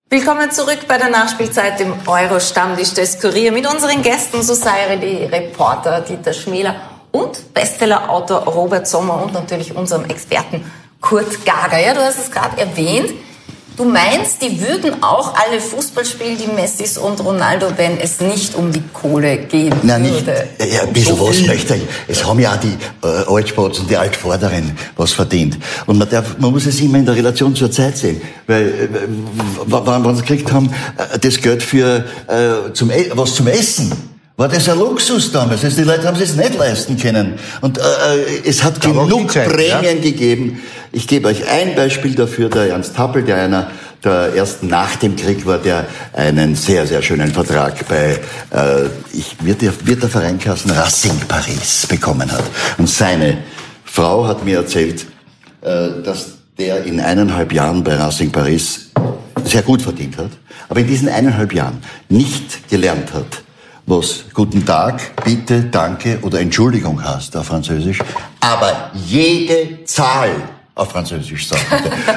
Willkommen 0.10 0.50
zurück 0.50 0.80
bei 0.88 0.98
der 0.98 1.10
Nachspielzeit 1.10 1.80
im 1.80 1.94
Euro-Stammtisch 2.08 2.94
des 2.94 3.20
Kurier 3.20 3.52
mit 3.52 3.72
unseren 3.72 4.02
Gästen 4.02 4.42
Susaire, 4.42 4.98
die 4.98 5.26
Reporter 5.26 6.02
Dieter 6.02 6.34
Schmäler 6.34 6.76
und 7.12 7.54
Bestsellerautor 7.54 8.46
Robert 8.46 8.88
Sommer 8.88 9.22
und 9.22 9.34
natürlich 9.34 9.76
unserem 9.76 10.06
Experten 10.06 10.64
Kurt 11.02 11.46
Gager. 11.46 11.80
Ja, 11.80 11.94
du 11.94 12.00
hast 12.00 12.18
es 12.18 12.32
gerade 12.32 12.58
erwähnt. 12.60 13.14
Du 13.78 13.84
meinst, 13.84 14.42
die 14.42 14.62
würden 14.62 15.04
auch 15.04 15.34
alle 15.36 15.60
Fußball 15.60 16.06
spielen, 16.06 16.38
die 16.38 16.48
Messis 16.48 16.98
und 16.98 17.20
Ronaldo, 17.24 17.68
wenn 17.76 18.00
es 18.00 18.22
nicht 18.22 18.56
um 18.56 18.72
die 18.72 18.82
Kohle 18.94 19.38
gehen 19.38 19.74
Nein, 19.84 20.04
nicht. 20.04 20.26
würde? 20.26 20.48
Ja, 20.60 20.84
ein 20.84 20.94
bisschen 20.94 21.20
was 21.20 21.42
möchte 21.46 21.76
ich. 21.76 21.82
Es 22.08 22.24
haben 22.26 22.40
ja 22.40 22.54
auch 22.54 22.58
die 22.60 22.78
äh, 23.04 23.08
Altsports 23.34 23.80
und 23.80 23.90
die 23.90 23.98
Altvorderen 23.98 24.78
was 24.96 25.12
verdient. 25.12 25.58
Und 25.88 25.98
man, 25.98 26.10
darf, 26.10 26.38
man 26.40 26.52
muss 26.52 26.66
es 26.66 26.80
immer 26.80 27.00
in 27.00 27.06
der 27.06 27.16
Relation 27.16 27.54
zur 27.54 27.70
Zeit 27.70 27.98
sehen. 27.98 28.22
Weil, 28.48 28.68
äh, 28.68 28.88
wann 29.66 30.04
wir 30.06 30.14
gekriegt 30.14 30.52
haben, 30.54 30.72
äh, 30.98 31.20
das 31.20 31.42
Geld 31.42 31.62
für 31.62 32.06
äh, 32.28 32.72
zum, 32.74 32.92
E- 32.92 33.12
was 33.14 33.36
zum 33.36 33.48
Essen, 33.48 33.92
war 34.38 34.50
das 34.50 34.68
ein 34.68 34.78
Luxus 34.78 35.32
damals. 35.32 35.64
Also 35.64 35.78
die 35.78 35.88
Leute 35.88 36.08
haben 36.08 36.20
es 36.20 36.36
nicht 36.36 36.56
leisten 36.56 36.98
können. 36.98 37.40
Und 37.62 37.78
äh, 37.78 37.82
äh, 37.82 38.42
es 38.46 38.64
hat 38.64 38.84
Da 38.84 38.90
genug 38.90 39.32
Zeit, 39.32 39.48
ja. 39.48 39.78
Prämien 39.78 40.02
gegeben. 40.02 40.62
Ich 40.92 41.08
gebe 41.08 41.28
euch 41.28 41.50
ein 41.50 41.76
Beispiel 41.76 42.16
dafür, 42.16 42.50
der 42.50 42.70
Ernst 42.70 42.98
Happel, 42.98 43.24
der 43.24 43.38
einer 43.38 43.72
der 44.04 44.36
ersten 44.36 44.68
nach 44.68 44.96
dem 44.98 45.16
Krieg 45.16 45.46
war, 45.46 45.58
der 45.58 45.88
einen 46.14 46.56
sehr, 46.56 46.86
sehr 46.86 47.02
schönen 47.02 47.34
Vertrag 47.34 47.88
bei, 47.88 48.20
äh, 48.52 48.86
ich, 49.14 49.36
wird, 49.42 49.62
der, 49.62 49.74
wird 49.84 50.04
der 50.04 50.10
Verein 50.10 50.38
Kassen 50.38 50.70
Racing 50.72 51.20
Paris 51.28 51.88
bekommen 51.88 52.32
hat. 52.32 52.44
Und 52.78 52.88
seine 52.88 53.40
Frau 53.84 54.28
hat 54.28 54.46
mir 54.46 54.58
erzählt, 54.58 55.06
äh, 55.62 56.04
dass 56.04 56.34
der 56.58 56.84
in 56.84 57.00
eineinhalb 57.00 57.52
Jahren 57.52 57.84
bei 57.84 57.96
Racing 57.96 58.32
Paris 58.32 58.92
sehr 59.44 59.64
gut 59.64 59.82
verdient 59.82 60.18
hat, 60.18 60.32
aber 60.70 60.82
in 60.82 60.88
diesen 60.88 61.10
eineinhalb 61.10 61.54
Jahren 61.54 61.80
nicht 62.10 62.70
gelernt 62.70 63.12
hat, 63.14 63.45
was 63.88 64.26
Guten 64.34 64.66
Tag, 64.66 65.16
Bitte, 65.24 65.64
Danke 65.66 66.20
oder 66.24 66.40
Entschuldigung 66.40 67.04
heißt 67.04 67.36
auf 67.38 67.46
Französisch, 67.48 68.00
aber 68.40 68.92
jede 68.94 69.84
Zahl 69.86 70.32
auf 70.74 70.90
Französisch 70.92 71.48
sagen. 71.48 71.62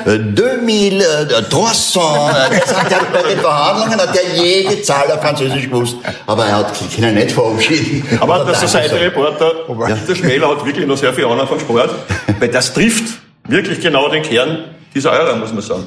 Äh, 0.07 0.35
2000, 0.35 0.71
äh, 0.71 1.43
300, 1.43 1.43
das 1.53 1.95
hat 1.95 2.91
er 2.91 3.01
bei 3.13 3.29
den 3.29 3.39
Verhandlungen 3.41 4.01
hat 4.01 4.17
er 4.17 4.43
jede 4.43 4.81
Zahl 4.83 5.11
auf 5.13 5.21
Französisch 5.21 5.65
gewusst, 5.65 5.97
aber 6.27 6.47
er 6.47 6.57
hat 6.57 6.77
sich 6.77 6.99
nicht 6.99 7.33
verabschiedet. 7.33 8.21
Aber 8.21 8.45
der. 8.45 8.55
Society-Reporter, 8.55 9.53
Ja. 9.89 9.95
Dieter 9.95 10.17
Schmäler 10.17 10.49
hat 10.49 10.65
wirklich 10.65 10.87
noch 10.87 10.97
sehr 10.97 11.13
viel 11.13 11.27
Ahnung 11.27 11.47
vom 11.47 11.61
Sport, 11.61 11.91
weil 12.41 12.49
das 12.49 12.73
trifft 12.73 13.05
wirklich 13.47 13.81
genau 13.81 14.09
den 14.09 14.23
Kern 14.23 14.65
dieser 14.95 15.13
Euro, 15.13 15.37
muss 15.37 15.53
man 15.53 15.63
sagen. 15.63 15.87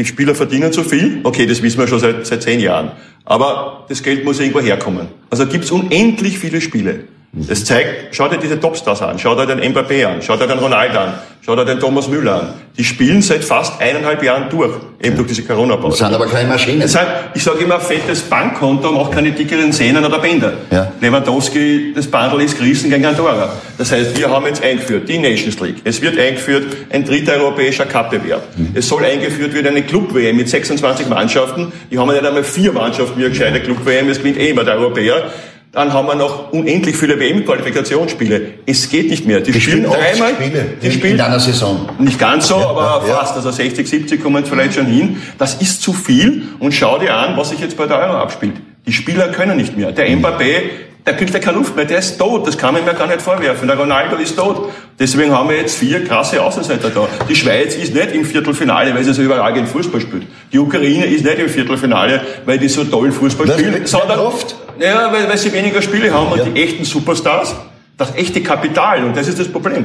Die 0.00 0.06
Spieler 0.06 0.34
verdienen 0.34 0.72
zu 0.72 0.82
viel, 0.82 1.20
okay, 1.24 1.44
das 1.44 1.60
wissen 1.60 1.78
wir 1.78 1.86
schon 1.86 2.00
seit, 2.00 2.26
seit 2.26 2.42
zehn 2.42 2.58
Jahren. 2.58 2.92
Aber 3.26 3.84
das 3.90 4.02
Geld 4.02 4.24
muss 4.24 4.40
irgendwo 4.40 4.60
herkommen. 4.60 5.08
Also 5.28 5.46
gibt 5.46 5.64
es 5.64 5.70
unendlich 5.70 6.38
viele 6.38 6.62
Spiele. 6.62 7.00
Das 7.32 7.64
zeigt, 7.64 8.12
schau 8.12 8.26
dir 8.26 8.38
diese 8.38 8.58
Topstars 8.58 9.02
an, 9.02 9.16
schau 9.16 9.36
dir 9.36 9.46
den 9.46 9.60
Mbappé 9.72 10.04
an, 10.04 10.20
schau 10.20 10.36
dir 10.36 10.48
den 10.48 10.58
Ronaldo 10.58 10.98
an, 10.98 11.14
schau 11.46 11.54
dir 11.54 11.64
den 11.64 11.78
Thomas 11.78 12.08
Müller 12.08 12.34
an. 12.34 12.54
Die 12.76 12.82
spielen 12.82 13.22
seit 13.22 13.44
fast 13.44 13.80
eineinhalb 13.80 14.20
Jahren 14.24 14.48
durch, 14.50 14.72
eben 15.00 15.14
durch 15.14 15.28
diese 15.28 15.42
Corona-Pause. 15.44 15.90
Das 15.90 16.08
sind 16.08 16.14
aber 16.14 16.26
keine 16.26 16.48
Maschinen. 16.48 16.80
Das 16.80 16.96
heißt, 16.96 17.08
ich 17.34 17.44
sage 17.44 17.62
immer, 17.62 17.78
fettes 17.78 18.22
Bankkonto 18.22 18.90
macht 18.90 19.12
keine 19.12 19.30
dickeren 19.30 19.70
Sehnen 19.70 20.04
oder 20.04 20.18
Bänder. 20.18 20.54
Ja. 20.72 20.90
Lewandowski, 21.00 21.92
das 21.94 22.08
Bandel 22.08 22.40
ist 22.40 22.58
gerissen 22.58 22.90
gegen 22.90 23.06
Andorra. 23.06 23.52
Das 23.78 23.92
heißt, 23.92 24.18
wir 24.18 24.28
haben 24.28 24.46
jetzt 24.46 24.64
eingeführt 24.64 25.08
die 25.08 25.18
Nations 25.18 25.60
League. 25.60 25.76
Es 25.84 26.02
wird 26.02 26.18
eingeführt 26.18 26.64
ein 26.90 27.04
dritter 27.04 27.34
europäischer 27.34 27.86
Cup-Bewerb. 27.86 28.42
Es 28.74 28.88
soll 28.88 29.04
eingeführt 29.04 29.54
werden 29.54 29.68
eine 29.68 29.82
Club-WM 29.82 30.36
mit 30.36 30.48
26 30.48 31.08
Mannschaften. 31.08 31.72
Die 31.92 31.98
haben 31.98 32.08
ja 32.08 32.14
nicht 32.14 32.26
einmal 32.26 32.42
vier 32.42 32.72
Mannschaften 32.72 33.20
wie 33.20 33.26
eine 33.26 33.30
gescheite 33.30 33.60
Club-WM. 33.60 34.08
Es 34.08 34.18
gewinnt 34.18 34.38
eh 34.38 34.50
immer 34.50 34.64
der 34.64 34.74
Europäer. 34.74 35.30
Dann 35.72 35.92
haben 35.92 36.08
wir 36.08 36.16
noch 36.16 36.52
unendlich 36.52 36.96
viele 36.96 37.20
WM-Qualifikationsspiele. 37.20 38.54
Es 38.66 38.88
geht 38.90 39.08
nicht 39.08 39.24
mehr. 39.24 39.40
Die, 39.40 39.52
Die 39.52 39.60
spielen 39.60 39.86
acht 39.86 39.94
dreimal. 39.94 40.34
Spiele 40.34 40.66
die 40.82 40.90
spielen 40.90 41.14
in 41.14 41.20
einer 41.20 41.38
Saison. 41.38 41.88
nicht 42.00 42.18
ganz 42.18 42.48
so, 42.48 42.56
aber 42.56 43.06
ja. 43.06 43.14
fast. 43.14 43.36
Also 43.36 43.52
60, 43.52 43.88
70 43.88 44.20
kommen 44.20 44.44
vielleicht 44.44 44.74
schon 44.74 44.86
hin. 44.86 45.22
Das 45.38 45.54
ist 45.54 45.80
zu 45.80 45.92
viel. 45.92 46.42
Und 46.58 46.72
schau 46.74 46.98
dir 46.98 47.14
an, 47.14 47.36
was 47.36 47.50
sich 47.50 47.60
jetzt 47.60 47.76
bei 47.76 47.86
der 47.86 47.98
Euro 48.00 48.14
abspielt. 48.14 48.54
Die 48.86 48.92
Spieler 48.92 49.28
können 49.28 49.56
nicht 49.56 49.76
mehr. 49.76 49.92
Der 49.92 50.08
Mbappé, 50.08 50.62
der 51.06 51.16
kriegt 51.16 51.32
ja 51.32 51.40
keine 51.40 51.58
Luft 51.58 51.74
mehr. 51.76 51.84
Der 51.84 51.98
ist 51.98 52.18
tot. 52.18 52.46
Das 52.46 52.56
kann 52.58 52.74
man 52.74 52.84
mir 52.84 52.94
gar 52.94 53.06
nicht 53.06 53.22
vorwerfen. 53.22 53.66
Der 53.68 53.76
Ronaldo 53.78 54.16
ist 54.16 54.36
tot. 54.36 54.70
Deswegen 54.98 55.32
haben 55.32 55.48
wir 55.48 55.56
jetzt 55.56 55.76
vier 55.78 56.04
krasse 56.04 56.42
Außenseiter 56.42 56.90
da. 56.90 57.08
Die 57.28 57.34
Schweiz 57.34 57.74
ist 57.74 57.94
nicht 57.94 58.12
im 58.14 58.24
Viertelfinale, 58.24 58.94
weil 58.94 59.02
sie 59.04 59.12
so 59.14 59.22
überragend 59.22 59.68
Fußball 59.68 60.00
spielt. 60.00 60.24
Die 60.52 60.58
Ukraine 60.58 61.06
ist 61.06 61.24
nicht 61.24 61.38
im 61.38 61.48
Viertelfinale, 61.48 62.20
weil 62.44 62.58
die 62.58 62.68
so 62.68 62.84
toll 62.84 63.10
Fußball 63.12 63.48
Was, 63.48 63.54
spielen. 63.58 63.74
wer 63.78 63.86
Sondern, 63.86 64.18
oft? 64.20 64.54
ja, 64.78 65.10
weil, 65.12 65.28
weil 65.28 65.38
sie 65.38 65.52
weniger 65.52 65.80
Spiele 65.82 66.12
haben 66.12 66.28
und 66.32 66.38
Ja. 66.38 66.44
die 66.44 66.62
echten 66.62 66.84
Superstars, 66.84 67.54
das 67.96 68.14
echte 68.16 68.42
Kapital, 68.42 69.04
und 69.04 69.16
das 69.16 69.26
ist 69.28 69.38
das 69.38 69.48
Problem. 69.48 69.84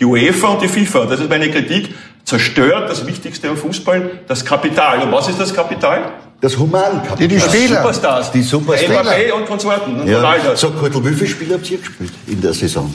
Die 0.00 0.04
UEFA 0.04 0.48
und 0.48 0.62
die 0.62 0.68
FIFA, 0.68 1.04
das 1.06 1.20
ist 1.20 1.28
meine 1.30 1.48
Kritik, 1.50 1.90
zerstört 2.24 2.90
das 2.90 3.06
Wichtigste 3.06 3.48
am 3.48 3.56
Fußball, 3.56 4.10
das 4.26 4.44
Kapital. 4.44 5.02
Und 5.02 5.12
was 5.12 5.28
ist 5.28 5.38
das 5.40 5.54
Kapital? 5.54 6.10
Das 6.44 6.58
Humankapital. 6.58 7.16
Die, 7.16 7.28
die 7.28 7.40
Spieler. 7.40 7.78
Superstars. 7.78 8.30
Die 8.30 8.42
Superstars. 8.42 9.06
Mbappé 9.08 9.32
und 9.32 9.46
Konsorten. 9.46 10.06
Ja. 10.06 10.54
So, 10.54 10.72
Kurtl, 10.72 11.02
wie 11.02 11.14
viele 11.14 11.30
Spiele 11.30 11.54
habt 11.54 11.70
ihr 11.70 11.78
gespielt 11.78 12.12
in 12.26 12.38
der 12.38 12.52
Saison? 12.52 12.94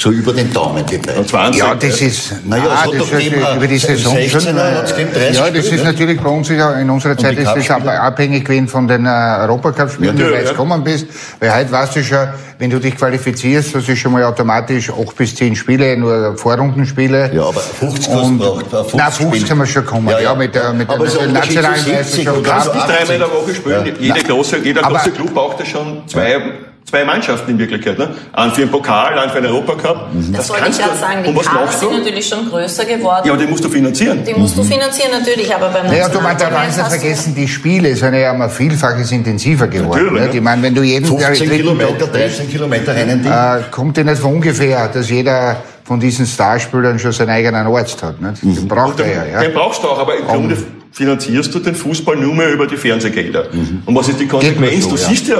So 0.00 0.12
über 0.12 0.32
den 0.32 0.52
Daumen 0.52 0.86
geteilt. 0.86 1.28
20. 1.28 1.60
Ja, 1.60 1.74
das 1.74 2.00
ist, 2.00 2.46
Naja, 2.46 2.64
ah, 2.70 2.86
das 2.96 3.10
gegeben, 3.10 3.42
über 3.56 3.66
die 3.66 3.74
äh, 3.74 3.78
Saison 3.78 4.16
16er 4.16 4.40
schon, 4.40 4.56
äh, 4.56 4.60
hat's 4.60 4.94
gegeben, 4.94 5.10
30 5.12 5.36
Ja, 5.36 5.50
das 5.50 5.64
ist 5.66 5.72
ne? 5.72 5.84
natürlich 5.84 6.20
bei 6.20 6.30
uns, 6.30 6.48
ja, 6.50 6.72
in 6.74 6.88
unserer 6.88 7.16
Zeit 7.16 7.36
die 7.36 7.42
ist 7.42 7.52
das 7.52 7.68
abhängig 7.70 8.44
gewesen 8.44 8.68
von 8.68 8.86
den 8.86 9.06
äh, 9.06 9.08
Europacup-Spielen, 9.08 10.16
Ja, 10.16 10.24
wie 10.24 10.30
ja, 10.30 10.36
weit 10.36 10.42
du 10.42 10.44
ja. 10.46 10.50
gekommen 10.52 10.84
bist. 10.84 11.06
Weil 11.40 11.52
heute 11.52 11.72
weißt 11.72 11.96
du 11.96 12.04
schon, 12.04 12.28
wenn 12.60 12.70
du 12.70 12.78
dich 12.78 12.96
qualifizierst, 12.96 13.74
das 13.74 13.88
ist 13.88 13.98
schon 13.98 14.12
mal 14.12 14.22
automatisch 14.22 14.88
acht 14.88 15.16
bis 15.16 15.34
zehn 15.34 15.56
Spiele, 15.56 15.96
nur 15.96 16.36
Vorrundenspiele. 16.38 17.32
Ja, 17.34 17.42
aber 17.42 17.60
50 17.60 18.08
Und, 18.14 18.38
braucht 18.38 18.66
äh, 18.66 18.76
50 18.76 18.94
nein, 18.94 19.10
50 19.12 19.26
Spiele. 19.40 19.50
haben 19.50 19.58
wir 19.58 19.66
schon 19.66 19.84
gekommen, 19.84 20.14
ja, 20.22 20.34
mit 20.36 20.54
der, 20.54 20.72
mit 20.74 20.88
Aber 20.88 21.06
der, 21.08 21.26
nationalen 21.26 21.74
70 21.84 21.94
Meisterschaft. 22.24 22.44
klar. 22.44 22.60
so 22.60 22.72
Nicht 22.72 22.86
dreimal 22.88 23.14
in 23.14 23.18
der 23.20 23.30
Woche 23.32 23.52
spielen. 23.54 23.96
Jede 23.98 24.20
große, 24.22 24.58
jeder 24.58 24.82
große 24.82 25.10
Club 25.10 25.34
braucht 25.34 25.58
ja 25.58 25.66
schon 25.66 26.02
zwei, 26.06 26.40
zwei 26.88 27.04
Mannschaften 27.04 27.50
in 27.50 27.58
Wirklichkeit. 27.58 27.98
Ne? 27.98 28.08
Einen 28.32 28.52
für 28.52 28.62
den 28.62 28.70
Pokal, 28.70 29.18
einen 29.18 29.30
für 29.30 29.40
den 29.40 29.50
Europacup. 29.50 30.06
Das 30.32 30.48
wollte 30.48 30.70
ich 30.70 30.78
gerade 30.78 30.96
sagen. 30.96 31.22
Die 31.22 31.28
Und 31.30 31.36
was 31.36 31.46
Kader 31.46 31.64
machst 31.66 31.80
sind 31.80 31.92
du? 31.92 31.98
natürlich 31.98 32.26
schon 32.26 32.48
größer 32.48 32.84
geworden. 32.84 33.22
Ja, 33.26 33.32
aber 33.32 33.40
den 33.40 33.50
musst 33.50 33.64
du 33.64 33.68
finanzieren. 33.68 34.24
die 34.24 34.34
musst 34.34 34.56
du 34.56 34.62
finanzieren 34.62 35.10
natürlich, 35.12 35.54
aber 35.54 35.68
beim 35.68 35.86
Naja, 35.86 36.08
du 36.08 36.20
meinst, 36.20 36.42
da 36.42 36.48
eins 36.48 36.76
nicht 36.76 36.88
vergessen, 36.88 37.34
die 37.34 37.46
Spiele 37.48 37.94
sind 37.94 38.14
ja 38.14 38.32
ein 38.32 38.50
Vielfaches 38.50 39.12
intensiver 39.12 39.66
geworden. 39.66 39.90
Natürlich, 40.04 40.12
nicht? 40.12 40.32
ja. 40.34 40.38
Ich 40.38 40.42
meine, 40.42 40.62
wenn 40.62 40.74
du 40.74 40.82
jeden 40.82 41.06
15 41.06 41.34
dritten 41.34 41.56
Kilometer, 41.56 41.98
Tag- 41.98 42.12
13 42.12 42.50
Kilometer 42.50 42.94
rennen 42.94 43.22
die. 43.22 43.28
äh, 43.28 43.62
kommt 43.70 43.96
ja 43.98 44.04
nicht 44.04 44.18
von 44.20 44.34
ungefähr, 44.34 44.88
dass 44.88 45.10
jeder 45.10 45.56
von 45.84 46.00
diesen 46.00 46.26
Starspielern 46.26 46.98
schon 46.98 47.12
seinen 47.12 47.30
eigenen 47.30 47.66
Arzt 47.66 48.02
hat. 48.02 48.20
Mhm. 48.20 48.34
Den 48.42 48.68
braucht 48.68 49.00
er 49.00 49.06
ja. 49.06 49.24
ja. 49.32 49.40
den 49.40 49.52
brauchst 49.54 49.82
du 49.82 49.88
auch, 49.88 49.98
aber 49.98 50.16
im 50.16 50.26
Grunde 50.26 50.56
finanzierst 50.92 51.54
du 51.54 51.58
den 51.60 51.74
Fußball 51.74 52.16
nur 52.16 52.34
mehr 52.34 52.52
über 52.52 52.66
die 52.66 52.76
Fernsehgelder. 52.76 53.46
Und 53.86 53.94
was 53.94 54.08
ist 54.08 54.20
die 54.20 54.26
Konsequenz? 54.26 54.84
so, 54.84 54.90
du 54.90 54.96
ja. 54.96 55.08
siehst 55.08 55.28
ja, 55.28 55.36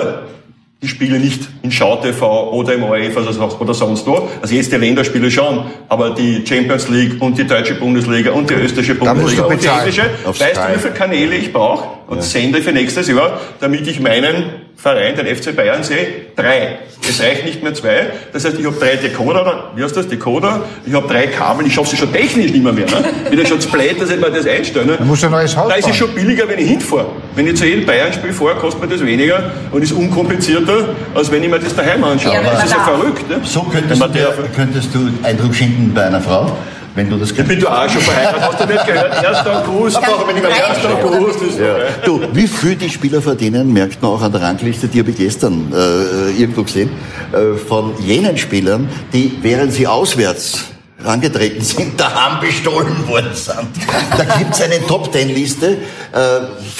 die 0.80 0.86
Spiele 0.86 1.18
nicht 1.18 1.40
in 1.62 1.72
Schau-TV 1.72 2.52
oder 2.52 2.74
im 2.74 2.84
ORF 2.84 3.16
oder 3.16 3.74
sonst 3.74 4.06
wo. 4.06 4.28
Also 4.40 4.54
jetzt 4.54 4.70
die 4.70 4.76
Länderspiele 4.76 5.30
schon, 5.30 5.64
aber 5.88 6.10
die 6.10 6.44
Champions 6.46 6.88
League 6.88 7.20
und 7.20 7.36
die 7.36 7.44
deutsche 7.44 7.74
Bundesliga 7.74 8.30
und 8.30 8.48
die 8.48 8.54
österreichische 8.54 8.94
Bundesliga 8.94 9.44
und 9.44 9.62
die 9.62 9.66
englische. 9.66 10.02
Weißt 10.24 10.56
du, 10.56 10.74
wie 10.74 10.78
viele 10.78 10.94
Kanäle 10.94 11.34
ich 11.34 11.52
brauche 11.52 11.97
und 12.08 12.16
ja. 12.16 12.22
sende 12.22 12.62
für 12.62 12.72
nächstes 12.72 13.06
Jahr, 13.08 13.38
damit 13.60 13.86
ich 13.86 14.00
meinen 14.00 14.44
Verein, 14.76 15.14
den 15.16 15.26
FC 15.26 15.54
Bayern, 15.54 15.82
sehe? 15.82 16.06
Drei. 16.36 16.78
Es 17.06 17.20
reicht 17.20 17.44
nicht 17.44 17.62
mehr 17.62 17.74
zwei. 17.74 18.10
Das 18.32 18.44
heißt, 18.44 18.58
ich 18.58 18.66
habe 18.66 18.76
drei 18.78 18.96
Decoder, 18.96 19.72
wie 19.74 19.82
heißt 19.82 19.96
das, 19.96 20.08
Decoder, 20.08 20.62
ich 20.86 20.92
habe 20.92 21.06
drei 21.08 21.26
Kabel, 21.26 21.66
ich 21.66 21.74
schaffe 21.74 21.90
sie 21.90 21.96
schon 21.96 22.12
technisch 22.12 22.52
nicht 22.52 22.62
mehr 22.62 22.72
mehr. 22.72 22.86
Ne? 22.86 23.04
Wieder 23.30 23.46
schon 23.46 23.60
spät, 23.60 24.00
dass 24.00 24.10
ich 24.10 24.18
mir 24.18 24.30
das 24.30 24.46
einstelle. 24.46 24.86
Ne? 24.86 24.96
Da 24.98 25.04
muss 25.04 25.22
ein 25.24 25.30
neues 25.30 25.56
Haus 25.56 25.68
Da 25.68 25.74
ist 25.74 25.88
es 25.88 25.96
schon 25.96 26.14
billiger, 26.14 26.48
wenn 26.48 26.58
ich 26.58 26.68
hinfahre. 26.68 27.08
Wenn 27.34 27.46
ich 27.46 27.56
zu 27.56 27.66
jedem 27.66 27.86
Bayern-Spiel 27.86 28.32
fahre, 28.32 28.56
kostet 28.56 28.82
mir 28.82 28.88
das 28.88 29.04
weniger 29.04 29.50
und 29.70 29.82
ist 29.82 29.92
unkomplizierter, 29.92 30.88
als 31.14 31.30
wenn 31.30 31.42
ich 31.42 31.50
mir 31.50 31.58
das 31.58 31.74
daheim 31.74 32.04
anschaue. 32.04 32.34
Ja, 32.34 32.42
das 32.42 32.64
ist 32.64 32.72
ja 32.72 32.84
verrückt. 32.84 33.28
Ne? 33.28 33.40
So 33.44 33.62
könntest, 33.62 34.00
du, 34.00 34.08
könntest 34.54 34.94
du 34.94 35.10
Eindruck 35.22 35.54
schinden 35.54 35.92
bei 35.94 36.04
einer 36.04 36.20
Frau 36.20 36.56
wenn 36.98 37.08
du 37.08 37.16
das 37.16 37.30
Ich 37.30 37.44
bin 37.44 37.60
du 37.60 37.68
auch 37.68 37.88
schon 37.88 38.02
verheiratet, 38.02 38.42
hast 38.42 38.60
du 38.60 38.66
nicht 38.66 38.86
gehört? 38.86 39.24
1. 39.24 39.46
August, 39.46 39.96
aber 39.96 40.26
wenn 40.26 40.36
ich 40.36 40.42
mal 40.42 40.50
1. 40.50 40.84
August 40.84 41.42
ist. 41.42 41.58
Ja. 41.58 41.76
Du, 42.04 42.20
wie 42.32 42.48
viel 42.48 42.74
die 42.74 42.90
Spieler 42.90 43.22
verdienen, 43.22 43.72
merkt 43.72 44.02
man 44.02 44.10
auch 44.10 44.20
an 44.20 44.32
der 44.32 44.42
Rangliste, 44.42 44.88
die 44.88 44.98
habe 44.98 45.10
ich 45.10 45.16
gestern 45.16 45.72
äh, 45.72 46.40
irgendwo 46.40 46.64
gesehen, 46.64 46.90
äh, 47.32 47.56
von 47.56 47.94
jenen 48.00 48.36
Spielern, 48.36 48.88
die, 49.12 49.38
während 49.42 49.72
sie 49.72 49.86
auswärts 49.86 50.72
rangetreten 51.00 51.62
sind, 51.62 51.98
daheim 52.00 52.40
bestohlen 52.40 53.06
worden 53.06 53.34
sind. 53.34 53.68
Da 54.16 54.24
gibt's 54.36 54.60
eine 54.60 54.84
Top-Ten-Liste, 54.86 55.68
äh, 55.68 55.76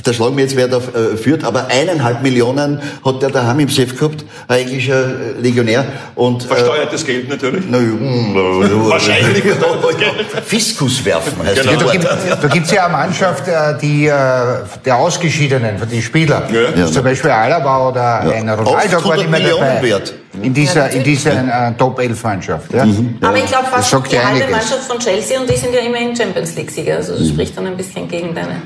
da 0.03 0.13
schlagen 0.13 0.37
wir 0.37 0.45
jetzt, 0.45 0.57
wer 0.57 0.69
da 0.69 0.79
äh, 0.79 1.17
führt, 1.17 1.45
aber 1.45 1.69
eineinhalb 1.69 2.23
Millionen 2.23 2.81
hat 3.05 3.23
der 3.23 3.31
daheim 3.31 3.61
im 3.61 3.69
Safe 3.69 3.95
gehabt, 3.95 4.25
ein 4.49 4.59
englischer 4.59 5.05
äh, 5.05 5.41
Legionär. 5.41 5.85
Und, 6.17 6.43
Versteuertes 6.43 7.07
Geld 7.07 7.29
natürlich. 7.29 7.65
Na, 7.69 7.79
Wahrscheinlich 8.89 9.43
versteuertes 9.45 9.99
Geld. 9.99 10.45
Fiskus 10.45 11.05
werfen 11.05 11.35
heißt 11.45 11.63
genau. 11.63 11.93
ja, 11.93 11.99
da, 11.99 12.37
da 12.37 12.49
gibt's 12.49 12.71
ja 12.73 12.87
eine 12.87 12.93
Mannschaft, 12.93 13.45
die, 13.83 14.07
der 14.07 14.97
Ausgeschiedenen, 14.97 15.79
von 15.79 15.89
den 15.89 16.03
Spielern, 16.03 16.43
ja. 16.53 16.87
zum 16.87 17.05
Beispiel 17.05 17.31
Alaba 17.31 17.89
oder 17.89 18.01
ja. 18.01 18.31
ein 18.33 18.49
Ronaldo 18.49 19.05
war 19.05 19.19
immer 19.19 19.39
dabei. 19.39 19.83
Wert 19.83 20.15
in 20.43 20.55
dieser, 20.55 20.91
in 20.91 21.03
dieser 21.03 21.69
äh, 21.69 21.73
Top-11-Mannschaft. 21.77 22.73
Ja? 22.73 22.85
Mhm. 22.85 23.19
Aber 23.21 23.37
ich 23.37 23.47
glaube 23.47 23.67
fast 23.67 23.93
die 24.11 24.19
halbe 24.19 24.51
Mannschaft 24.51 24.85
von 24.89 24.99
Chelsea 24.99 25.41
und 25.41 25.49
die 25.49 25.57
sind 25.57 25.75
ja 25.75 25.81
immerhin 25.81 26.15
Champions 26.15 26.55
League-Sieger. 26.57 26.97
Also 26.97 27.13
das 27.13 27.23
mhm. 27.23 27.29
spricht 27.33 27.57
dann 27.57 27.67
ein 27.67 27.77
bisschen 27.77 28.09
gegen 28.09 28.35
deine 28.35 28.63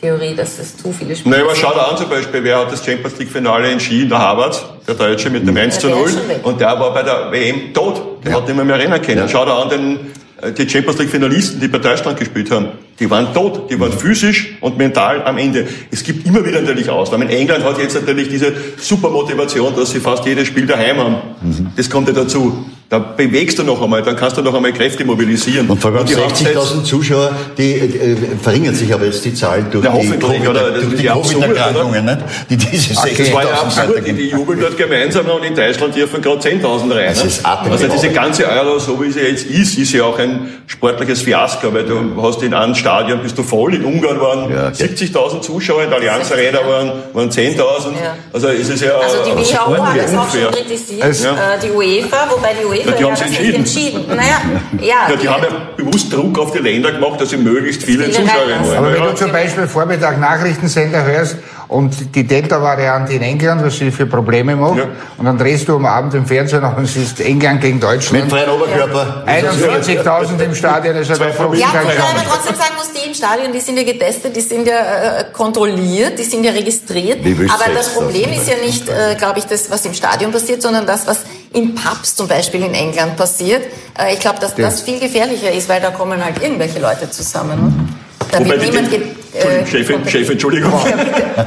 Theorie, 0.00 0.34
dass 0.34 0.58
es 0.58 0.76
zu 0.76 0.92
viele 0.92 1.16
Spiele 1.16 1.36
Nein, 1.36 1.46
aber 1.46 1.56
schau 1.56 1.72
da 1.72 1.82
an 1.84 1.96
zum 1.96 2.08
Beispiel, 2.08 2.44
wer 2.44 2.58
hat 2.58 2.72
das 2.72 2.84
Champions 2.84 3.18
League-Finale 3.18 3.70
entschieden? 3.70 4.10
Der 4.10 4.18
Harvard, 4.18 4.62
der 4.86 4.94
Deutsche 4.94 5.30
mit 5.30 5.46
dem 5.46 5.56
1 5.56 5.76
mhm. 5.76 5.80
zu 5.80 5.88
0. 5.88 6.10
Und 6.42 6.60
der 6.60 6.78
war 6.78 6.92
bei 6.92 7.02
der 7.02 7.30
WM 7.30 7.72
tot. 7.72 8.24
Der 8.24 8.32
ja. 8.32 8.38
hat 8.38 8.46
nicht 8.46 8.56
mehr, 8.56 8.64
mehr 8.64 8.78
rennen 8.78 9.00
können. 9.00 9.18
Ja. 9.18 9.28
Schau 9.28 9.44
da 9.44 9.62
an 9.62 9.68
den 9.68 10.12
die 10.52 10.68
Champions 10.68 10.98
League 10.98 11.10
Finalisten, 11.10 11.60
die 11.60 11.68
bei 11.68 11.78
Deutschland 11.78 12.18
gespielt 12.18 12.50
haben, 12.50 12.68
die 12.98 13.10
waren 13.10 13.32
tot, 13.32 13.70
die 13.70 13.78
waren 13.78 13.92
physisch 13.92 14.56
und 14.60 14.78
mental 14.78 15.22
am 15.24 15.38
Ende. 15.38 15.66
Es 15.90 16.02
gibt 16.02 16.26
immer 16.26 16.44
wieder 16.44 16.60
natürlich 16.60 16.88
Ausnahmen. 16.88 17.28
England 17.28 17.64
hat 17.64 17.78
jetzt 17.78 17.94
natürlich 17.94 18.28
diese 18.28 18.52
super 18.76 19.10
Motivation, 19.10 19.74
dass 19.76 19.90
sie 19.90 20.00
fast 20.00 20.24
jedes 20.26 20.46
Spiel 20.48 20.66
daheim 20.66 20.98
haben. 20.98 21.16
Mhm. 21.42 21.66
Das 21.76 21.90
kommt 21.90 22.08
ja 22.08 22.14
dazu. 22.14 22.66
Da 22.90 22.98
bewegst 22.98 23.58
du 23.58 23.62
noch 23.62 23.80
einmal, 23.80 24.02
dann 24.02 24.14
kannst 24.14 24.36
du 24.36 24.42
noch 24.42 24.54
einmal 24.54 24.72
Kräfte 24.72 25.06
mobilisieren. 25.06 25.68
Und 25.70 25.80
vor 25.80 25.90
allem 25.92 26.06
60.000 26.06 26.84
Zuschauer, 26.84 27.32
die 27.56 27.72
äh, 27.72 28.16
verringert 28.42 28.76
sich 28.76 28.92
aber 28.92 29.06
jetzt 29.06 29.24
die 29.24 29.32
Zahl 29.32 29.64
durch 29.70 29.84
ja, 29.84 29.90
die, 29.90 30.18
COVID, 30.18 30.48
oder, 30.48 30.70
durch 30.70 30.94
die 30.96 31.06
Covid-Erkrankungen, 31.06 32.04
nicht? 32.04 32.18
die 32.50 32.56
diese 32.58 32.92
60.000 32.92 33.18
Das 33.18 33.32
war 33.32 33.42
ja 33.42 33.50
absurd, 33.52 34.06
die, 34.06 34.12
die 34.12 34.28
jubeln 34.28 34.60
dort 34.60 34.76
gemeinsam 34.76 35.26
und 35.26 35.44
in 35.44 35.54
Deutschland 35.54 35.96
dürfen 35.96 36.20
gerade 36.20 36.40
10.000 36.40 36.94
rein. 36.94 37.06
Das 37.08 37.24
ist 37.24 37.44
also 37.46 37.88
diese 37.88 38.10
ganze 38.10 38.46
Euro, 38.46 38.78
so 38.78 39.02
wie 39.02 39.10
sie 39.10 39.20
jetzt 39.20 39.46
ist, 39.46 39.78
ist 39.78 39.92
ja 39.92 40.04
auch 40.04 40.18
ein 40.18 40.50
sportliches 40.66 41.22
Fiasko, 41.22 41.72
weil 41.72 41.84
du 41.84 42.22
hast 42.22 42.42
in 42.42 42.52
einem 42.52 42.74
Stadion, 42.74 43.20
bist 43.22 43.38
du 43.38 43.42
voll, 43.42 43.76
in 43.76 43.84
Ungarn 43.84 44.20
waren 44.20 44.50
ja, 44.52 44.68
okay. 44.68 44.84
70.000 44.84 45.40
Zuschauer, 45.40 45.84
in 45.84 45.88
der 45.88 46.00
Allianz 46.00 46.30
Arena 46.30 46.58
waren, 46.58 46.92
waren 47.14 47.30
10.000. 47.30 47.56
Ja. 47.56 48.14
Also 48.30 48.48
ist 48.48 48.68
es 48.68 48.82
ja 48.82 48.92
Also 48.98 49.16
die 49.24 49.30
WHO 49.30 49.82
hat 49.82 49.96
das 49.98 50.14
auch 50.14 50.30
schon 50.30 50.50
kritisiert, 50.50 51.02
also, 51.02 51.28
die 51.62 51.70
UEFA, 51.70 52.28
wobei 52.30 52.54
die 52.60 52.66
UEFA 52.66 52.73
ja, 52.74 52.92
die 52.92 53.04
haben 53.04 53.14
ja, 53.14 53.24
entschieden. 53.24 53.54
entschieden. 53.54 54.04
Naja, 54.08 54.40
ja, 54.80 55.10
ja, 55.10 55.16
die 55.16 55.28
haben 55.28 55.42
ja 55.42 55.50
bewusst 55.76 56.12
Druck 56.12 56.38
auf 56.38 56.52
die 56.52 56.58
Länder 56.58 56.92
gemacht, 56.92 57.20
dass 57.20 57.30
sie 57.30 57.36
möglichst 57.36 57.82
viele, 57.82 58.04
viele 58.04 58.16
Zuschauer 58.16 58.54
haben. 58.58 58.76
Aber 58.76 58.92
wenn 58.92 59.02
du 59.02 59.14
zum 59.14 59.32
Beispiel 59.32 59.66
Vormittag 59.66 60.18
Nachrichtensender 60.20 61.04
hörst, 61.04 61.36
und 61.68 62.14
die 62.14 62.24
Delta-Variante 62.24 63.12
in 63.14 63.22
England, 63.22 63.64
was 63.64 63.78
sie 63.78 63.90
für 63.90 64.06
Probleme 64.06 64.54
macht. 64.54 64.78
Ja. 64.78 64.84
Und 65.16 65.24
dann 65.24 65.38
drehst 65.38 65.68
du 65.68 65.76
am 65.76 65.86
Abend 65.86 66.14
im 66.14 66.26
Fernsehen 66.26 66.62
noch 66.62 66.76
und 66.76 66.86
siehst 66.86 67.20
England 67.20 67.60
gegen 67.60 67.80
Deutschland. 67.80 68.24
Mit 68.24 68.32
freien 68.32 68.50
Oberkörper. 68.50 69.24
41.000 69.26 70.44
im 70.44 70.54
Stadion. 70.54 70.96
Also 70.96 71.14
ja, 71.14 71.20
wobei 71.20 71.34
man 71.36 72.24
trotzdem 72.28 72.54
sagen 72.54 72.74
muss, 72.76 72.92
die 72.92 73.08
im 73.08 73.14
Stadion, 73.14 73.52
die 73.52 73.60
sind 73.60 73.76
ja 73.76 73.84
getestet, 73.84 74.36
die 74.36 74.40
sind 74.40 74.66
ja 74.66 75.20
äh, 75.20 75.24
kontrolliert, 75.32 76.18
die 76.18 76.24
sind 76.24 76.44
ja 76.44 76.52
registriert. 76.52 77.20
Aber 77.48 77.72
das 77.74 77.94
Problem 77.94 78.32
ist 78.32 78.48
ja 78.48 78.56
nicht, 78.64 78.88
äh, 78.88 79.14
glaube 79.16 79.38
ich, 79.38 79.46
das, 79.46 79.70
was 79.70 79.84
im 79.84 79.94
Stadion 79.94 80.32
passiert, 80.32 80.62
sondern 80.62 80.86
das, 80.86 81.06
was 81.06 81.20
in 81.54 81.74
Pubs 81.74 82.14
zum 82.14 82.28
Beispiel 82.28 82.62
in 82.62 82.74
England 82.74 83.16
passiert. 83.16 83.62
Äh, 83.98 84.14
ich 84.14 84.20
glaube, 84.20 84.40
dass 84.40 84.54
das 84.54 84.82
viel 84.82 84.98
gefährlicher 84.98 85.50
ist, 85.50 85.68
weil 85.68 85.80
da 85.80 85.90
kommen 85.90 86.22
halt 86.24 86.42
irgendwelche 86.42 86.80
Leute 86.80 87.08
zusammen. 87.10 87.94
Da 88.30 88.40
Wobei 88.40 88.60
wird 88.60 88.72
niemand 88.72 88.92
äh, 88.92 89.66
Chef, 89.66 89.88
Chef, 90.08 90.30
Entschuldigung. 90.30 90.72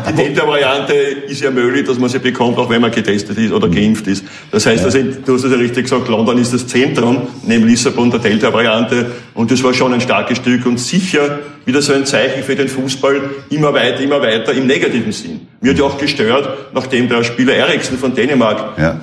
die 0.10 0.14
Delta-Variante 0.14 0.94
ist 0.94 1.42
ja 1.42 1.52
möglich, 1.52 1.86
dass 1.86 1.98
man 1.98 2.10
sie 2.10 2.20
bekommt, 2.20 2.58
auch 2.58 2.70
wenn 2.70 2.82
man 2.82 2.92
getestet 2.92 3.38
ist 3.38 3.52
oder 3.52 3.68
geimpft 3.68 4.08
ist. 4.08 4.26
Das 4.52 4.66
heißt, 4.66 4.84
ja. 4.84 5.02
du 5.26 5.34
hast 5.34 5.44
es 5.44 5.52
ja 5.52 5.58
richtig 5.58 5.84
gesagt, 5.84 6.08
London 6.08 6.38
ist 6.38 6.54
das 6.54 6.68
Zentrum, 6.68 7.28
neben 7.44 7.68
Lissabon 7.68 8.12
der 8.12 8.20
Delta-Variante. 8.20 9.12
Und 9.34 9.52
das 9.52 9.64
war 9.64 9.74
schon 9.74 9.94
ein 9.94 10.02
starkes 10.02 10.38
Stück 10.38 10.66
und 10.66 10.80
sicher 10.80 11.40
wieder 11.66 11.82
so 11.82 11.94
ein 11.94 12.06
Zeichen 12.06 12.44
für 12.44 12.56
den 12.56 12.70
Fußball, 12.70 13.22
immer 13.50 13.74
weiter, 13.74 14.02
immer 14.02 14.22
weiter 14.22 14.54
im 14.54 14.68
negativen 14.68 15.12
Sinn. 15.12 15.48
Mir 15.62 15.72
hat 15.72 15.80
ja 15.80 15.86
auch 15.86 15.98
gestört, 15.98 16.74
nachdem 16.74 17.10
der 17.10 17.24
Spieler 17.24 17.54
Eriksen 17.56 17.98
von 17.98 18.14
Dänemark, 18.14 18.78
ja. 18.78 19.02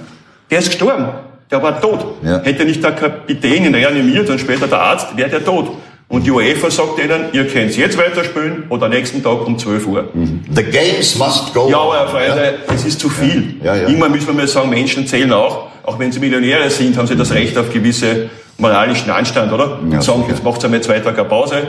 Der 0.51 0.59
ist 0.59 0.67
gestorben. 0.67 1.09
Der 1.51 1.63
war 1.63 1.81
tot. 1.81 2.05
Ja. 2.23 2.41
Hätte 2.43 2.65
nicht 2.65 2.83
der 2.83 2.93
Kapitän 2.93 3.65
ihn 3.65 3.75
reanimiert 3.75 4.29
und 4.31 4.41
später 4.41 4.67
der 4.67 4.81
Arzt, 4.81 5.17
wäre 5.17 5.31
der 5.31 5.45
tot. 5.45 5.71
Und 6.09 6.27
die 6.27 6.31
UEFA 6.31 6.71
sagt 6.71 6.99
ihnen, 7.03 7.27
ihr 7.33 7.47
könnt 7.49 7.77
jetzt 7.77 7.97
weiterspielen 7.97 8.65
oder 8.69 8.89
nächsten 8.89 9.23
Tag 9.23 9.47
um 9.47 9.59
12 9.59 9.87
Uhr. 9.87 10.09
The 10.55 10.63
games 10.63 11.17
must 11.17 11.55
go. 11.55 11.69
Ja, 11.71 11.79
aber 11.79 12.09
Freunde, 12.09 12.55
ja. 12.67 12.75
es 12.75 12.85
ist 12.85 13.01
zu 13.01 13.09
viel. 13.09 13.57
Ja. 13.63 13.75
Ja. 13.75 13.89
Irgendwann 13.89 14.13
müssen 14.13 14.27
wir 14.29 14.35
mal 14.35 14.47
sagen, 14.47 14.71
Menschen 14.71 15.07
zählen 15.07 15.33
auch. 15.33 15.69
Auch 15.83 15.99
wenn 15.99 16.13
sie 16.13 16.21
Millionäre 16.21 16.71
sind, 16.71 16.97
haben 16.97 17.07
sie 17.07 17.17
das 17.17 17.33
Recht 17.33 17.57
auf 17.59 17.73
gewisse 17.73 18.31
moralischen 18.59 19.11
Anstand, 19.11 19.53
oder? 19.53 19.81
Und 19.81 20.03
sagen, 20.03 20.25
jetzt 20.29 20.45
macht 20.45 20.65
einmal 20.65 20.81
zwei 20.81 21.01
Tage 21.01 21.25
Pause 21.25 21.63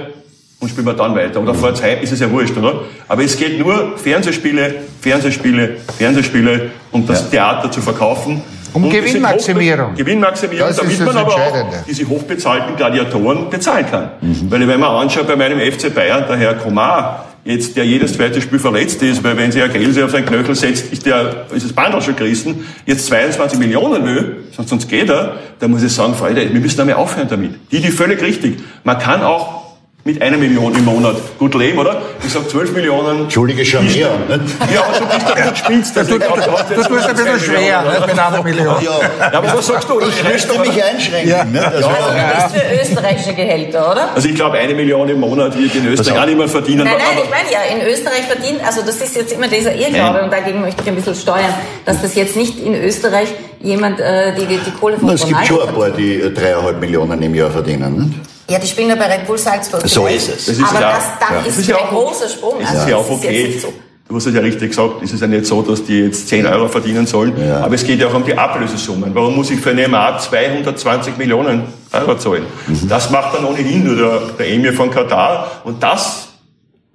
und 0.59 0.69
spielen 0.69 0.85
wir 0.85 0.93
dann 0.93 1.15
weiter. 1.15 1.41
Oder 1.41 1.53
vor 1.53 1.73
Zeit 1.73 2.03
ist 2.03 2.11
es 2.11 2.19
ja 2.19 2.31
wurscht, 2.31 2.55
oder? 2.57 2.81
Aber 3.07 3.23
es 3.23 3.37
geht 3.37 3.59
nur 3.59 3.97
Fernsehspiele, 3.97 4.75
Fernsehspiele, 5.01 5.77
Fernsehspiele, 5.97 6.71
um 6.91 7.05
das 7.05 7.29
Theater 7.29 7.71
zu 7.71 7.81
verkaufen. 7.81 8.41
Um 8.75 8.89
Gewinnmaximierung. 8.89 9.95
Gewinnmaximierung, 9.95 10.67
das 10.67 10.77
damit 10.77 10.99
man 10.99 11.15
aber 11.15 11.33
auch 11.33 11.67
diese 11.87 12.07
hochbezahlten 12.07 12.75
Gladiatoren 12.75 13.49
bezahlen 13.49 13.85
kann. 13.89 14.09
Mhm. 14.19 14.51
Weil 14.51 14.67
wenn 14.67 14.79
man 14.79 14.89
anschaut 14.89 15.27
bei 15.27 15.37
meinem 15.37 15.59
FC 15.59 15.93
Bayern, 15.93 16.25
der 16.27 16.35
Herr 16.35 16.55
Komar, 16.55 17.25
jetzt, 17.45 17.77
der 17.77 17.85
jedes 17.85 18.13
zweite 18.13 18.41
Spiel 18.41 18.59
verletzt 18.59 19.01
ist, 19.01 19.23
weil 19.23 19.37
wenn 19.37 19.51
sich 19.51 19.63
ein 19.63 19.71
Gelse 19.71 20.03
auf 20.03 20.11
seinen 20.11 20.25
Knöchel 20.25 20.55
setzt, 20.55 20.91
ist, 20.91 21.05
der, 21.05 21.45
ist 21.53 21.65
das 21.65 21.73
Bandel 21.73 22.01
schon 22.01 22.17
gerissen, 22.17 22.67
jetzt 22.85 23.05
22 23.05 23.59
Millionen 23.59 24.03
will, 24.03 24.43
sonst 24.51 24.89
geht 24.89 25.09
er, 25.09 25.37
da 25.59 25.67
muss 25.67 25.81
ich 25.81 25.93
sagen, 25.93 26.13
Freunde, 26.13 26.51
wir 26.51 26.59
müssen 26.59 26.81
einmal 26.81 26.97
aufhören 26.97 27.29
damit. 27.29 27.71
Die, 27.71 27.79
die 27.79 27.91
völlig 27.91 28.21
richtig. 28.21 28.57
Man 28.83 28.99
kann 28.99 29.23
auch 29.23 29.64
mit 30.07 30.21
einer 30.21 30.37
Million 30.37 30.71
im 30.75 30.85
Monat 30.85 31.15
gut 31.39 31.55
leben, 31.55 31.79
oder? 31.79 31.99
Ich 32.23 32.31
sag 32.31 32.47
12 32.47 32.73
Millionen. 32.73 33.21
Entschuldige 33.21 33.65
schon 33.65 33.91
mehr. 33.91 34.11
Ne? 34.29 34.39
Ja, 34.71 34.83
aber 34.83 34.99
du 34.99 35.05
bist 35.07 35.35
ja 35.35 35.45
gut 35.47 35.57
spielst. 35.57 35.97
Das 35.97 36.07
du, 36.07 36.19
du, 36.19 36.25
du, 36.27 36.35
du 36.35 36.83
tust 36.83 37.09
ein 37.09 37.15
bisschen 37.15 37.39
schwer 37.39 37.81
ne, 37.81 38.05
mit 38.05 38.19
einer 38.19 38.43
Million. 38.43 38.75
Ja. 38.83 38.99
ja, 39.01 39.33
aber 39.33 39.57
was 39.57 39.65
sagst 39.65 39.89
du? 39.89 39.99
Ich 40.01 40.23
möchte 40.23 40.59
mich 40.59 40.83
einschränken. 40.83 41.27
Ja. 41.27 41.43
Ne? 41.43 41.65
Also, 41.65 41.89
ja, 41.89 42.15
ja. 42.15 42.33
Das 42.35 42.53
für 42.53 42.81
österreichische 42.81 43.33
Gehälter, 43.33 43.91
oder? 43.91 44.13
Also 44.13 44.29
ich 44.29 44.35
glaube, 44.35 44.59
eine 44.59 44.75
Million 44.75 45.09
im 45.09 45.19
Monat 45.21 45.57
wird 45.57 45.73
in 45.73 45.87
Österreich 45.87 46.19
auch 46.19 46.25
nicht 46.27 46.37
mehr 46.37 46.49
verdienen. 46.49 46.83
Nein, 46.83 46.97
nein, 46.99 47.23
ich 47.23 47.29
meine 47.31 47.51
ja, 47.51 47.75
in 47.75 47.91
Österreich 47.91 48.25
verdient, 48.27 48.59
also 48.63 48.81
das 48.85 48.97
ist 48.97 49.15
jetzt 49.15 49.33
immer 49.33 49.47
dieser 49.47 49.73
Irrglaube 49.73 50.21
und 50.21 50.31
dagegen 50.31 50.61
möchte 50.61 50.83
ich 50.83 50.87
ein 50.87 50.95
bisschen 50.95 51.15
steuern, 51.15 51.55
dass 51.83 52.03
das 52.03 52.13
jetzt 52.13 52.35
nicht 52.35 52.59
in 52.59 52.75
Österreich 52.75 53.29
jemand 53.59 53.99
äh, 53.99 54.35
die, 54.35 54.45
die 54.45 54.71
Kohle 54.79 54.99
von 54.99 55.09
Es 55.09 55.25
gibt 55.25 55.47
schon 55.47 55.67
ein 55.67 55.73
paar, 55.73 55.89
die 55.89 56.31
dreieinhalb 56.31 56.79
Millionen 56.79 57.19
im 57.23 57.33
Jahr 57.33 57.49
verdienen. 57.49 57.97
Nicht? 57.97 58.34
Ja, 58.49 58.59
die 58.59 58.67
spielen 58.67 58.89
ja 58.89 58.95
bei 58.95 59.05
Red 59.05 59.25
Bull 59.25 59.37
Salzburg. 59.37 59.87
So 59.87 60.07
ist 60.07 60.29
es. 60.29 60.45
Das 60.45 60.57
ist 60.57 60.63
Aber 60.63 60.79
ja, 60.79 60.91
das 60.93 61.03
dann 61.19 61.37
ja. 61.39 61.45
ist, 61.45 61.57
ist 61.57 61.67
ja 61.67 61.77
ein 61.77 61.89
großer 61.89 62.29
Sprung. 62.29 62.59
Ist 62.59 62.69
also, 62.69 62.89
ja 62.89 62.97
auch 62.97 63.09
okay. 63.09 63.57
So. 63.59 63.73
Du 64.07 64.15
hast 64.15 64.27
es 64.27 64.35
ja 64.35 64.41
richtig 64.41 64.69
gesagt, 64.69 65.01
es 65.01 65.13
ist 65.13 65.21
ja 65.21 65.25
nicht 65.25 65.47
so, 65.47 65.63
dass 65.63 65.83
die 65.83 66.01
jetzt 66.01 66.27
10 66.27 66.45
Euro 66.45 66.67
verdienen 66.67 67.07
sollen, 67.07 67.33
ja. 67.43 67.61
aber 67.61 67.73
es 67.73 67.83
geht 67.83 67.99
ja 67.99 68.07
auch 68.07 68.13
um 68.13 68.23
die 68.23 68.37
Ablösesummen. 68.37 69.15
Warum 69.15 69.35
muss 69.35 69.49
ich 69.49 69.59
für 69.59 69.71
eine 69.71 69.87
Markt 69.87 70.21
220 70.21 71.17
Millionen 71.17 71.63
Euro 71.91 72.15
zahlen? 72.15 72.45
Mhm. 72.67 72.87
Das 72.87 73.09
macht 73.09 73.35
dann 73.35 73.45
ohnehin 73.45 73.83
nur 73.83 73.95
der, 73.95 74.19
der 74.37 74.47
Emir 74.47 74.73
von 74.73 74.91
Katar 74.91 75.61
und 75.63 75.81
das 75.81 76.27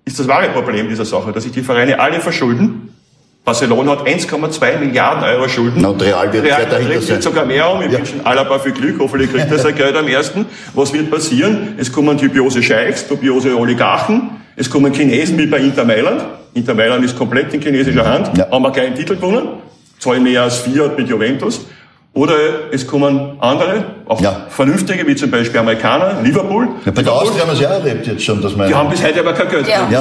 ist 0.05 0.21
das 0.21 0.29
wahre 0.29 0.51
Problem 0.51 0.89
dieser 0.89 1.05
Sache, 1.05 1.33
dass 1.33 1.43
sich 1.43 1.53
die 1.53 1.63
Vereine 1.63 1.99
alle 1.99 2.21
verschulden 2.21 2.95
Barcelona 3.45 3.93
hat 3.93 4.07
1,2 4.07 4.79
Milliarden 4.79 5.25
Euro 5.25 5.49
Schulden. 5.49 5.85
Und 5.85 6.03
Real 6.03 6.33
wird 6.33 6.45
Real 6.45 6.67
dahinter 6.67 7.01
sein. 7.01 7.23
sogar 7.23 7.47
mehr 7.47 7.65
haben. 7.65 7.81
Wir 7.81 7.89
Ja. 7.91 7.99
wünschen 7.99 8.25
Alaba 8.25 8.59
viel 8.59 8.73
Glück. 8.73 8.97
Hoffentlich 9.01 9.33
kriegt 9.33 9.51
er 9.51 9.59
sein 9.59 9.75
Geld 9.75 9.97
am 9.97 10.07
ersten. 10.07 10.47
Was 10.75 10.93
wird 10.93 11.11
passieren? 11.11 11.75
Es 11.79 11.91
kommen 11.91 12.19
dubiose 12.19 12.63
Scheichs, 12.63 13.09
dubiose 13.09 13.57
Oligarchen. 13.59 14.31
Es 14.57 14.69
kommen 14.69 14.93
Chinesen 14.93 15.39
wie 15.39 15.47
bei 15.47 15.59
Inter 15.59 15.85
Mailand. 15.85 16.23
Inter 16.53 16.75
Mailand 16.75 17.05
ist 17.05 17.17
komplett 17.17 17.53
in 17.55 17.63
chinesischer 17.63 18.07
Hand. 18.07 18.37
Ja. 18.37 18.51
Haben 18.51 18.63
wir 18.63 18.73
keinen 18.73 18.95
Titel 18.95 19.17
gewonnen. 19.17 19.49
Zahlen 19.99 20.23
mehr 20.23 20.43
als 20.43 20.59
Fiat 20.59 20.99
mit 20.99 21.09
Juventus. 21.09 21.67
Oder 22.13 22.35
es 22.73 22.87
kommen 22.89 23.37
andere, 23.41 23.85
auch 24.07 24.21
Ja. 24.21 24.47
vernünftige, 24.49 25.07
wie 25.07 25.15
zum 25.15 25.31
Beispiel 25.31 25.61
Amerikaner, 25.61 26.21
Liverpool. 26.23 26.67
Ja, 26.85 26.91
bei 26.91 27.03
der 27.03 27.13
Austria 27.13 27.43
haben 27.43 27.49
wir 27.51 27.55
es 27.55 27.61
ja 27.61 27.69
erlebt 27.71 28.05
jetzt 28.07 28.25
schon, 28.25 28.43
dass 28.43 28.57
man... 28.57 28.67
Die 28.67 28.75
haben 28.75 28.91
bis 28.91 29.03
heute 29.03 29.21
aber 29.21 29.33
kein 29.33 29.49
Geld. 29.49 29.69
Ja. 29.69 29.87
Ja. 29.91 30.01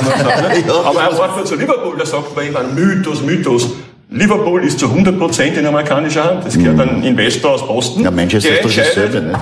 Aber 0.85 1.01
er 1.01 1.17
war 1.17 1.45
zu 1.45 1.55
Liverpool, 1.55 1.95
da 1.99 2.05
sagt 2.05 2.35
man 2.35 2.47
immer 2.47 2.63
Mythos, 2.63 3.21
Mythos. 3.21 3.69
Liverpool 4.11 4.63
ist 4.63 4.79
zu 4.79 4.87
100% 4.87 5.41
in 5.59 5.67
amerikanischer 5.67 6.23
Hand. 6.23 6.43
Es 6.47 6.57
gehört 6.57 6.79
ein 6.79 7.03
Investor 7.03 7.51
aus 7.51 7.67
Boston. 7.67 8.03
Ja, 8.03 8.09
Manchester 8.09 8.53
ist 8.59 8.65
doch 8.65 8.83
dasselbe, 8.83 9.21
nicht? 9.21 9.37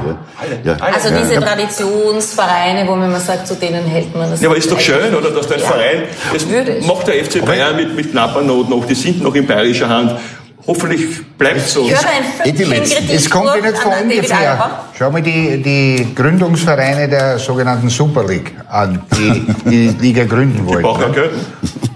Ja. 0.65 0.71
Ja. 0.73 0.77
Alle. 0.81 0.93
Also 0.93 1.07
Ja. 1.07 1.21
diese 1.21 1.39
Traditionsvereine, 1.39 2.85
wo 2.85 2.95
man 2.95 3.09
immer 3.09 3.19
sagt, 3.21 3.47
zu 3.47 3.55
denen 3.55 3.85
hält 3.85 4.13
man 4.13 4.29
das. 4.29 4.41
Ja, 4.41 4.49
aber 4.49 4.57
ist 4.57 4.69
doch 4.69 4.79
schön, 4.81 5.15
oder? 5.17 5.31
Dass 5.31 5.47
der 5.47 5.59
Ja. 5.59 5.65
Verein, 5.67 6.03
das 6.33 6.49
Würde 6.49 6.81
macht 6.85 7.07
der 7.07 7.15
FC 7.23 7.45
Bayern 7.45 7.77
mit, 7.77 7.95
mit 7.95 8.11
knapper 8.11 8.41
Not 8.41 8.69
noch, 8.69 8.85
die 8.85 8.95
sind 8.95 9.23
noch 9.23 9.35
in 9.35 9.47
bayerischer 9.47 9.87
Hand. 9.87 10.15
Hoffentlich 10.67 11.25
bleibt 11.37 11.61
so. 11.61 11.85
Ich 11.85 11.91
höre 11.91 11.99
ein 12.09 12.23
die 12.43 12.63
Fünkchen 12.63 12.69
letzten. 12.69 12.95
Kritik 12.97 13.15
Es 13.15 13.29
kommt 13.29 13.45
ja 13.47 13.55
nicht 13.55 13.77
von 13.77 13.91
ungefähr. 14.03 14.69
Schau 14.97 15.11
mal 15.11 15.21
die, 15.21 15.61
die 15.63 16.07
Gründungsvereine 16.13 17.07
der 17.07 17.39
sogenannten 17.39 17.89
Super 17.89 18.25
League 18.25 18.53
an, 18.69 19.01
die 19.17 19.45
die 19.69 19.87
Liga 19.99 20.25
gründen 20.25 20.59
Ich 20.59 20.65
wollten. 20.65 20.81
brauche 20.83 21.03
kein 21.03 21.13
Geld. 21.13 21.31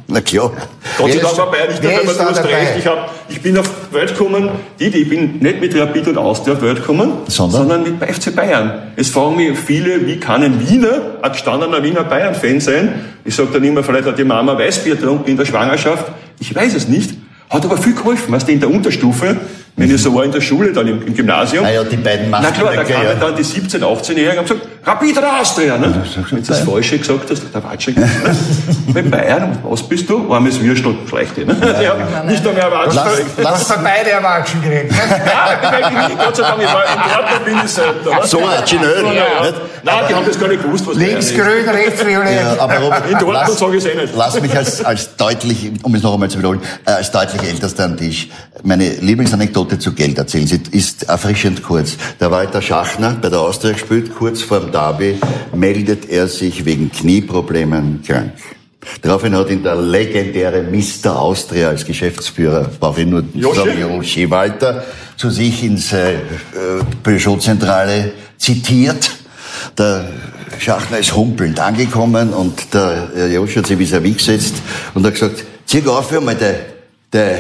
Na 0.08 0.22
klar. 0.22 0.52
Gott 0.98 1.12
sei 1.12 1.20
Dank 1.20 1.38
war 1.38 1.52
Bayern 1.52 1.70
nicht 1.70 1.84
dabei, 1.84 2.02
ist 2.02 2.20
du 2.44 2.48
recht. 2.48 2.72
Ich, 2.80 2.86
hab, 2.88 3.10
ich 3.30 3.42
bin 3.42 3.58
auf 3.58 3.70
die 3.90 3.96
Welt 3.96 4.10
gekommen, 4.18 4.50
die, 4.80 4.90
die, 4.90 4.98
ich 5.00 5.10
bin 5.10 5.40
nicht 5.40 5.62
mit 5.62 5.76
Rapid 5.76 6.08
und 6.10 6.18
Austria 6.18 6.54
auf 6.54 6.60
die 6.60 6.66
Welt 6.66 6.78
gekommen, 6.78 7.12
Sondern? 7.28 7.84
mit 7.84 8.04
FC 8.04 8.36
Bayern. 8.36 8.92
Es 8.98 9.10
fragen 9.10 9.38
mich 9.38 9.58
viele, 9.58 10.06
wie 10.06 10.18
kann 10.18 10.44
ein 10.44 10.70
Wiener, 10.70 11.18
ein 11.22 11.32
gestandener 11.32 11.82
Wiener 11.82 12.04
Bayern-Fan 12.04 12.60
sein? 12.60 13.06
Ich 13.24 13.36
sage 13.36 13.50
dann 13.54 13.64
immer, 13.64 13.84
vielleicht 13.84 14.06
hat 14.06 14.18
die 14.20 14.24
Mama 14.26 14.58
Weißbier 14.58 14.96
getrunken 14.98 15.30
in 15.30 15.38
der 15.38 15.46
Schwangerschaft. 15.46 16.06
Ich 16.40 16.54
weiß 16.54 16.74
es 16.74 16.88
nicht. 16.90 17.12
Hat 17.52 17.66
aber 17.66 17.78
viel 17.78 17.94
geholfen, 17.94 18.32
weißt 18.32 18.48
du, 18.48 18.54
in 18.54 18.62
der 18.62 18.72
Unterstufe, 18.72 19.42
wenn 19.76 19.96
ich 19.96 20.02
so 20.02 20.14
war 20.14 20.26
in 20.26 20.32
der 20.32 20.42
Schule, 20.42 20.74
dann 20.74 20.88
im, 20.88 21.06
im 21.06 21.14
Gymnasium. 21.14 21.66
Ah 21.66 21.70
ja, 21.70 21.84
die 21.84 21.98
beiden 21.98 22.30
Na 22.30 22.52
klar, 22.52 22.74
da 22.76 22.84
kamen 22.84 23.06
ja. 23.06 23.14
dann 23.16 23.36
die 23.36 23.44
17-, 23.44 23.80
18-Jährigen 23.80 24.40
und 24.40 24.50
haben 24.50 24.60
gesagt, 24.60 24.68
Rapid 24.84 25.18
oder 25.18 25.40
Austria, 25.40 25.78
ne? 25.78 25.94
Wenn 26.32 26.42
du 26.42 26.48
das 26.48 26.60
Falsche 26.62 26.98
gesagt 26.98 27.30
hast, 27.30 27.44
der 27.54 27.64
Watsche 27.64 27.92
ne? 27.92 28.10
Bei 28.88 29.04
Bayern, 29.04 29.60
was 29.64 29.84
bist 29.84 30.10
du? 30.10 30.34
Armes 30.34 30.60
Würstel, 30.60 30.96
schlechte, 31.08 31.46
ne? 31.46 31.56
Ja, 31.84 32.24
nicht 32.24 32.46
einmal 32.46 32.64
erwartet. 32.64 32.96
Lass, 32.96 33.20
lass, 33.38 33.68
bei 33.68 33.76
beide 33.78 34.10
erwachsen 34.10 34.60
ich 34.64 34.70
bin 34.70 36.18
Gott 36.18 36.36
sei 36.36 36.44
Dank, 36.44 36.62
ich 36.62 36.74
war 36.74 36.84
in 36.84 37.14
Dortmund 37.14 37.46
bin 37.46 37.56
ich 37.64 37.72
selten. 37.72 38.08
oder? 38.08 38.28
So 38.28 38.40
ein 38.40 38.60
Ingenieur? 38.60 39.54
Nein, 39.84 39.96
die 40.10 40.16
haben 40.16 40.26
das 40.26 40.40
gar 40.40 40.48
nicht 40.50 40.64
gewusst, 40.64 40.88
was 40.88 40.96
Links 40.96 41.34
grün, 41.34 41.70
rechts 41.70 42.06
violett. 42.06 42.36
ja, 42.36 42.56
aber 42.60 42.78
Robert, 42.80 43.06
In 43.06 43.12
Dortmund 43.14 43.34
lass, 43.34 43.60
sage 43.60 43.78
ich 43.78 43.86
es 43.86 43.92
eh 43.92 43.96
nicht. 43.96 44.14
lass 44.16 44.42
mich 44.42 44.58
als, 44.58 44.84
als 44.84 45.16
deutlich, 45.16 45.72
um 45.84 45.94
es 45.94 46.02
noch 46.02 46.16
einmal 46.16 46.30
zu 46.30 46.40
wiederholen, 46.40 46.62
äh, 46.86 46.92
als 46.92 47.12
deutlich 47.12 47.44
Ältester 47.44 47.86
am 47.86 47.98
Tisch 47.98 48.30
meine 48.64 48.90
Lieblingsanekdote 48.90 49.61
zu 49.68 49.94
Geld 49.94 50.18
erzählen. 50.18 50.48
Sie 50.48 50.62
ist 50.72 51.04
erfrischend 51.04 51.64
kurz. 51.64 51.98
Der 52.20 52.32
Walter 52.32 52.62
Schachner 52.62 53.18
bei 53.22 53.30
der 53.30 53.42
Austria 53.42 53.74
gespielt, 53.74 54.16
kurz 54.16 54.42
vor 54.42 54.60
dem 54.60 54.72
Derby 54.72 55.18
meldet 55.54 56.10
er 56.10 56.28
sich 56.28 56.66
wegen 56.66 56.92
Knieproblemen 56.92 58.04
krank. 58.06 58.34
Daraufhin 59.02 59.36
hat 59.36 59.50
ihn 59.50 59.64
der 59.64 59.76
legendäre 59.76 60.64
Mr. 60.64 61.20
Austria 61.20 61.70
als 61.70 61.86
Geschäftsführer, 61.86 62.70
brauche 62.80 63.02
ich 63.02 63.08
nur 63.08 63.24
Joshi? 63.34 63.56
sagen, 63.60 63.80
Joshi 63.80 64.30
Walter, 64.30 64.84
zu 65.18 65.30
sich 65.30 65.64
ins 65.64 65.94
äh, 65.94 66.14
äh, 66.14 66.18
Peugeot-Zentrale 67.04 68.12
zitiert. 68.38 69.12
Der 69.78 70.10
Schachner 70.60 70.98
ist 70.98 71.16
humpelnd 71.16 71.60
angekommen 71.60 72.34
und 72.34 72.74
der 72.74 73.10
äh, 73.16 73.34
Joshi 73.34 73.56
hat 73.56 73.68
sich 73.68 73.78
vis-à-vis 73.78 74.18
gesetzt 74.18 74.56
und 74.96 75.06
hat 75.06 75.14
gesagt, 75.14 75.44
zieh 75.66 75.86
auf 75.86 76.12
einmal 76.12 76.36
de, 76.36 76.56
de, 77.14 77.36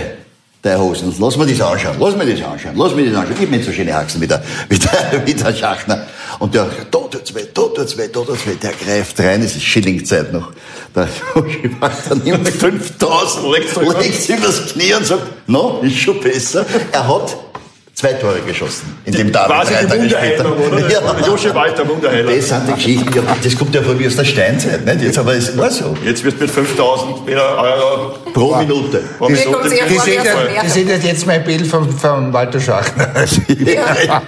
de 0.64 0.76
Hosen, 0.76 1.14
lass 1.20 1.38
mir 1.38 1.48
das 1.48 1.60
anschauen, 1.60 1.96
lass 2.00 2.16
mir 2.16 2.26
das 2.26 2.46
anschauen, 2.46 2.76
lass 2.76 2.94
mir 2.94 3.10
das 3.10 3.16
anschauen. 3.16 3.36
Ich 3.36 3.42
hab 3.42 3.50
nicht 3.50 3.66
so 3.66 3.72
schöne 3.72 3.94
Haxen 3.94 4.22
wie 4.22 4.28
der, 4.28 4.44
wie 4.70 4.78
der, 4.78 5.22
wie 5.26 5.34
der 5.34 5.54
Schachner. 5.54 6.06
Und 6.40 6.54
der, 6.54 6.68
da 6.92 7.00
tut's 7.00 7.34
weh, 7.34 7.46
da 7.52 7.62
tut's 7.64 7.98
weh, 7.98 8.08
da 8.08 8.22
tut's 8.22 8.46
weh, 8.46 8.56
der 8.62 8.74
greift 8.74 9.20
rein, 9.20 9.42
es 9.42 9.56
ist 9.56 9.64
Schillingzeit 9.64 10.32
noch. 10.32 10.52
Der 10.96 11.08
Joshi 11.36 11.72
Walter 11.80 12.16
nimmt 12.16 12.48
5000, 12.48 13.52
legt 13.54 14.14
sich 14.22 14.38
übers 14.38 14.74
Knie 14.74 14.94
und 14.94 15.06
sagt, 15.06 15.24
no, 15.48 15.80
ist 15.82 15.98
schon 15.98 16.20
besser. 16.20 16.66
Er 16.92 17.08
hat 17.08 17.38
zwei 18.02 18.14
Tore 18.14 18.42
geschossen. 18.42 18.98
In 19.06 19.14
dem 19.14 19.32
Derby 19.32 19.54
Quasi 19.54 19.74
drei 19.74 19.82
die 19.84 19.88
Tage 19.88 20.10
später. 20.10 20.46
Oder? 20.58 20.90
Ja. 20.90 21.28
Joshi 21.28 21.54
Walter, 21.54 21.88
Wunderheiler. 21.88 22.36
Das 22.36 22.50
sind 22.50 22.68
die 22.68 22.74
Geschichten. 22.74 23.14
Ja, 23.16 23.22
das 23.44 23.56
kommt 23.58 23.76
ja 23.76 23.82
von 23.84 23.98
wie 24.00 24.08
aus 24.08 24.16
der 24.16 24.26
Steinzeit, 24.26 24.86
nicht? 24.86 25.02
Jetzt 25.02 25.18
aber 25.20 25.36
es 25.36 25.56
war 25.58 25.70
so. 25.70 25.96
Jetzt 26.04 26.24
wirst 26.24 26.38
du 26.38 26.42
mit 26.42 26.52
5000 26.52 27.30
Euro 27.30 28.16
Pro 28.34 28.56
Minute. 28.58 29.04
pro 29.20 29.30
Minute 29.30 29.70
Die 29.90 30.00
sehen, 30.00 30.24
ja, 30.24 30.64
die 30.64 30.70
sehen 30.70 30.90
ja 30.90 30.96
jetzt 30.96 31.26
mein 31.28 31.44
Bild 31.44 31.68
von, 31.68 31.90
von 31.98 32.34
Walter 32.34 32.60
Schachner. 32.60 33.14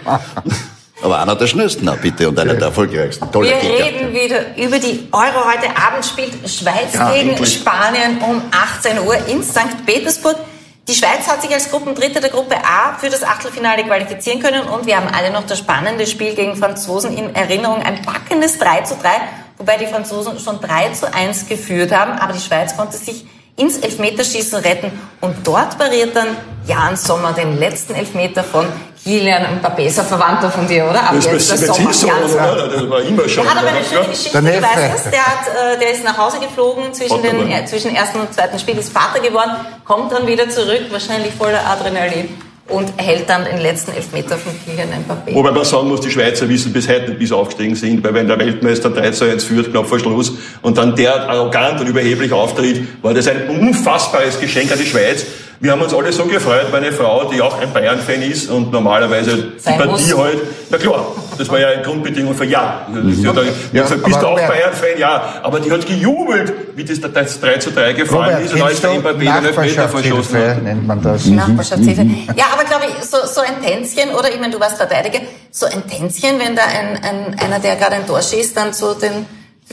Aber 1.02 1.20
einer 1.22 1.36
der 1.36 1.48
schnellsten, 1.48 1.90
auch 1.90 1.98
bitte, 1.98 2.30
und 2.30 2.40
einer 2.40 2.54
der 2.54 2.68
erfolgreichsten. 2.68 3.30
Toller 3.30 3.50
Wir 3.50 3.58
Kicker. 3.58 3.86
reden 3.86 4.14
wieder 4.14 4.40
über 4.58 4.80
die 4.80 5.10
Euro. 5.12 5.46
Heute 5.52 5.68
Abend 5.76 6.06
spielt 6.06 6.32
Schweiz 6.50 6.94
Ja, 6.94 7.12
gegen 7.12 7.32
endlich. 7.32 7.56
Spanien 7.56 8.20
um 8.22 8.42
18 8.52 9.00
Uhr 9.00 9.16
in 9.28 9.44
St. 9.44 9.86
Petersburg. 9.86 10.38
Die 10.86 10.94
Schweiz 10.94 11.30
hat 11.30 11.42
sich 11.42 11.54
als 11.54 11.72
Gruppendritter 11.72 12.20
der 12.20 12.30
Gruppe 12.30 12.58
A 12.58 12.98
für 13.00 13.10
das 13.10 13.24
Achtelfinale 13.24 13.86
qualifizieren 13.86 14.42
können 14.42 14.68
und 14.68 14.86
wir 14.86 14.98
haben 14.98 15.08
alle 15.08 15.32
noch 15.32 15.46
das 15.46 15.60
spannende 15.60 16.06
Spiel 16.06 16.36
gegen 16.36 16.58
Franzosen 16.58 17.18
in 17.18 17.34
Erinnerung. 17.34 17.82
Ein 17.82 18.02
packendes 18.02 18.58
3 18.60 18.82
zu 18.82 18.96
3, 18.96 19.10
wobei 19.58 19.78
die 19.78 19.88
Franzosen 19.88 20.38
schon 20.40 20.60
3 20.60 20.90
zu 20.90 21.14
1 21.14 21.48
geführt 21.48 21.94
haben, 21.94 22.20
aber 22.20 22.34
die 22.34 22.42
Schweiz 22.42 22.76
konnte 22.76 22.98
sich 22.98 23.26
ins 23.56 23.78
Elfmeterschießen 23.78 24.60
retten 24.60 24.92
und 25.22 25.48
dort 25.48 25.78
pariert 25.78 26.18
dann 26.18 26.36
Jan 26.68 26.98
Sommer 26.98 27.32
den 27.32 27.58
letzten 27.58 27.96
Elfmeter 27.96 28.44
von 28.44 28.66
Kilian 29.04 29.60
Mbappé. 29.60 29.86
Ist 29.86 30.00
ein 30.00 30.06
Verwandter 30.06 30.50
von 30.50 30.68
dir, 30.68 30.86
oder? 30.90 31.04
Aber 31.04 31.16
Das 31.18 31.26
jetzt 31.26 31.50
der 31.52 31.56
ist 31.58 31.76
Sommer, 31.76 31.94
so, 31.94 32.08
Sommer. 32.08 32.54
oder? 32.54 32.68
Das 32.70 32.90
war 32.90 33.02
immer 33.02 33.28
schon. 33.28 33.44
Der 33.44 33.52
hat 33.54 33.60
aber 33.60 33.68
eine 33.70 33.84
schöne 33.86 34.08
Geschichte, 34.10 34.42
Der 34.42 34.54
du 34.54 34.62
weißt 34.62 35.06
das. 35.06 35.12
Der, 35.12 35.26
hat, 35.26 35.76
äh, 35.76 35.80
der 35.80 35.92
ist 35.92 36.04
nach 36.04 36.18
Hause 36.18 36.40
geflogen 36.40 36.94
zwischen, 36.94 37.22
den, 37.22 37.52
äh, 37.52 37.66
zwischen 37.66 37.94
ersten 37.96 38.20
und 38.22 38.34
zweiten 38.34 38.58
Spiel, 38.60 38.78
ist 38.78 38.94
Vater 38.94 39.20
geworden, 39.20 39.52
kommt 39.84 40.12
dann 40.12 40.26
wieder 40.26 40.48
zurück, 40.50 40.84
wahrscheinlich 40.90 41.34
voller 41.34 41.66
Adrenalin 41.68 42.30
und 42.70 42.94
hält 42.96 43.30
dann 43.30 43.44
den 43.44 43.58
letzten 43.60 43.92
Elfmeter 43.92 44.38
von 44.38 44.54
Kylian 44.66 44.88
Mbappé. 44.88 45.36
Wobei 45.36 45.52
man 45.52 45.66
sagen 45.66 45.90
muss, 45.90 46.00
die 46.00 46.10
Schweizer 46.10 46.48
wissen 46.48 46.72
bis 46.72 46.88
heute 46.88 47.10
nicht, 47.10 47.20
wie 47.20 47.26
sie 47.28 47.36
aufgestiegen 47.36 47.76
sind, 47.76 48.02
weil 48.06 48.14
wenn 48.14 48.28
der 48.28 48.40
Weltmeister 48.40 48.90
3 48.90 49.12
zu 49.12 49.26
1 49.26 49.44
führt, 49.44 49.72
knapp 49.72 49.86
vor 49.86 50.00
Schluss, 50.00 50.32
und 50.62 50.78
dann 50.78 50.96
der 50.96 51.30
arrogant 51.30 51.82
und 51.82 51.88
überheblich 51.88 52.32
auftritt, 52.32 52.88
war 53.04 53.14
das 53.14 53.28
ein 53.28 53.50
unfassbares 53.50 54.40
Geschenk 54.40 54.72
an 54.72 54.80
die 54.80 54.86
Schweiz. 54.86 55.26
Wir 55.64 55.72
haben 55.72 55.82
uns 55.82 55.94
alle 55.94 56.12
so 56.12 56.26
gefreut, 56.26 56.68
meine 56.74 56.92
Frau, 56.92 57.24
die 57.32 57.42
auch 57.42 57.58
ein 57.58 57.72
Bayern-Fan 57.72 58.22
ist 58.22 58.50
und 58.50 58.74
normalerweise 58.74 59.38
die 59.56 59.60
Sein 59.62 59.78
Partie 59.78 60.12
muss. 60.12 60.18
halt, 60.18 60.38
na 60.70 60.78
klar, 60.78 61.06
das 61.38 61.48
war 61.48 61.58
ja 61.58 61.70
eine 61.70 61.82
Grundbedingung 61.84 62.36
für 62.36 62.44
Ja. 62.44 62.86
Sie 63.12 63.26
hat 63.26 63.38
dann 63.38 63.46
Ja, 63.72 63.84
gesagt, 63.84 64.04
bist 64.04 64.18
aber 64.18 64.26
du 64.26 64.32
auch 64.34 64.48
Bayern-Fan? 64.50 64.98
Ja. 64.98 65.36
Aber 65.42 65.62
die 65.62 65.72
hat 65.72 65.86
gejubelt, 65.88 66.52
wie 66.76 66.84
das, 66.84 67.00
das 67.00 67.40
3 67.40 67.58
zu 67.60 67.72
3 67.72 67.94
gefallen 67.94 68.24
Robert, 68.36 68.42
ist 68.46 68.54
und 68.56 68.62
als 68.62 68.82
der 68.82 68.92
Mbappé 68.92 69.20
den 69.20 69.46
Elfmeter 69.46 69.88
verschossen 69.88 70.38
hat. 70.50 70.64
nennt 70.64 70.86
man 70.86 71.02
das. 71.02 71.26
Nachbarschaftshilfe. 71.28 72.06
Ja, 72.36 72.46
aber 72.52 72.66
glaube 72.66 72.84
ich, 72.90 73.06
so, 73.06 73.26
so 73.26 73.40
ein 73.40 73.62
Tänzchen, 73.66 74.10
oder 74.20 74.34
ich 74.34 74.42
meine, 74.42 74.52
du 74.52 74.60
warst 74.60 74.76
Verteidiger, 74.76 75.20
so 75.50 75.66
ein 75.66 75.88
Tänzchen, 75.88 76.40
wenn 76.40 76.58
da 76.58 76.64
ein, 76.64 77.02
ein, 77.02 77.40
einer, 77.40 77.60
der 77.60 77.78
gerade 77.78 77.94
ein 77.96 78.06
Tor 78.06 78.22
schießt, 78.22 78.58
dann 78.58 78.74
so 78.74 78.96
den 78.96 79.26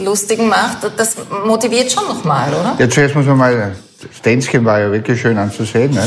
Lustigen 0.05 0.49
macht, 0.49 0.79
das 0.97 1.17
motiviert 1.45 1.91
schon 1.91 2.07
nochmal, 2.07 2.49
oder? 2.51 2.77
Ja, 2.79 2.89
zuerst 2.89 3.17
muss 3.17 3.27
man 3.27 3.37
mal, 3.39 3.73
Stenzchen 4.13 4.65
war 4.65 4.81
ja 4.81 4.91
wirklich 4.91 5.21
schön 5.21 5.37
anzusehen, 5.37 5.93
ne? 5.93 6.03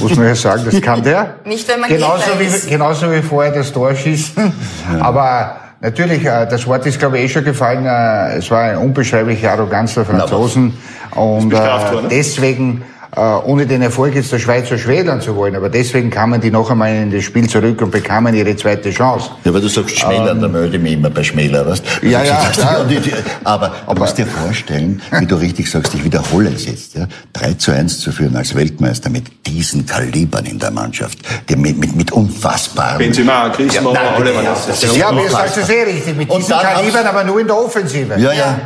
muss 0.00 0.16
man 0.16 0.26
ja 0.26 0.34
sagen, 0.34 0.62
das 0.70 0.80
kann 0.80 1.02
der. 1.02 1.36
Nicht, 1.44 1.66
wenn 1.68 1.80
man 1.80 1.88
genauso 1.88 2.38
wie, 2.38 2.44
ist. 2.44 2.68
genauso 2.68 3.10
wie 3.10 3.22
vorher 3.22 3.52
das 3.52 3.72
Tor 3.72 3.94
schießen. 3.94 4.52
Aber 5.00 5.56
natürlich, 5.80 6.24
äh, 6.24 6.46
das 6.46 6.66
Wort 6.66 6.84
ist, 6.86 6.98
glaube 6.98 7.18
ich, 7.18 7.24
eh 7.24 7.28
schon 7.28 7.44
gefallen, 7.44 7.86
äh, 7.86 8.36
es 8.36 8.50
war 8.50 8.62
eine 8.62 8.80
unbeschreibliche 8.80 9.50
Arroganz 9.50 9.94
der 9.94 10.04
Franzosen. 10.04 10.76
Und 11.12 11.52
äh, 11.52 11.56
worden. 11.56 12.08
deswegen, 12.10 12.82
ohne 13.16 13.66
den 13.66 13.80
Erfolg 13.80 14.14
jetzt 14.14 14.30
der 14.30 14.38
Schweiz 14.38 14.68
so 14.68 14.76
schmälern 14.76 15.20
zu 15.22 15.34
wollen, 15.36 15.56
aber 15.56 15.70
deswegen 15.70 16.10
kamen 16.10 16.40
die 16.40 16.50
noch 16.50 16.70
einmal 16.70 16.94
in 16.94 17.10
das 17.10 17.24
Spiel 17.24 17.48
zurück 17.48 17.80
und 17.80 17.90
bekamen 17.90 18.34
ihre 18.34 18.54
zweite 18.56 18.90
Chance. 18.90 19.30
Ja, 19.44 19.54
weil 19.54 19.62
du 19.62 19.68
sagst 19.68 19.98
Schmäler, 19.98 20.34
da 20.34 20.48
melde 20.48 20.76
ich 20.76 20.82
mich 20.82 20.92
immer 20.92 21.08
bei 21.08 21.22
Schmäler, 21.22 21.66
weißt 21.66 21.82
Ähm. 22.02 22.10
Ja, 22.10 22.22
ja, 22.22 22.50
ja. 22.58 22.84
Die, 22.84 23.00
die, 23.00 23.12
aber 23.44 23.72
du 23.88 23.94
musst 23.98 24.18
dir 24.18 24.26
vorstellen, 24.26 25.00
wie 25.18 25.26
du 25.26 25.36
richtig 25.36 25.70
sagst, 25.70 25.94
ich 25.94 26.04
wiederhole 26.04 26.50
es 26.54 26.66
jetzt, 26.66 26.94
ja, 26.94 27.06
3 27.32 27.54
zu 27.54 27.72
1 27.72 28.00
zu 28.00 28.12
führen 28.12 28.36
als 28.36 28.54
Weltmeister 28.54 29.08
mit 29.08 29.24
diesen 29.46 29.86
Kalibern 29.86 30.44
in 30.44 30.58
der 30.58 30.70
Mannschaft, 30.70 31.18
die 31.48 31.56
mit, 31.56 31.78
mit, 31.78 31.96
mit 31.96 32.12
unfassbaren... 32.12 32.98
Benzema, 32.98 33.48
Griezmann, 33.48 33.94
nein, 33.94 34.14
alle 34.14 34.34
waren 34.34 34.44
ja, 34.44 34.50
das. 34.50 34.66
das 34.66 34.84
ist 34.84 34.96
Ja, 34.96 35.08
aber 35.08 35.22
unfassbar. 35.22 35.48
sagt 35.48 35.56
es 35.56 35.68
eh 35.70 35.82
richtig, 35.84 36.16
mit 36.16 36.28
Und 36.28 36.40
diesen 36.40 36.58
Kalibern, 36.58 37.06
aber 37.06 37.24
nur 37.24 37.40
in 37.40 37.46
der 37.46 37.56
Offensive. 37.56 38.14
Ja, 38.18 38.32
ja. 38.32 38.58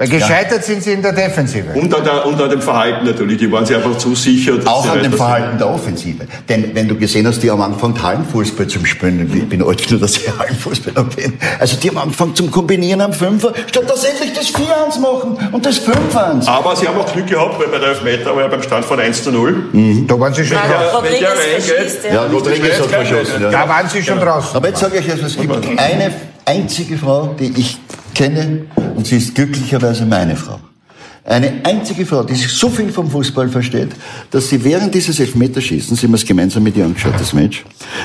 Weil 0.00 0.08
gescheitert 0.08 0.64
sind 0.64 0.82
sie 0.82 0.92
in 0.92 1.02
der 1.02 1.12
Defensive. 1.12 1.78
Und 1.78 1.94
an, 1.94 2.02
der, 2.02 2.24
und 2.24 2.40
an 2.40 2.48
dem 2.48 2.62
Verhalten 2.62 3.04
natürlich. 3.04 3.36
Die 3.36 3.52
waren 3.52 3.66
sich 3.66 3.76
einfach 3.76 3.98
zu 3.98 4.14
sicher. 4.14 4.56
dass 4.56 4.66
Auch 4.66 4.88
an 4.88 5.02
dem. 5.02 5.12
Verhalten 5.12 5.58
der 5.58 5.68
Offensive. 5.68 6.24
Denn 6.48 6.74
wenn 6.74 6.88
du 6.88 6.96
gesehen 6.96 7.26
hast, 7.26 7.40
die 7.42 7.50
haben 7.50 7.60
angefangen, 7.60 8.02
Hallenfußball 8.02 8.66
zu 8.66 8.82
spielen. 8.86 9.30
Ich 9.36 9.46
bin 9.46 9.62
alt 9.62 9.86
genug, 9.86 10.00
dass 10.00 10.16
ich 10.16 10.26
Hallenfußballer 10.38 11.04
bin. 11.04 11.34
Also 11.58 11.76
die 11.76 11.88
haben 11.90 11.98
angefangen 11.98 12.34
zum 12.34 12.50
Kombinieren 12.50 13.02
am 13.02 13.12
Fünfer, 13.12 13.52
statt 13.66 13.90
dass 13.90 14.00
sie 14.00 14.08
endlich 14.08 14.32
das 14.32 14.46
4-1 14.46 15.00
machen 15.00 15.36
und 15.52 15.66
das 15.66 15.82
5-1. 15.86 16.46
Aber 16.48 16.74
sie 16.74 16.88
haben 16.88 16.98
auch 16.98 17.12
Glück 17.12 17.26
gehabt, 17.26 17.60
weil 17.60 17.68
bei 17.68 17.78
der 17.78 17.88
Elfmeter 17.88 18.34
war 18.34 18.40
ja 18.40 18.48
beim 18.48 18.62
Stand 18.62 18.86
von 18.86 18.98
1 18.98 19.22
zu 19.24 19.30
0. 19.30 20.04
Da 20.06 20.18
waren 20.18 20.32
sie 20.32 20.46
schon 20.46 20.56
Ja, 20.56 20.62
draußen. 20.62 21.04
wenn 21.04 21.12
Rodriguez 21.12 21.20
der 21.20 21.28
reingeht, 21.30 21.62
verschießt, 21.92 22.04
Ja, 22.10 22.24
Rodriguez 22.24 22.78
hat 22.80 22.86
verschossen. 22.86 23.42
Ja. 23.42 23.50
Da 23.50 23.68
waren 23.68 23.86
sie 23.90 24.02
schon 24.02 24.18
draußen. 24.18 24.56
Aber 24.56 24.68
jetzt 24.68 24.80
sage 24.80 24.96
ich 24.96 25.12
euch, 25.12 25.22
es 25.22 25.36
gibt 25.36 25.54
eine 25.78 26.14
einzige 26.46 26.96
Frau, 26.96 27.34
die 27.38 27.52
ich 27.60 27.78
kenne, 28.14 28.66
und 28.96 29.06
sie 29.06 29.16
ist 29.16 29.34
glücklicherweise 29.34 30.06
meine 30.06 30.36
Frau. 30.36 30.60
Eine 31.24 31.52
einzige 31.64 32.06
Frau, 32.06 32.22
die 32.24 32.34
sich 32.34 32.48
so 32.48 32.70
viel 32.70 32.90
vom 32.90 33.10
Fußball 33.10 33.48
versteht, 33.48 33.90
dass 34.30 34.48
sie 34.48 34.64
während 34.64 34.94
dieses 34.94 35.20
Elfmeterschießens, 35.20 36.02
es 36.02 36.24
gemeinsam 36.24 36.62
mit 36.62 36.76
ihr 36.76 36.84
angeschaut, 36.84 37.14
das 37.18 37.32
Match, 37.32 37.64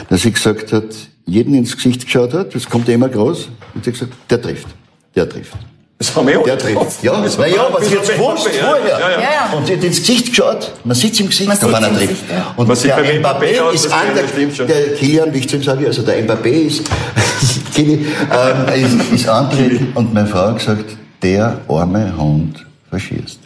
dass 0.10 0.22
sie 0.22 0.32
gesagt 0.32 0.72
hat, 0.74 0.86
jeden 1.26 1.56
ins 1.56 1.76
Gesicht 1.76 2.06
geschaut 2.06 2.34
hat, 2.34 2.54
das 2.54 2.70
kommt 2.70 2.88
immer 2.90 3.10
groß, 3.10 3.50
und 3.74 3.84
sie 3.84 3.92
hat 3.92 4.00
gesagt, 4.00 4.14
der 4.30 4.42
trifft, 4.42 4.68
der 5.16 5.28
trifft. 5.28 5.58
Das 5.98 6.14
haben 6.14 6.28
wir 6.28 6.40
Der 6.44 6.58
trifft. 6.58 7.04
Ja, 7.04 7.22
das 7.22 7.38
ja, 7.38 7.58
war 7.58 7.68
aber 7.68 7.82
sie 7.82 7.96
ein 7.96 8.02
hat 8.02 8.02
bisschen 8.02 8.18
gewusst 8.18 8.48
Mbappé, 8.48 8.58
ja. 8.58 8.66
vorher. 8.66 8.88
Ja, 8.88 9.00
ja. 9.00 9.12
Ja, 9.12 9.30
ja. 9.52 9.58
Und 9.58 9.68
sie 9.68 9.74
hat 9.78 9.84
ins 9.84 9.98
Gesicht 10.00 10.28
geschaut, 10.28 10.74
man 10.84 10.96
sieht 10.96 11.18
im 11.22 11.30
Gesicht, 11.30 11.50
sieht's 11.50 11.74
einer 11.74 11.88
im 11.88 11.96
trifft. 11.96 12.30
Ja. 12.30 12.54
Und 12.58 12.68
Man 12.68 12.76
sieht 12.76 12.92
der 12.92 12.96
bei 12.98 13.18
Mbappé 13.18 13.74
ist 13.74 13.92
an, 13.92 14.08
der, 14.14 14.66
der 14.66 14.94
Kilian, 14.96 15.34
wie 15.34 15.38
ich 15.40 15.48
zu 15.48 15.56
ihm 15.56 15.64
sage, 15.64 15.88
also 15.88 16.02
der 16.02 16.22
Mbappé 16.26 16.48
ist, 16.50 16.84
Kili, 17.74 17.94
ähm, 18.04 18.84
ist, 18.84 19.14
ist 19.14 19.30
antreten 19.30 19.94
und 19.96 20.14
meine 20.14 20.28
Frau 20.28 20.48
hat 20.48 20.58
gesagt, 20.58 20.98
der 21.24 21.62
arme 21.70 22.14
Hund 22.18 22.66
verschießt. 22.90 23.40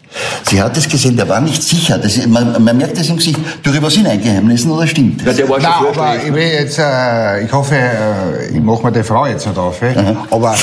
Sie 0.44 0.62
hat 0.62 0.76
es 0.78 0.90
gesehen, 0.90 1.16
der 1.16 1.30
war 1.30 1.40
nicht 1.42 1.62
sicher. 1.62 1.98
Das, 2.00 2.18
ist- 2.18 2.28
man, 2.28 2.64
man 2.64 2.78
merkt 2.78 2.98
das 2.98 3.08
im 3.10 3.18
Gesicht. 3.18 3.40
Darüber 3.64 3.90
sind 3.92 4.08
ein 4.08 4.22
Geheimnissen 4.22 4.72
oder 4.72 4.88
stimmt 4.88 5.22
Ja, 5.22 5.28
das? 5.28 5.36
der 5.38 5.48
war 5.50 5.62
schon 5.62 5.70
Nein, 5.70 5.84
aber 5.96 6.24
ich 6.26 6.34
will 6.34 6.48
jetzt, 6.48 6.80
äh, 6.80 7.44
ich 7.46 7.52
hoffe, 7.52 7.76
äh, 7.76 8.48
ich 8.56 8.60
mache 8.62 8.84
mir 8.84 8.92
die 8.92 9.04
Frau 9.04 9.28
jetzt 9.28 9.46
nicht 9.46 9.58
auf. 9.58 9.82
eh. 9.84 9.94
Aber 10.32 10.56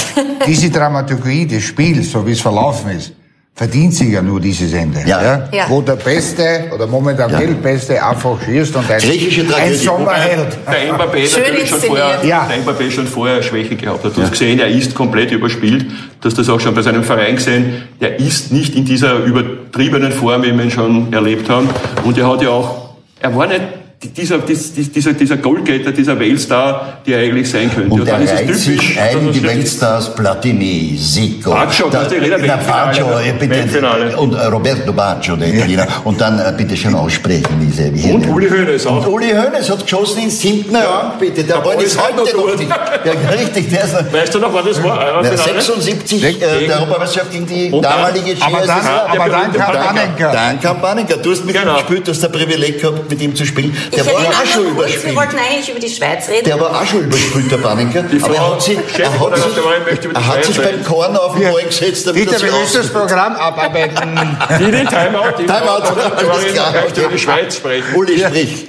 diese 0.47 0.69
Dramaturgie 0.71 1.47
des 1.47 1.63
Spiels, 1.63 2.11
so 2.11 2.27
wie 2.27 2.33
es 2.33 2.41
verlaufen 2.41 2.91
ist, 2.91 3.13
verdient 3.57 3.95
sich 3.95 4.11
ja 4.11 4.21
nur 4.21 4.39
dieses 4.39 4.71
Ende. 4.75 5.01
Ja. 5.07 5.49
Ja. 5.51 5.65
Wo 5.69 5.81
der 5.81 5.97
Beste 5.97 6.65
oder 6.75 6.87
momentan 6.87 7.31
Ja. 7.31 7.39
Weltbeste 7.41 8.05
einfach 8.05 8.37
schießt 8.45 8.77
und 8.77 8.91
ein, 8.91 8.99
Griechische 8.99 9.41
ein 9.41 9.49
Tragödie. 9.49 9.75
Sommerheld. 9.77 10.59
Der 10.71 10.95
Mbappé 10.95 11.27
Schön 11.27 11.43
natürlich 11.43 11.69
schon 11.71 11.81
vorher, 11.81 12.19
Ja. 12.23 12.47
der 12.47 12.59
Mbappé 12.63 12.91
schon 12.91 13.07
vorher 13.07 13.43
Schwäche 13.43 13.75
gehabt 13.77 14.05
hat. 14.05 14.15
Du 14.15 14.21
hast 14.23 14.33
gesehen, 14.33 14.61
er 14.61 14.69
ist 14.69 14.95
komplett 14.95 15.33
überspielt. 15.33 15.87
Du 16.21 16.29
hast 16.29 16.37
das 16.39 16.51
auch 16.51 16.61
schon 16.61 16.75
bei 16.75 16.83
seinem 16.83 17.03
Verein 17.03 17.37
gesehen. 17.37 17.85
Der 17.99 18.21
ist 18.21 18.53
nicht 18.53 18.75
in 18.77 18.85
dieser 18.85 19.25
übertriebenen 19.25 20.13
Form, 20.13 20.43
wie 20.43 20.53
wir 20.55 20.63
ihn 20.65 20.71
schon 20.71 21.11
erlebt 21.15 21.49
haben. 21.49 21.71
Und 22.05 22.19
er 22.19 22.31
hat 22.31 22.43
ja 22.43 22.51
auch, 22.51 22.91
er 23.21 23.35
war 23.35 23.47
nicht 23.47 23.63
dieser, 24.03 24.39
dies- 24.39 24.75
dies- 24.75 24.93
dieser, 24.93 25.15
dieser 25.15 25.39
Goalgetter, 25.39 25.91
dieser 25.91 26.19
Weltstar, 26.19 26.99
der 27.07 27.19
er 27.19 27.25
eigentlich 27.25 27.51
sein 27.51 27.71
könnte. 27.75 27.91
Und 27.95 28.01
er 28.01 28.15
dann 28.15 28.23
ist 28.23 28.33
es 28.33 28.65
typisch, 28.65 28.99
ein, 28.99 29.33
die 29.33 29.43
Weltstars 29.43 30.15
Platini, 30.15 30.99
Zico. 31.01 31.51
Baggio, 31.51 31.89
da- 31.89 32.05
das 32.05 32.13
ist 32.13 32.21
der 32.21 32.27
Italiener, 32.29 32.59
Na, 32.67 32.73
Baggio, 32.73 33.07
ne? 33.07 33.27
ja, 33.27 33.33
bitte, 33.33 33.51
Weltfinale. 33.55 34.17
Und 34.19 34.35
äh, 34.35 34.45
Roberto 34.47 34.93
Baggio, 34.93 35.37
der 35.37 35.49
Italiener. 35.55 35.89
Und 36.05 36.21
dann 36.21 36.39
äh, 36.39 36.53
bitte 36.57 36.77
schon 36.77 36.95
aussprechen, 36.95 37.47
diese. 37.61 37.93
Wie 37.95 38.13
Und 38.13 38.27
Uli 38.29 38.49
Hoeneß 38.51 38.87
auch. 38.87 39.07
Und 39.07 39.13
Uli 39.15 39.31
Hoeneß 39.33 39.71
hat 39.71 39.83
geschossen 39.83 40.23
ins 40.25 40.41
siebten 40.41 40.77
Rang, 40.77 41.13
bitte. 41.19 41.43
Der 41.45 41.57
Ball 41.57 41.81
ist 41.83 41.99
heute 42.01 42.37
noch 42.37 42.57
nicht. 42.59 42.69
Ja, 42.71 43.31
richtig, 43.31 43.71
der 43.71 43.85
ist 43.85 43.95
noch. 43.95 44.13
Weißt 44.13 44.35
du 44.35 44.39
noch, 44.41 44.53
wann 44.53 44.67
das 44.67 44.83
war? 44.83 45.01
Ja, 45.01 45.13
Europafinale? 45.17 45.63
76, 45.63 46.23
äh, 46.43 46.67
der 46.67 46.77
Europameisterschaft 46.81 47.33
gegen 47.33 47.47
die 47.47 47.71
Und 47.73 47.83
dann- 47.83 47.93
damalige 48.03 48.37
Aber 48.45 48.59
dann, 48.67 48.79
Skier- 48.81 49.07
aber 49.09 49.29
dann 49.31 49.53
kam 49.53 49.73
Panenka. 49.73 49.87
Panenka. 49.87 50.33
Dan 50.33 50.61
Kampanenka, 50.61 51.17
du 51.17 51.31
hast 51.31 51.45
mit 51.47 51.55
Genau. 51.57 51.73
ihm 51.73 51.77
gespielt, 51.79 52.07
du 52.07 52.11
hast 52.13 52.25
ein 52.25 52.33
Privileg 52.33 52.81
gehabt, 52.81 53.09
mit 53.11 53.23
ihm 53.23 53.35
zu 53.35 53.47
spielen. 53.47 53.75
Der 53.93 54.05
ich 54.05 54.07
war 54.07 54.15
auch 54.15 54.47
schon 54.47 54.77
wir 54.77 55.17
wollten 55.17 55.39
eigentlich 55.39 55.69
über 55.71 55.81
die 55.81 55.89
Schweiz 55.89 56.29
reden. 56.29 56.45
Der 56.45 56.61
war 56.61 56.81
auch 56.81 56.87
schon 56.87 57.05
überspielt, 57.05 57.51
der. 57.51 57.59
Die 57.59 58.23
Aber 58.23 58.35
er 58.35 58.51
hat 58.51 58.63
sich, 58.63 58.79
er 58.99 59.21
hat 59.21 59.37
sich, 59.37 60.15
er 60.15 60.27
hat 60.27 60.45
sich 60.45 60.57
beim 60.57 60.85
Korn 60.85 61.17
auf 61.17 61.35
den. 61.35 61.53
Ball 61.53 61.65
gesetzt, 61.65 62.07
damit 62.07 62.33
er 62.33 62.39
sich 62.39 62.51
wir 62.51 62.59
müssen 62.59 62.83
das. 62.83 62.89
Programm 62.89 63.37
abarbeiten. 63.37 64.19
Die 64.59 64.65
Timeout. 64.65 65.37
Timeout, 65.37 66.01
alles 66.17 66.53
klar, 66.53 66.73
möchte 66.73 67.01
über 67.03 67.11
die 67.11 67.19
Schweiz 67.19 67.57
sprechen. 67.57 67.95
Uli, 67.95 68.19
sprich. 68.19 68.69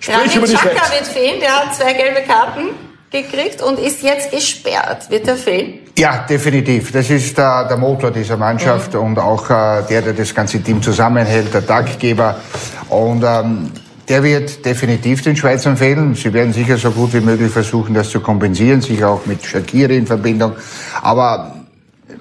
Sprich 0.00 0.36
über 0.36 0.46
die 0.46 0.56
Schweiz. 0.56 0.92
wird 0.92 1.06
fehlen, 1.06 1.40
der 1.40 1.56
hat 1.56 1.74
zwei 1.74 1.92
gelbe 1.92 2.22
Karten 2.22 2.70
gekriegt 3.10 3.62
und 3.62 3.78
ist 3.78 4.02
jetzt 4.02 4.30
gesperrt. 4.30 5.10
Wird 5.10 5.28
er 5.28 5.36
fehlen? 5.36 5.80
Ja, 5.98 6.26
definitiv. 6.28 6.92
Das 6.92 7.08
ist 7.08 7.36
der, 7.38 7.64
der 7.64 7.76
Motor 7.76 8.10
dieser 8.10 8.36
Mannschaft 8.36 8.94
und 8.94 9.18
auch 9.18 9.48
äh, 9.48 9.82
der, 9.88 10.02
der 10.02 10.12
das 10.12 10.34
ganze 10.34 10.62
Team 10.62 10.82
zusammenhält, 10.82 11.52
der 11.54 11.66
Taktgeber. 11.66 12.36
Und 12.88 13.24
ähm, 13.24 13.72
der 14.08 14.22
wird 14.22 14.64
definitiv 14.64 15.22
den 15.22 15.36
Schweizern 15.36 15.76
fehlen. 15.76 16.14
Sie 16.14 16.32
werden 16.32 16.52
sicher 16.52 16.76
so 16.76 16.90
gut 16.90 17.12
wie 17.12 17.20
möglich 17.20 17.50
versuchen, 17.50 17.94
das 17.94 18.10
zu 18.10 18.20
kompensieren, 18.20 18.80
sicher 18.80 19.08
auch 19.08 19.26
mit 19.26 19.44
Shakiri 19.44 19.96
in 19.96 20.06
Verbindung. 20.06 20.52
Aber 21.02 21.56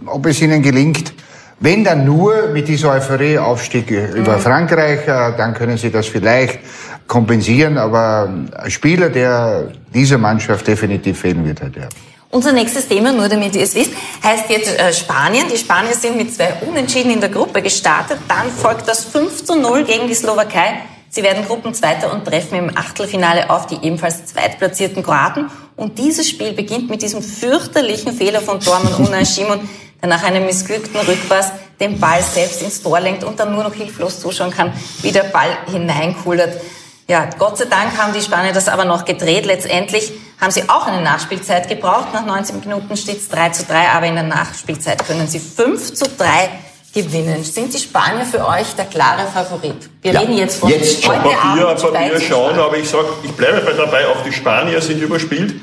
ob 0.05 0.25
es 0.25 0.41
ihnen 0.41 0.61
gelingt, 0.61 1.13
wenn 1.59 1.83
dann 1.83 2.05
nur 2.05 2.49
mit 2.49 2.67
dieser 2.67 2.91
Euphorie-Aufstieg 2.91 3.89
über 3.89 4.39
Frankreich, 4.39 5.07
äh, 5.07 5.37
dann 5.37 5.53
können 5.53 5.77
sie 5.77 5.89
das 5.89 6.07
vielleicht 6.07 6.59
kompensieren. 7.07 7.77
Aber 7.77 8.29
ein 8.57 8.71
Spieler, 8.71 9.09
der 9.09 9.69
dieser 9.93 10.17
Mannschaft 10.17 10.67
definitiv 10.67 11.19
fehlen 11.19 11.45
wird 11.45 11.61
heute. 11.61 11.79
Ja. 11.81 11.89
Unser 12.29 12.51
nächstes 12.51 12.89
Thema, 12.89 13.13
nur 13.13 13.29
damit 13.29 13.55
ihr 13.55 13.61
es 13.61 13.75
wisst, 13.75 13.91
heißt 14.21 14.49
jetzt 14.49 14.77
äh, 14.77 14.91
Spanien. 14.91 15.45
Die 15.49 15.57
Spanier 15.57 15.93
sind 15.93 16.17
mit 16.17 16.35
zwei 16.35 16.53
Unentschieden 16.67 17.11
in 17.11 17.21
der 17.21 17.29
Gruppe 17.29 17.61
gestartet. 17.61 18.17
Dann 18.27 18.51
folgt 18.51 18.89
das 18.89 19.05
5 19.05 19.45
zu 19.45 19.55
0 19.55 19.85
gegen 19.85 20.07
die 20.07 20.13
Slowakei. 20.13 20.81
Sie 21.15 21.23
werden 21.23 21.45
Gruppenzweiter 21.45 22.11
und 22.11 22.25
treffen 22.25 22.55
im 22.55 22.77
Achtelfinale 22.77 23.49
auf 23.49 23.67
die 23.67 23.75
ebenfalls 23.75 24.25
zweitplatzierten 24.25 25.01
Kroaten. 25.01 25.49
Und 25.77 25.97
dieses 25.97 26.27
Spiel 26.27 26.51
beginnt 26.51 26.89
mit 26.89 27.01
diesem 27.01 27.21
fürchterlichen 27.23 28.11
Fehler 28.11 28.41
von 28.41 28.59
Tormann 28.59 28.93
Unai 28.95 29.23
Simon, 29.23 29.61
der 30.01 30.09
nach 30.09 30.23
einem 30.23 30.45
missglückten 30.45 30.99
Rückpass 30.99 31.53
den 31.79 32.01
Ball 32.01 32.21
selbst 32.21 32.61
ins 32.61 32.83
Tor 32.83 32.99
lenkt 32.99 33.23
und 33.23 33.39
dann 33.39 33.53
nur 33.53 33.63
noch 33.63 33.73
hilflos 33.73 34.19
zuschauen 34.19 34.51
kann, 34.51 34.73
wie 35.03 35.13
der 35.13 35.23
Ball 35.23 35.57
hineinkullert. 35.71 36.59
Ja, 37.07 37.29
Gott 37.39 37.59
sei 37.59 37.65
Dank 37.65 37.97
haben 37.97 38.11
die 38.11 38.21
Spanier 38.21 38.51
das 38.51 38.67
aber 38.67 38.83
noch 38.83 39.05
gedreht. 39.05 39.45
Letztendlich 39.45 40.11
haben 40.41 40.51
sie 40.51 40.67
auch 40.67 40.85
eine 40.85 41.01
Nachspielzeit 41.01 41.69
gebraucht. 41.69 42.13
Nach 42.13 42.25
19 42.25 42.59
Minuten 42.59 42.97
steht 42.97 43.19
es 43.19 43.29
3 43.29 43.51
zu 43.51 43.63
3, 43.63 43.87
aber 43.91 44.07
in 44.07 44.15
der 44.15 44.25
Nachspielzeit 44.25 45.07
können 45.07 45.29
sie 45.29 45.39
5 45.39 45.93
zu 45.93 46.09
3 46.09 46.49
gewinnen. 46.95 47.43
Sind 47.43 47.73
die 47.73 47.77
Spanier 47.77 48.25
für 48.25 48.47
euch 48.47 48.73
der 48.77 48.85
klare 48.85 49.27
Favorit? 49.31 49.75
Wir 50.01 50.13
Ja, 50.13 50.21
reden 50.21 50.37
jetzt 50.37 50.59
von 50.59 50.69
jetzt 50.69 51.03
schon. 51.03 51.13
Papier, 51.13 51.67
Abend. 51.67 51.81
Papier 51.93 52.21
schauen, 52.21 52.57
aber 52.57 52.77
ich 52.77 52.89
sag, 52.89 53.05
ich 53.23 53.31
bleibe 53.31 53.59
bei 53.61 53.73
dabei, 53.73 54.07
auch 54.07 54.23
die 54.23 54.31
Spanier 54.31 54.81
sind 54.81 55.01
überspielt. 55.01 55.55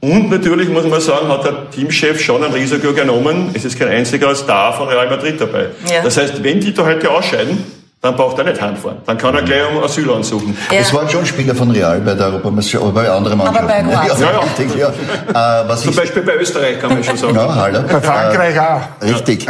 Und 0.00 0.30
natürlich 0.30 0.70
muss 0.70 0.84
man 0.86 1.00
sagen, 1.00 1.28
hat 1.28 1.44
der 1.44 1.70
Teamchef 1.70 2.20
schon 2.22 2.42
ein 2.42 2.52
Risiko 2.52 2.94
genommen. 2.94 3.50
Es 3.52 3.66
ist 3.66 3.78
kein 3.78 3.88
einziger 3.88 4.34
Star 4.34 4.72
von 4.74 4.88
Real 4.88 5.08
Madrid 5.10 5.38
dabei. 5.38 5.66
Ja. 5.92 6.02
Das 6.02 6.16
heißt, 6.16 6.42
wenn 6.42 6.58
die 6.58 6.72
da 6.72 6.86
heute 6.86 7.10
ausscheiden, 7.10 7.62
dann 8.02 8.16
braucht 8.16 8.38
er 8.38 8.44
nicht 8.44 8.60
heimfahren. 8.60 8.98
Dann 9.04 9.18
kann 9.18 9.34
er 9.34 9.42
gleich 9.42 9.60
um 9.70 9.82
Asyl 9.82 10.10
ansuchen. 10.10 10.56
Ja. 10.70 10.78
Es 10.78 10.92
waren 10.94 11.08
schon 11.08 11.26
Spieler 11.26 11.54
von 11.54 11.70
Real 11.70 12.00
bei 12.00 12.14
der 12.14 12.26
Europameisterschaft, 12.26 12.84
aber 12.84 12.92
bei 13.02 13.10
anderen 13.10 13.40
Aber 13.42 13.62
bei 13.62 13.82
Mannschaften. 13.82 14.22
Kroatien. 14.22 14.22
ja, 14.22 14.26
Ja, 14.26 14.32
ja. 14.32 14.38
richtig, 14.40 14.74
ja. 15.34 15.62
Äh, 15.64 15.68
was 15.68 15.82
Zum 15.82 15.94
Beispiel 15.94 16.22
bei 16.22 16.36
Österreich 16.36 16.80
kann 16.80 16.90
man 16.94 17.04
schon 17.04 17.16
sagen. 17.18 17.34
ja, 17.34 17.54
hallo. 17.54 17.80
Bei 17.90 18.00
Frankreich 18.00 18.58
auch. 18.58 18.80
Äh, 19.00 19.10
richtig, 19.12 19.46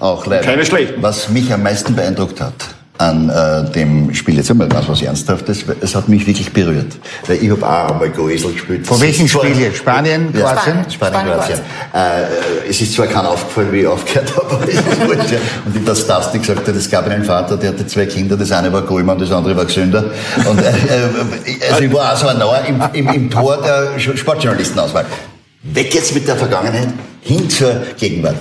auch 0.00 0.26
leider. 0.26 0.42
Keine 0.44 0.64
schlechten. 0.66 1.02
Was 1.02 1.30
mich 1.30 1.50
am 1.52 1.62
meisten 1.62 1.94
beeindruckt 1.96 2.40
hat 2.42 2.52
an 2.96 3.28
äh, 3.28 3.72
dem 3.72 4.14
Spiel, 4.14 4.36
jetzt 4.36 4.50
einmal 4.50 4.68
ganz 4.68 4.88
was 4.88 5.02
Ernsthaftes, 5.02 5.64
es 5.80 5.94
hat 5.96 6.08
mich 6.08 6.26
wirklich 6.26 6.52
berührt. 6.52 6.92
Weil 7.26 7.42
ich 7.42 7.50
habe 7.50 7.66
auch 7.66 7.90
einmal 7.90 8.10
Goesel 8.10 8.52
gespielt. 8.52 8.86
Von 8.86 9.00
welchem 9.00 9.26
Spiel 9.26 9.58
jetzt? 9.58 9.78
Spanien, 9.78 10.28
Ja, 10.32 10.52
Kroatien? 10.52 10.90
Spanien, 10.90 11.20
Spanien, 11.20 11.34
Kroatien. 11.34 11.58
Äh, 11.92 12.68
es 12.70 12.80
ist 12.80 12.92
zwar 12.94 13.08
kein 13.08 13.26
aufgefallen, 13.26 13.72
wie 13.72 13.80
ich 13.80 13.86
aufgehört 13.88 14.36
habe, 14.36 14.46
aber 14.48 14.60
wurscht, 14.60 15.32
ja. 15.32 15.38
Und 15.64 15.76
ich 15.76 15.84
das 15.84 16.06
Dustin 16.06 16.40
gesagt 16.40 16.68
hat, 16.68 16.76
es 16.76 16.88
gab 16.88 17.08
einen 17.08 17.24
Vater, 17.24 17.56
der 17.56 17.70
hatte 17.70 17.84
zwei 17.86 18.06
Kinder, 18.06 18.36
das 18.36 18.52
eine 18.52 18.72
war 18.72 18.82
Goldmann, 18.82 19.18
das 19.18 19.32
andere 19.32 19.56
war 19.56 19.64
Gesünder. 19.64 20.04
Und 20.48 20.58
äh, 20.60 20.68
äh, 20.68 21.72
also 21.72 21.82
ich 21.82 21.92
war 21.92 22.12
auch 22.12 22.16
so 22.16 22.28
ein 22.28 22.38
Nauer 22.38 22.60
im, 22.68 22.80
im, 22.92 23.08
im 23.08 23.30
Tor 23.30 23.60
der 23.60 23.98
Sportjournalistenauswahl. 23.98 25.06
Weg 25.64 25.94
jetzt 25.94 26.14
mit 26.14 26.28
der 26.28 26.36
Vergangenheit, 26.36 26.88
hin 27.22 27.50
zur 27.50 27.74
Gegenwart. 27.98 28.36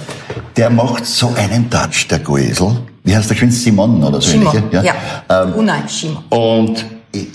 Der 0.58 0.70
macht 0.70 1.08
so 1.08 1.34
einen 1.36 1.72
Touch, 1.72 2.08
der 2.08 2.20
Goesel. 2.20 2.78
Wie 3.04 3.16
heißt 3.16 3.30
der 3.30 3.36
geschwind? 3.36 3.54
Simon 3.54 4.04
oder 4.04 4.22
so 4.22 4.30
Simon, 4.30 4.56
ähnlich? 4.56 4.84
ja. 4.84 4.96
Ähm, 5.30 5.54
Unai 5.54 5.84
Simon. 5.88 6.24
und 6.30 6.86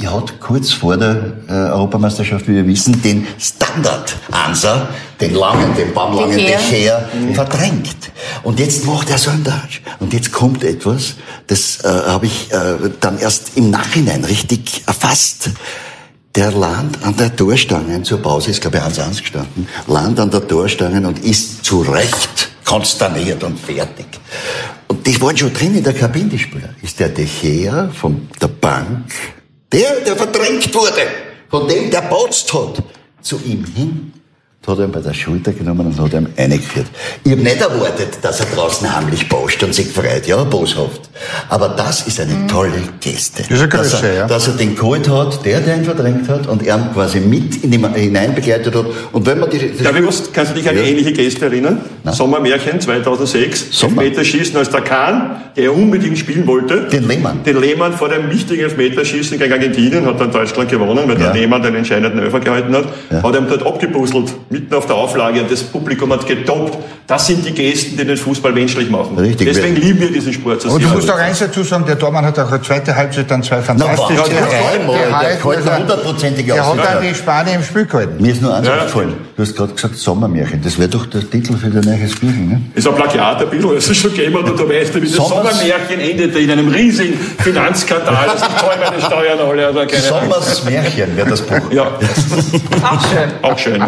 er 0.00 0.12
hat 0.12 0.40
kurz 0.40 0.72
vor 0.72 0.96
der 0.96 1.34
äh, 1.48 1.52
Europameisterschaft, 1.52 2.48
wie 2.48 2.54
wir 2.54 2.66
wissen, 2.66 3.00
den 3.00 3.28
Standard-Answer, 3.38 4.88
den 5.20 5.34
langen, 5.34 5.72
den 5.76 5.94
baumlangen 5.94 6.36
De 6.36 6.46
Gea. 6.46 6.58
Becher 6.58 7.08
verdrängt. 7.34 8.10
Und 8.42 8.58
jetzt 8.58 8.84
macht 8.86 9.08
er 9.08 9.18
so 9.18 9.30
einen 9.30 9.44
Touch. 9.44 9.80
Und 10.00 10.12
jetzt 10.12 10.32
kommt 10.32 10.64
etwas, 10.64 11.14
das 11.46 11.84
äh, 11.84 11.88
habe 11.88 12.26
ich 12.26 12.50
äh, 12.50 12.90
dann 12.98 13.18
erst 13.18 13.56
im 13.56 13.70
Nachhinein 13.70 14.24
richtig 14.24 14.82
erfasst. 14.86 15.50
Der 16.34 16.50
Land 16.50 16.98
an 17.04 17.16
der 17.16 17.34
Torstange, 17.34 18.02
zur 18.02 18.20
Pause 18.20 18.50
ist, 18.50 18.60
glaube 18.60 18.78
ich, 18.78 18.82
1-1 18.82 19.20
gestanden, 19.20 19.68
Land 19.86 20.18
an 20.18 20.30
der 20.30 20.46
Torstange 20.46 21.06
und 21.06 21.24
ist 21.24 21.64
zu 21.64 21.82
Recht 21.82 22.50
konsterniert 22.64 23.44
und 23.44 23.58
fertig. 23.60 24.06
Und 24.88 25.06
die 25.06 25.20
waren 25.20 25.36
schon 25.36 25.52
drin 25.52 25.76
in 25.76 25.84
der 25.84 25.94
Kabine, 25.94 26.30
die 26.30 26.38
Spieler. 26.38 26.70
Ist 26.82 26.98
der 26.98 27.10
De 27.10 27.26
von 27.92 28.28
der 28.40 28.48
Bank, 28.48 29.12
der, 29.70 30.00
der 30.00 30.16
verdrängt 30.16 30.74
wurde, 30.74 31.02
von 31.48 31.68
dem 31.68 31.90
der 31.90 32.02
botzt 32.02 32.52
hat, 32.54 32.82
zu 33.20 33.38
ihm 33.44 33.64
hin, 33.64 34.12
hat 34.66 34.78
er 34.78 34.84
ihn 34.84 34.92
bei 34.92 35.00
der 35.00 35.14
Schulter 35.14 35.52
genommen 35.52 35.86
und 35.86 35.98
hat 35.98 36.12
ihn 36.12 36.28
eingeführt. 36.36 36.86
Ich 37.24 37.32
habe 37.32 37.40
nicht 37.40 37.58
erwartet, 37.60 38.18
dass 38.20 38.40
er 38.40 38.46
draußen 38.54 38.94
heimlich 38.94 39.26
bauscht 39.26 39.62
und 39.62 39.74
sich 39.74 39.86
freut, 39.88 40.26
ja, 40.26 40.42
boshaft. 40.44 41.08
Aber 41.48 41.70
das 41.70 42.06
ist 42.06 42.20
eine 42.20 42.46
tolle 42.48 42.72
Geste. 43.00 43.44
Das 43.44 43.50
ist 43.50 43.60
eine 43.60 43.68
dass, 43.68 43.90
Größe, 43.92 44.06
er, 44.08 44.14
ja. 44.14 44.26
dass 44.26 44.46
er 44.48 44.54
den 44.54 44.76
geholt 44.76 45.08
hat, 45.08 45.42
der, 45.46 45.60
der 45.60 45.76
ihn 45.76 45.84
verdrängt 45.84 46.28
hat 46.28 46.46
und 46.48 46.62
er 46.66 46.76
quasi 46.92 47.20
mit 47.20 47.64
in 47.64 47.70
die, 47.70 47.78
hinein 47.78 48.34
begleitet 48.34 48.74
hat. 48.74 48.84
Und 49.12 49.24
wenn 49.26 49.38
man 49.38 49.48
die, 49.48 49.70
das 49.72 49.82
Darf 49.84 49.98
ich 49.98 50.06
was, 50.06 50.30
kannst 50.32 50.52
du 50.52 50.56
dich 50.58 50.68
an 50.68 50.76
eine 50.76 50.82
Ja. 50.84 50.88
ähnliche 50.90 51.12
Geste 51.12 51.46
erinnern? 51.46 51.80
Sommermärchen 52.04 52.78
2006. 52.80 53.68
Sommer. 53.70 54.02
Elfmeterschießen 54.02 54.56
als 54.56 54.68
der 54.68 54.82
Kahn, 54.82 55.36
der 55.56 55.74
unbedingt 55.74 56.18
spielen 56.18 56.46
wollte. 56.46 56.88
Den 56.88 57.08
Lehmann. 57.08 57.42
Den 57.42 57.58
Lehmann 57.60 57.94
vor 57.94 58.10
dem 58.10 58.30
wichtigen 58.30 58.62
Elfmeterschießen 58.64 59.38
gegen 59.38 59.52
Argentinien 59.52 60.04
hat 60.04 60.20
dann 60.20 60.30
Deutschland 60.30 60.68
gewonnen, 60.70 61.04
weil 61.06 61.18
Ja. 61.18 61.32
der 61.32 61.34
Lehmann 61.40 61.62
den 61.62 61.74
entscheidenden 61.74 62.20
Öfer 62.20 62.40
gehalten 62.40 62.74
hat. 62.74 62.84
Ja. 63.10 63.22
Hat 63.22 63.34
ihm 63.34 63.46
dort 63.48 63.64
abgepuzzelt, 63.66 64.34
mitten 64.58 64.74
auf 64.74 64.86
der 64.86 64.96
Auflage 64.96 65.40
und 65.40 65.50
das 65.50 65.62
Publikum 65.62 66.12
hat 66.12 66.26
getoppt. 66.26 66.78
Das 67.06 67.26
sind 67.26 67.44
die 67.46 67.52
Gesten, 67.52 67.96
die 67.96 68.04
den 68.04 68.18
Fußball 68.18 68.52
menschlich 68.52 68.90
machen. 68.90 69.16
Richtig. 69.18 69.46
Deswegen 69.48 69.76
lieben 69.76 70.00
wir 70.00 70.12
diesen 70.12 70.30
Sport 70.32 70.60
so 70.60 70.68
Und 70.68 70.82
du 70.82 70.86
sehr. 70.86 70.94
musst 70.96 71.10
auch 71.10 71.16
eins 71.16 71.38
dazu 71.38 71.62
sagen, 71.62 71.84
der 71.86 71.98
Tormann 71.98 72.24
hat 72.26 72.38
auch 72.38 72.50
eine 72.50 72.60
zweite 72.60 72.94
Halbzeit 72.94 73.30
dann 73.30 73.42
zwei 73.42 73.62
fantastische 73.62 74.24
Na, 75.10 75.22
der 75.22 75.42
hundertprozentige 75.42 76.52
Der 76.52 76.66
hat 76.66 76.78
dann 76.78 77.02
die 77.02 77.14
Spanier 77.14 77.54
im 77.54 77.62
Spiel 77.62 77.86
gehalten. 77.86 78.20
Mir 78.22 78.32
ist 78.32 78.42
nur 78.42 78.54
eins 78.54 78.68
aufgefallen. 78.68 79.14
Du 79.36 79.42
hast 79.42 79.56
gerade 79.56 79.72
gesagt 79.72 79.96
Sommermärchen. 79.96 80.60
Das 80.62 80.78
wäre 80.78 80.88
doch 80.90 81.06
der 81.06 81.28
Titel 81.30 81.56
für 81.56 81.70
dein 81.70 81.84
neues 81.84 82.14
Büchlein, 82.14 82.48
ne? 82.48 82.60
ist 82.74 82.86
ein 82.86 82.94
Plagiat 82.94 83.40
ein 83.40 83.48
bisschen, 83.50 83.74
das 83.74 83.88
ist 83.88 83.96
schon 83.96 84.10
gegeben, 84.14 84.36
und 84.36 84.58
du 84.58 84.68
weißt, 84.68 84.94
wie 84.94 85.00
das 85.00 85.12
Sommermärchen 85.12 86.00
endete 86.00 86.38
in 86.40 86.50
einem 86.50 86.68
riesigen 86.68 87.18
Finanzskandal. 87.38 88.26
Das 88.32 88.40
zahlen 88.40 88.80
meine 88.84 89.00
Steuern 89.00 89.38
alle, 89.38 89.66
also 89.66 89.78
keine. 89.78 90.02
Sommers 90.02 90.64
Märchen 90.64 91.16
wäre 91.16 91.30
das 91.30 91.40
Buch. 91.40 91.70
Ja, 91.72 91.84
Auch 92.82 93.00
schön. 93.08 93.30
auch 93.42 93.58
schön. 93.58 93.82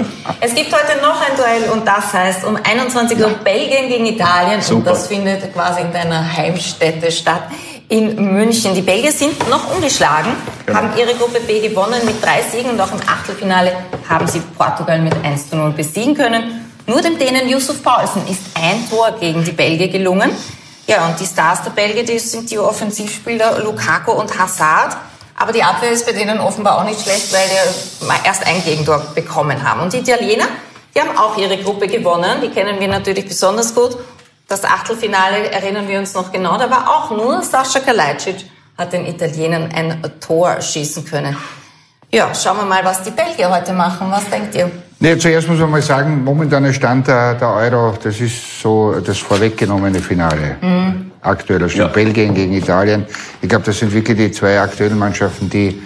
Es 0.50 0.56
gibt 0.56 0.72
heute 0.72 1.00
noch 1.00 1.20
ein 1.20 1.36
Duell 1.36 1.70
und 1.70 1.86
das 1.86 2.12
heißt 2.12 2.42
um 2.44 2.56
21 2.56 3.16
Uhr 3.20 3.28
Belgien 3.44 3.88
gegen 3.88 4.04
Italien 4.04 4.56
und 4.56 4.64
Super. 4.64 4.90
das 4.90 5.06
findet 5.06 5.54
quasi 5.54 5.82
in 5.82 5.92
deiner 5.92 6.36
Heimstätte 6.36 7.12
statt. 7.12 7.42
In 7.88 8.16
München. 8.34 8.74
Die 8.74 8.82
Belgier 8.82 9.12
sind 9.12 9.48
noch 9.48 9.72
ungeschlagen, 9.72 10.32
Genau. 10.66 10.76
haben 10.78 10.90
ihre 10.98 11.14
Gruppe 11.14 11.38
B 11.38 11.60
gewonnen 11.60 12.00
mit 12.04 12.20
drei 12.24 12.42
Siegen 12.42 12.70
und 12.72 12.80
auch 12.80 12.90
im 12.90 12.98
Achtelfinale 12.98 13.74
haben 14.08 14.26
sie 14.26 14.40
Portugal 14.58 14.98
mit 14.98 15.14
1 15.24 15.50
zu 15.50 15.56
0 15.56 15.70
besiegen 15.70 16.16
können. 16.16 16.66
Nur 16.84 17.00
dem 17.00 17.16
Dänen 17.16 17.48
Yusuf 17.48 17.80
Paulsen 17.80 18.22
ist 18.26 18.40
ein 18.60 18.90
Tor 18.90 19.12
gegen 19.20 19.44
die 19.44 19.52
Belgier 19.52 19.86
gelungen. 19.86 20.32
Ja, 20.88 21.06
und 21.06 21.20
die 21.20 21.26
Stars 21.26 21.62
der 21.62 21.70
Belgier, 21.70 22.04
die 22.04 22.18
sind 22.18 22.50
die 22.50 22.58
Offensivspieler 22.58 23.60
Lukaku 23.60 24.10
und 24.12 24.36
Hazard. 24.36 24.96
Aber 25.40 25.52
die 25.52 25.62
Abwehr 25.62 25.90
ist 25.90 26.04
bei 26.04 26.12
denen 26.12 26.38
offenbar 26.38 26.78
auch 26.78 26.84
nicht 26.84 27.00
schlecht, 27.00 27.32
weil 27.32 27.48
die 27.48 28.26
erst 28.26 28.46
ein 28.46 28.62
Gegentor 28.62 28.98
bekommen 29.14 29.66
haben. 29.66 29.80
Und 29.80 29.90
die 29.90 30.00
Italiener, 30.00 30.44
die 30.94 31.00
haben 31.00 31.16
auch 31.16 31.38
ihre 31.38 31.56
Gruppe 31.56 31.88
gewonnen. 31.88 32.42
Die 32.42 32.50
kennen 32.50 32.78
wir 32.78 32.88
natürlich 32.88 33.26
besonders 33.26 33.74
gut. 33.74 33.96
Das 34.48 34.64
Achtelfinale 34.64 35.50
erinnern 35.50 35.88
wir 35.88 35.98
uns 35.98 36.12
noch 36.12 36.30
genau. 36.30 36.58
Da 36.58 36.70
war 36.70 36.90
auch 36.90 37.10
nur 37.10 37.40
Sascha 37.40 37.80
Kalajdzic 37.80 38.44
hat 38.76 38.92
den 38.92 39.06
Italienern 39.06 39.70
ein 39.72 40.20
Tor 40.20 40.60
schießen 40.60 41.06
können. 41.06 41.34
Ja, 42.10 42.34
schauen 42.34 42.58
wir 42.58 42.66
mal, 42.66 42.84
was 42.84 43.02
die 43.02 43.10
Belgier 43.10 43.48
heute 43.48 43.72
machen. 43.72 44.10
Was 44.10 44.28
denkt 44.28 44.54
ihr? 44.54 44.70
Nee, 45.02 45.16
zuerst 45.16 45.48
muss 45.48 45.58
man 45.58 45.70
mal 45.70 45.80
sagen, 45.80 46.22
momentaner 46.22 46.74
Stand 46.74 47.08
der, 47.08 47.32
der 47.34 47.48
Euro, 47.48 47.96
das 48.02 48.20
ist 48.20 48.60
so 48.60 49.00
das 49.00 49.16
vorweggenommene 49.16 49.98
Finale. 49.98 50.56
Aktueller 51.22 51.70
Stand. 51.70 51.94
Belgien 51.94 52.34
gegen 52.34 52.52
Italien. 52.52 53.06
Ich 53.40 53.48
glaube, 53.48 53.64
das 53.64 53.78
sind 53.78 53.94
wirklich 53.94 54.18
die 54.18 54.30
zwei 54.30 54.60
aktuellen 54.60 54.98
Mannschaften, 54.98 55.48
die 55.48 55.80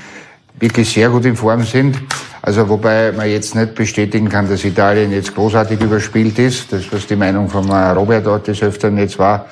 wirklich 0.58 0.92
sehr 0.92 1.10
gut 1.10 1.26
in 1.26 1.36
Form 1.36 1.62
sind. 1.62 1.96
Also 2.42 2.68
wobei 2.68 3.12
man 3.12 3.30
jetzt 3.30 3.54
nicht 3.54 3.76
bestätigen 3.76 4.28
kann, 4.28 4.48
dass 4.48 4.64
Italien 4.64 5.12
jetzt 5.12 5.32
großartig 5.32 5.80
überspielt 5.80 6.36
ist. 6.40 6.72
Das, 6.72 6.82
was 6.90 7.06
die 7.06 7.16
Meinung 7.16 7.48
von 7.48 7.70
Robert 7.70 8.26
dort 8.26 8.48
des 8.48 8.64
Öfteren 8.64 8.98
jetzt 8.98 9.20
war. 9.20 9.46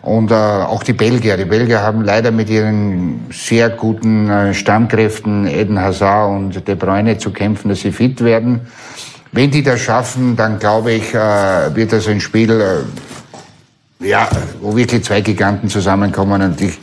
Und 0.00 0.30
äh, 0.30 0.34
auch 0.34 0.82
die 0.82 0.94
Belgier. 0.94 1.36
Die 1.36 1.44
Belgier 1.44 1.82
haben 1.82 2.02
leider 2.02 2.30
mit 2.30 2.48
ihren 2.48 3.26
sehr 3.30 3.68
guten 3.68 4.28
äh, 4.28 4.54
Stammkräften 4.54 5.46
Eden 5.46 5.78
Hazard 5.78 6.30
und 6.30 6.66
De 6.66 6.74
Bruyne 6.74 7.18
zu 7.18 7.30
kämpfen, 7.30 7.68
dass 7.68 7.80
sie 7.80 7.92
fit 7.92 8.24
werden. 8.24 8.62
Wenn 9.32 9.50
die 9.50 9.62
das 9.62 9.80
schaffen, 9.80 10.36
dann 10.36 10.58
glaube 10.58 10.92
ich, 10.92 11.14
äh, 11.14 11.74
wird 11.74 11.92
das 11.92 12.06
ein 12.06 12.20
Spiel, 12.20 12.50
äh, 12.50 14.06
ja, 14.06 14.28
wo 14.60 14.76
wirklich 14.76 15.04
zwei 15.04 15.22
Giganten 15.22 15.70
zusammenkommen. 15.70 16.42
Und 16.42 16.60
ich 16.60 16.78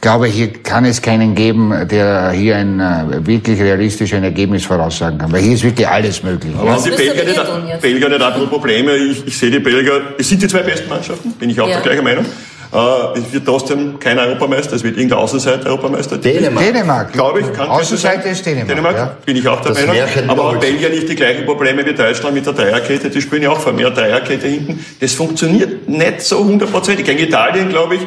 glaube, 0.00 0.26
hier 0.26 0.52
kann 0.52 0.84
es 0.84 1.00
keinen 1.00 1.36
geben, 1.36 1.72
der 1.88 2.32
hier 2.32 2.56
ein 2.56 2.80
äh, 2.80 3.24
wirklich 3.24 3.60
realistisch 3.60 4.14
ein 4.14 4.24
Ergebnis 4.24 4.64
voraussagen 4.64 5.18
kann. 5.18 5.30
Weil 5.30 5.42
hier 5.42 5.54
ist 5.54 5.62
wirklich 5.62 5.86
alles 5.86 6.24
möglich. 6.24 6.52
Aber 6.58 6.72
haben 6.72 6.82
die 6.82 6.90
Belgier 6.90 7.24
nicht. 7.24 7.80
Belgier 7.80 8.08
nicht 8.08 8.22
auch 8.22 8.50
Probleme? 8.50 8.96
Ich, 8.96 9.24
ich 9.28 9.38
sehe 9.38 9.50
die 9.52 9.60
Belgier, 9.60 10.14
es 10.18 10.28
sind 10.28 10.42
die 10.42 10.48
zwei 10.48 10.62
besten 10.62 10.88
Mannschaften, 10.88 11.32
bin 11.34 11.50
ich 11.50 11.60
auch 11.60 11.68
Ja. 11.68 11.74
der 11.74 11.82
gleichen 11.82 12.02
Meinung. 12.04 12.26
Äh, 12.72 13.18
es 13.18 13.32
wird 13.32 13.44
trotzdem 13.44 13.98
kein 13.98 14.18
Europameister, 14.18 14.76
es 14.76 14.82
wird 14.82 14.96
irgendein 14.96 15.18
Außenseiter 15.18 15.66
Europameister. 15.66 16.16
Dänemark. 16.16 16.64
Dänemark. 16.64 17.12
Glaube 17.12 17.40
ich, 17.40 17.52
kann 17.52 17.68
Außenseite 17.68 18.28
ist 18.30 18.46
Dänemark. 18.46 18.68
Dänemark, 18.68 18.96
Ja. 18.96 19.16
bin 19.26 19.36
ich 19.36 19.46
auch 19.46 19.60
der 19.60 19.72
Das 19.74 19.86
Meinung. 19.86 20.02
Aber 20.02 20.10
haben 20.14 20.24
wiederholt. 20.30 20.60
Belgier 20.60 20.88
nicht 20.88 21.08
die 21.08 21.14
gleichen 21.14 21.44
Probleme 21.44 21.84
wie 21.84 21.92
Deutschland 21.92 22.34
mit 22.34 22.46
der 22.46 22.54
Dreierkette? 22.54 23.10
Die 23.10 23.20
spielen 23.20 23.42
ja 23.42 23.50
auch 23.50 23.60
vor 23.60 23.72
mehr 23.74 23.90
Dreierkette 23.90 24.46
hinten. 24.48 24.82
Das 25.00 25.12
funktioniert 25.12 25.86
nicht 25.88 26.22
so 26.22 26.38
hundertprozentig. 26.44 27.04
Gegen 27.04 27.18
Italien, 27.18 27.68
glaube 27.68 27.96
ich, 27.96 28.00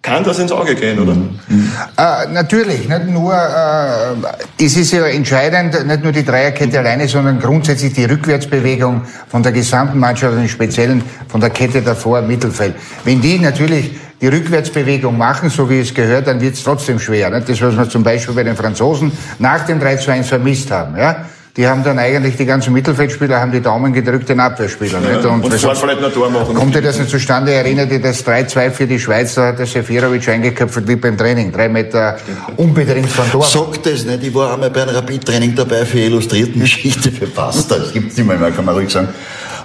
kann 0.00 0.22
das 0.24 0.38
ins 0.38 0.52
Auge 0.52 0.76
gehen, 0.76 0.98
oder? 1.00 1.12
Äh, 1.98 2.32
natürlich, 2.32 2.88
nicht 2.88 3.06
nur, 3.08 3.34
äh, 3.34 4.64
es 4.64 4.76
ist 4.76 4.92
ja 4.92 5.04
entscheidend, 5.06 5.84
nicht 5.86 6.02
nur 6.04 6.12
die 6.12 6.24
Dreierkette 6.24 6.78
alleine, 6.78 7.08
sondern 7.08 7.40
grundsätzlich 7.40 7.92
die 7.92 8.04
Rückwärtsbewegung 8.04 9.02
von 9.28 9.42
der 9.42 9.50
gesamten 9.52 9.98
Mannschaft 9.98 10.34
und 10.34 10.42
im 10.42 10.48
Speziellen 10.48 11.02
von 11.28 11.40
der 11.40 11.50
Kette 11.50 11.82
davor 11.82 12.20
im 12.20 12.28
Mittelfeld. 12.28 12.76
Wenn 13.04 13.20
die 13.20 13.38
natürlich 13.40 13.90
die 14.20 14.28
Rückwärtsbewegung 14.28 15.16
machen, 15.16 15.50
so 15.50 15.68
wie 15.68 15.80
es 15.80 15.92
gehört, 15.92 16.26
dann 16.26 16.40
wird 16.40 16.54
es 16.54 16.64
trotzdem 16.64 16.98
schwer. 16.98 17.30
Nicht? 17.30 17.48
Das, 17.48 17.60
was 17.60 17.76
wir 17.76 17.88
zum 17.88 18.02
Beispiel 18.02 18.34
bei 18.34 18.44
den 18.44 18.56
Franzosen 18.56 19.12
nach 19.38 19.66
dem 19.66 19.78
3 19.78 19.96
zu 19.96 20.10
1 20.10 20.28
vermisst 20.28 20.70
haben. 20.70 20.96
Ja? 20.96 21.26
Die 21.56 21.66
haben 21.66 21.82
dann 21.82 21.98
eigentlich, 21.98 22.36
die 22.36 22.44
ganzen 22.44 22.74
Mittelfeldspieler 22.74 23.40
haben 23.40 23.50
die 23.50 23.62
Daumen 23.62 23.90
gedrückt 23.90 24.28
den 24.28 24.40
Abwehrspielern. 24.40 25.02
nicht? 25.02 25.24
und 25.24 25.42
allem 25.42 25.76
vielleicht 25.76 26.00
noch 26.02 26.12
Tor 26.12 26.28
machen. 26.28 26.54
Kommt 26.54 26.74
dir 26.74 26.82
das 26.82 26.98
nicht 26.98 27.10
zustande? 27.10 27.52
Erinnert 27.52 27.90
ihr 27.90 28.00
das 28.00 28.26
3-2 28.26 28.70
für 28.70 28.86
die 28.86 28.98
Schweiz? 28.98 29.34
Da 29.34 29.48
hat 29.48 29.58
der 29.58 29.66
Seferovic 29.66 30.28
eingeköpft 30.28 30.86
wie 30.86 30.96
beim 30.96 31.16
Training. 31.16 31.52
Drei 31.52 31.70
Meter 31.70 32.18
unbedingt 32.56 33.08
von 33.08 33.30
Tor. 33.30 33.42
Sag 33.42 33.82
das 33.84 34.04
nicht. 34.04 34.24
Ich 34.24 34.34
war 34.34 34.52
einmal 34.52 34.70
bei 34.70 34.82
einem 34.82 34.96
Rapid-Training 34.96 35.54
dabei 35.54 35.86
für 35.86 36.00
illustrierten 36.00 36.60
Geschichte 36.60 37.10
für 37.10 37.26
Pasta. 37.26 37.78
Das 37.78 37.92
gibt's 37.92 38.18
nicht 38.18 38.26
mehr, 38.26 38.50
kann 38.50 38.64
man 38.64 38.74
ruhig 38.74 38.90
sagen. 38.90 39.08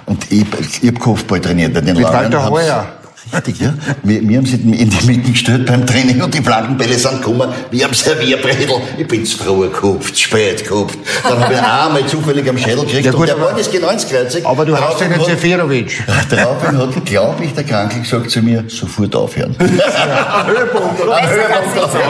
Und 0.06 0.32
ich, 0.32 0.46
ich 0.80 0.88
hab 0.88 0.98
Kopfball 0.98 1.40
trainiert. 1.40 1.76
Den 1.76 1.84
Mit 1.94 2.04
Walter 2.04 2.50
Heuer. 2.50 2.86
Richtig, 3.34 3.60
ja. 3.60 3.74
Wir, 4.02 4.20
wir 4.28 4.36
haben 4.38 4.46
sie 4.46 4.56
in 4.56 4.90
die 4.90 5.06
Mitte 5.06 5.30
gestellt 5.30 5.66
beim 5.66 5.86
Training 5.86 6.20
und 6.22 6.34
die 6.34 6.42
Flankenbälle 6.42 6.94
sind 6.94 7.22
gekommen. 7.22 7.48
Wir 7.70 7.84
haben 7.84 7.94
Servierbredel. 7.94 8.68
Ich 8.98 9.08
bin 9.08 9.24
zu 9.24 9.38
früh 9.38 9.60
gekupft, 9.68 10.14
zu 10.16 10.22
spät 10.22 10.62
gekupft. 10.62 10.98
Dann 11.26 11.40
habe 11.42 11.54
ich 11.54 11.60
einmal 11.60 12.06
zufällig 12.06 12.48
am 12.48 12.58
Schädel 12.58 12.84
gekriegt 12.84 13.06
Ja 13.06 13.10
gut, 13.12 13.20
und 13.20 13.26
der 13.28 13.36
aber- 13.36 13.50
Mann 13.52 13.56
ist 13.58 13.72
genau 13.72 13.88
ins 13.90 14.06
Kreuzig. 14.06 14.44
Aber 14.46 14.64
du 14.66 14.76
hast 14.78 15.00
ja 15.00 15.08
den 15.08 15.24
Seferovic. 15.24 16.02
Daraufhin 16.30 16.76
hat, 16.78 17.04
glaube 17.06 17.44
ich, 17.44 17.54
der 17.54 17.64
Krankel 17.64 18.00
gesagt 18.02 18.30
zu 18.30 18.42
mir, 18.42 18.64
sofort 18.68 19.14
aufhören. 19.16 19.56
Höhepunkt, 19.58 21.00
oder? 21.00 21.20
Besser 21.20 21.36
kann's 21.48 21.74
nicht 21.74 21.92
sein. 21.92 22.02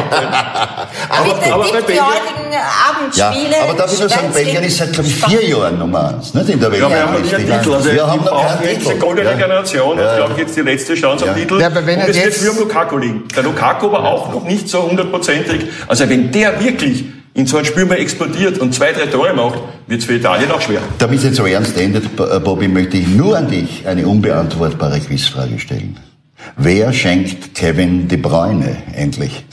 Aber- 1.08 1.34
Bitte 1.34 1.52
aber 1.54 1.62
bei 1.64 1.68
die 1.80 1.86
Belgien- 1.86 2.02
heutigen 2.04 2.52
Ja, 2.52 2.62
Abendspiele. 2.90 3.62
aber 3.62 3.74
darf 3.74 3.92
ich 3.92 4.00
nur 4.00 4.08
sagen, 4.08 4.32
Belgien 4.32 4.62
ist 4.64 4.76
seit, 4.76 4.92
glaube 4.92 5.08
ich, 5.08 5.14
vier 5.14 5.44
Jahren 5.48 5.78
Nummer 5.78 6.08
eins, 6.14 6.34
nicht 6.34 6.48
in 6.48 6.60
der 6.60 6.70
Welt. 6.72 6.82
Ja, 6.82 6.90
wir 6.90 7.02
haben 7.02 7.12
noch 7.14 7.20
nie 7.20 7.34
einen 7.34 7.46
Titel. 7.60 7.74
Also 7.74 7.92
wir 7.92 8.06
haben 8.06 8.20
die 8.20 8.24
noch 8.26 8.58
keinen 8.58 8.78
Titel. 8.78 8.90
eine 8.90 8.98
goldene 8.98 9.30
Ja. 9.30 9.36
Generation. 9.36 9.98
Ja. 9.98 10.04
Das 10.04 10.16
glaube 10.16 10.32
ich 10.32 10.38
jetzt 10.38 10.56
die 10.56 10.60
letzte 10.60 10.94
Chance 10.94 11.11
Ja. 11.20 11.28
am 11.32 11.36
Titel. 11.38 11.60
Ja, 11.60 11.66
aber 11.66 11.84
wenn 11.86 11.96
und 11.96 12.02
er 12.02 12.08
es 12.08 12.16
wird 12.16 12.26
jetzt- 12.26 12.42
für 12.42 12.50
am 12.50 12.58
Lukaku 12.58 12.96
liegen. 12.98 13.24
Der 13.36 13.42
Lukaku 13.42 13.92
war 13.92 14.04
auch 14.04 14.32
noch 14.32 14.44
nicht 14.44 14.68
so 14.68 14.88
hundertprozentig. 14.88 15.66
Also 15.88 16.08
wenn 16.08 16.30
der 16.32 16.58
wirklich 16.62 17.04
in 17.34 17.46
so 17.46 17.56
ein 17.56 17.64
Spiel 17.64 17.86
mal 17.86 17.94
explodiert 17.98 18.58
und 18.58 18.74
zwei, 18.74 18.92
drei 18.92 19.06
Tore 19.06 19.32
macht, 19.34 19.58
wird 19.86 20.00
es 20.00 20.06
für 20.06 20.14
Italien 20.14 20.50
auch 20.50 20.60
schwer. 20.60 20.80
Damit 20.98 21.18
es 21.18 21.24
jetzt 21.24 21.36
so 21.36 21.46
ernst 21.46 21.78
endet, 21.78 22.14
Bobby, 22.16 22.68
möchte 22.68 22.96
ich 22.98 23.08
nur 23.08 23.36
an 23.38 23.48
dich 23.48 23.86
eine 23.86 24.06
unbeantwortbare 24.06 25.00
Quizfrage 25.00 25.58
stellen. 25.58 25.98
Wer 26.56 26.92
schenkt 26.92 27.54
Kevin 27.54 28.08
De 28.08 28.18
Bruyne 28.18 28.76
endlich? 28.94 29.44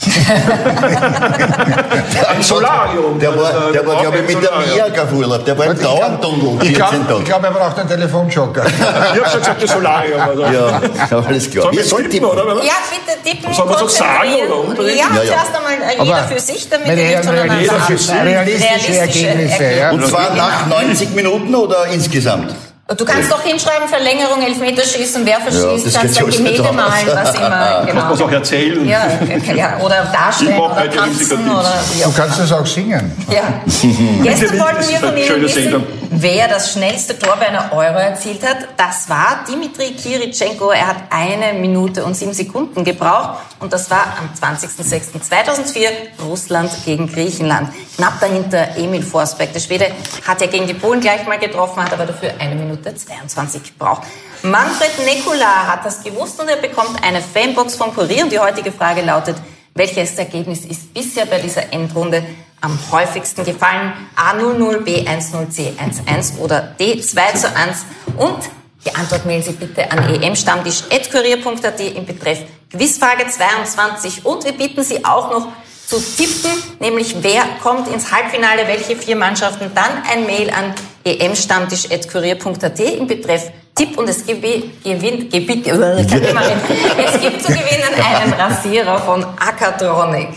Ein 2.40 2.44
Solarium. 2.44 3.18
Der 3.18 3.36
war, 3.36 3.70
der 3.70 3.86
war 3.86 4.00
glaube 4.00 4.18
ich, 4.18 4.34
mit 4.34 4.42
der 4.42 5.02
auf 5.02 5.12
Urlaub. 5.12 5.44
Der 5.44 5.58
war 5.58 5.66
im 5.66 5.80
Dauertunnel, 5.80 6.58
Ich 6.62 6.76
14 6.76 7.24
glaube, 7.24 7.46
er 7.46 7.52
braucht 7.52 7.78
einen 7.78 7.88
Telefonjoker. 7.88 8.64
Ich 9.12 9.20
habe 9.20 9.30
schon 9.30 9.40
gesagt, 9.40 9.62
das 9.62 9.70
Solarium. 9.70 10.20
Also. 10.20 10.42
Ja, 10.44 10.80
alles 11.26 11.50
klar. 11.50 11.64
Sollen 11.64 11.76
wir 11.76 11.84
sollen 11.84 12.10
tippen, 12.10 12.26
oder? 12.26 12.44
Ja, 12.64 12.72
bitte 12.90 13.18
tippen. 13.22 13.52
Sollen 13.52 13.68
wir 13.68 13.78
so 13.78 13.88
sagen 13.88 14.30
oder 14.46 14.56
umdrehen? 14.58 14.96
Ja, 14.98 15.06
Ja, 15.14 15.22
ja. 15.22 15.30
zuerst 15.32 15.56
einmal 15.56 15.72
äh, 15.74 16.02
jeder 16.02 16.16
Aber, 16.16 16.28
für 16.28 16.40
sich, 16.40 16.68
damit 16.68 16.86
meine 16.86 17.00
wir 17.00 17.18
nicht 17.18 17.70
Herren, 17.70 17.96
sich. 17.98 18.10
Realistische 18.10 18.98
Ergebnisse, 18.98 19.64
ja. 19.78 19.90
Und 19.90 20.06
zwar 20.06 20.34
nach 20.34 20.66
90 20.66 21.10
Minuten 21.14 21.54
oder 21.54 21.86
insgesamt? 21.92 22.54
Du 22.96 23.04
kannst 23.04 23.30
doch 23.30 23.42
hinschreiben, 23.42 23.88
Verlängerung, 23.88 24.42
Elfmeterschießen, 24.42 25.24
wer 25.24 25.40
verschießt, 25.40 25.86
das 25.86 25.94
kannst 25.94 26.18
schon 26.18 26.30
Gemälde 26.30 26.68
aus. 26.68 26.74
malen, 26.74 27.06
was 27.06 27.34
immer. 27.34 27.86
Genau. 27.86 28.00
Kann 28.00 28.10
man 28.10 28.22
auch 28.22 28.30
erzählen. 28.32 28.84
Ja, 28.88 29.06
ja, 29.54 29.78
oder 29.78 30.04
darstellen 30.12 30.58
oder 30.58 30.74
heute 30.76 30.96
tanzen 30.96 31.48
oder 31.48 31.74
wie 31.92 32.02
Du 32.02 32.12
kannst 32.12 32.40
das 32.40 32.52
auch 32.52 32.66
singen. 32.66 33.12
ja. 33.30 33.42
Gestern 34.22 34.58
wollten 34.58 34.88
wir 34.88 34.98
von 34.98 35.16
Ihnen 35.16 35.26
schöne 35.26 35.42
wissen, 35.44 35.62
Sendung. 35.62 35.86
Wer 36.10 36.48
das 36.48 36.72
schnellste 36.72 37.18
Tor 37.18 37.36
bei 37.36 37.48
einer 37.48 37.72
Euro 37.72 37.98
erzielt 37.98 38.42
hat. 38.46 38.68
Das 38.76 39.08
war 39.08 39.44
Dimitri 39.48 39.92
Kiritschenko. 39.92 40.70
Er 40.70 40.88
hat 40.88 40.96
eine 41.10 41.58
Minute 41.58 42.04
und 42.04 42.14
sieben 42.14 42.32
Sekunden 42.32 42.84
gebraucht. 42.84 43.38
Und 43.60 43.72
das 43.72 43.90
war 43.90 44.18
am 44.18 44.28
20.06.2004 44.34 46.22
Russland 46.24 46.70
gegen 46.84 47.06
Griechenland. 47.10 47.70
Knapp 47.96 48.20
dahinter 48.20 48.76
Emil 48.76 49.02
Forsberg. 49.02 49.52
Der 49.52 49.60
Schwede 49.60 49.86
hat 50.26 50.40
ja 50.40 50.48
gegen 50.48 50.66
die 50.66 50.74
Polen 50.74 51.00
gleich 51.00 51.26
mal 51.26 51.38
getroffen, 51.38 51.82
hat 51.82 51.92
aber 51.92 52.06
dafür 52.06 52.32
eine 52.38 52.56
Minute 52.56 52.94
22 52.94 53.62
gebraucht. 53.62 54.02
Manfred 54.42 54.90
Nekula 55.04 55.68
hat 55.68 55.86
das 55.86 56.02
gewusst 56.02 56.40
und 56.40 56.48
er 56.48 56.56
bekommt 56.56 57.02
eine 57.04 57.20
Fanbox 57.20 57.76
vom 57.76 57.94
Kurier. 57.94 58.24
Und 58.24 58.32
die 58.32 58.38
heutige 58.38 58.72
Frage 58.72 59.02
lautet, 59.02 59.36
welches 59.74 60.14
Ergebnis 60.16 60.64
ist 60.64 60.92
bisher 60.92 61.26
bei 61.26 61.38
dieser 61.38 61.72
Endrunde 61.72 62.24
am 62.60 62.78
häufigsten 62.90 63.44
gefallen? 63.44 63.92
A00, 64.16 64.84
B10, 64.84 65.50
C11 65.50 66.38
oder 66.38 66.74
D2 66.78 67.34
zu 67.34 67.54
1? 67.54 67.86
Und 68.16 68.38
die 68.84 68.94
Antwort 68.94 69.26
mailen 69.26 69.42
Sie 69.42 69.52
bitte 69.52 69.90
an 69.90 70.22
emstammtisch.kurier.at 70.22 71.80
im 71.80 72.06
Betreff 72.06 72.40
Quizfrage 72.70 73.26
22. 73.28 74.24
Und 74.24 74.44
wir 74.44 74.52
bitten 74.52 74.82
Sie 74.82 75.04
auch 75.04 75.30
noch 75.30 75.48
zu 75.86 76.00
tippen, 76.00 76.50
nämlich 76.78 77.16
wer 77.20 77.42
kommt 77.62 77.88
ins 77.88 78.12
Halbfinale, 78.12 78.66
welche 78.68 78.94
vier 78.96 79.16
Mannschaften, 79.16 79.72
dann 79.74 80.02
ein 80.08 80.24
Mail 80.24 80.50
an 80.50 80.72
emstammtisch.kurier.at 81.04 82.80
im 82.80 83.06
Betreff 83.06 83.50
Tipp 83.74 83.98
und 83.98 84.08
es 84.08 84.24
gibt, 84.26 84.42
gewinnt, 84.42 85.32
gewinnt, 85.32 85.66
es 85.66 87.20
gibt 87.20 87.42
zu 87.42 87.48
gewinnen 87.48 87.94
einen 88.04 88.32
Rasierer 88.34 88.98
von 88.98 89.24
Akatronic. 89.24 90.28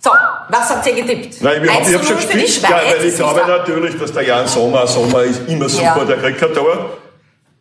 So, 0.00 0.10
was 0.48 0.70
habt 0.70 0.86
ihr 0.86 0.94
getippt? 0.94 1.42
Nein, 1.42 1.62
wir 1.62 1.70
haben, 1.70 1.78
1 1.78 1.88
ich 1.88 1.92
zu 1.94 1.98
habe 1.98 2.06
schon 2.06 2.16
0 2.16 2.22
für 2.24 2.32
die 2.38 2.44
gespielt, 2.44 2.66
Schweiz. 2.66 2.70
ja, 2.70 2.98
weil 3.00 3.06
ich 3.08 3.16
glaube 3.16 3.40
natürlich, 3.46 3.98
dass 3.98 4.12
der 4.12 4.22
Jan 4.22 4.46
Sommer, 4.46 4.86
Sommer 4.86 5.22
ist 5.22 5.40
immer 5.48 5.68
super, 5.68 5.96
Ja. 5.98 6.04
der 6.04 6.16
kriegt 6.18 6.38
kein 6.40 6.52
Tor. 6.54 6.90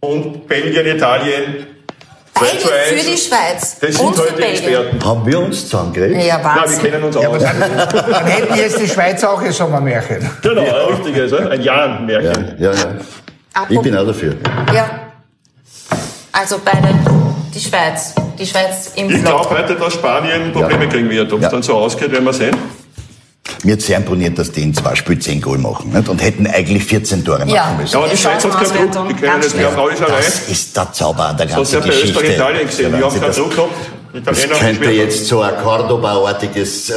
Und 0.01 0.47
Belgien, 0.47 0.85
Italien, 0.85 1.67
2 2.37 2.45
zu 2.47 2.67
Beide 2.67 2.75
1. 2.75 2.89
für 3.01 3.09
die 3.11 3.17
Schweiz 3.17 3.79
Das 3.79 3.95
und 3.99 4.15
sind 4.15 4.25
für 4.27 4.33
die 4.33 4.41
Belgien. 4.41 4.63
Experten. 4.73 5.05
Haben 5.05 5.25
wir 5.25 5.39
uns 5.39 5.61
zusammengekriegt? 5.69 6.21
Ja, 6.21 6.27
Ja, 6.27 6.37
wir 6.39 6.61
Wahnsinn. 6.61 6.79
kennen 6.91 7.03
uns 7.03 7.15
Ja, 7.15 7.27
aber 7.27 7.37
dann, 7.39 7.59
dann 8.11 8.25
hätten 8.25 8.55
jetzt 8.55 8.79
die 8.79 8.87
Schweiz 8.89 9.23
auch 9.23 9.41
ihr 9.41 9.53
Sommermärchen. 9.53 10.29
Genau, 10.41 10.61
ein 10.61 10.93
richtiges, 10.95 11.31
äh, 11.31 11.37
ein 11.49 11.61
Ja, 11.61 11.85
Jan-Märchen. 11.87 12.55
ja, 12.59 12.71
ja. 12.73 12.85
Ich 13.69 13.79
bin 13.81 13.95
auch 13.97 14.05
dafür. 14.05 14.35
Ja. 14.73 14.89
Also 16.33 16.59
beide 16.63 16.89
die 17.53 17.59
Schweiz. 17.61 18.13
Die 18.39 18.45
Schweiz 18.45 18.91
im 18.95 19.09
Ich 19.09 19.23
glaube 19.23 19.49
heute, 19.49 19.75
dass 19.75 19.93
Spanien 19.93 20.51
Probleme 20.51 20.85
Ja. 20.85 20.89
kriegen 20.89 21.09
wird. 21.09 21.31
Ob 21.31 21.39
es 21.39 21.43
Ja. 21.45 21.49
dann 21.49 21.63
so 21.63 21.73
ausgeht, 21.75 22.11
werden 22.11 22.25
wir 22.25 22.33
sehen. 22.33 22.55
Mir 23.63 23.73
hat 23.73 23.81
sehr 23.81 23.97
imponiert, 23.97 24.37
dass 24.37 24.51
die 24.51 24.61
in 24.63 24.73
zwei 24.73 24.95
Spielen 24.95 25.21
10 25.21 25.41
Goal 25.41 25.57
machen 25.57 25.91
nicht? 25.91 26.09
und 26.09 26.21
hätten 26.21 26.45
eigentlich 26.47 26.83
14 26.83 27.23
Tore 27.23 27.39
machen 27.39 27.49
Ja. 27.49 27.75
müssen. 27.79 27.93
Ja, 27.93 27.99
aber 27.99 28.09
die 28.09 28.17
Schweiz 28.17 28.43
hat 28.43 28.51
keinen 28.51 28.91
Druck. 28.91 29.07
Die 29.09 29.13
können 29.15 29.65
auf 29.67 29.77
Auliserei. 29.77 30.11
Das 30.17 30.49
ist 30.49 30.75
der 30.75 30.91
Zauber 30.91 31.25
an 31.29 31.37
der 31.37 31.47
So 31.49 31.55
ganzen 31.55 31.71
sehr 31.71 31.79
bei 31.81 31.87
Geschichte. 31.87 32.09
Österreich, 32.19 32.35
Italien 32.35 32.67
gesehen. 32.67 32.91
Der 32.91 32.99
Die 32.99 33.05
haben 33.05 33.13
keinen 33.19 33.27
das- 33.27 33.35
Druck 33.37 33.55
gehabt. 33.55 33.71
Das 34.23 34.43
haben 34.43 34.59
könnte 34.59 34.91
jetzt 34.91 35.27
so 35.27 35.41
ein 35.41 35.55
Cordoba-artiges 35.61 36.89
äh. 36.89 36.95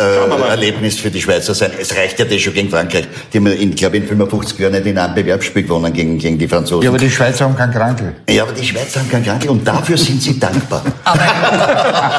Erlebnis 0.48 1.00
für 1.00 1.10
die 1.10 1.20
Schweizer 1.20 1.54
sein. 1.54 1.72
Es 1.80 1.96
reicht 1.96 2.18
ja 2.18 2.24
das 2.24 2.40
schon 2.40 2.54
gegen 2.54 2.70
Frankreich. 2.70 3.08
Die 3.32 3.38
haben, 3.38 3.46
in, 3.46 3.74
glaube 3.74 3.96
ich, 3.96 4.02
in 4.02 4.08
55 4.08 4.58
Jahren 4.58 4.72
nicht 4.72 4.86
in 4.86 4.98
einem 4.98 5.14
Bewerbsspiel 5.14 5.62
gewonnen 5.64 5.92
gegen, 5.92 6.18
gegen 6.18 6.38
die 6.38 6.46
Franzosen. 6.46 6.82
Ja, 6.82 6.90
aber 6.90 6.98
die 6.98 7.10
Schweizer 7.10 7.46
haben 7.46 7.56
keinen 7.56 7.72
Krankel. 7.72 8.14
Ja, 8.28 8.44
aber 8.44 8.52
die 8.52 8.64
Schweizer 8.64 9.00
haben 9.00 9.10
keinen 9.10 9.24
Krankel 9.24 9.50
und 9.50 9.66
dafür 9.66 9.98
sind 9.98 10.22
sie 10.22 10.38
dankbar. 10.38 10.82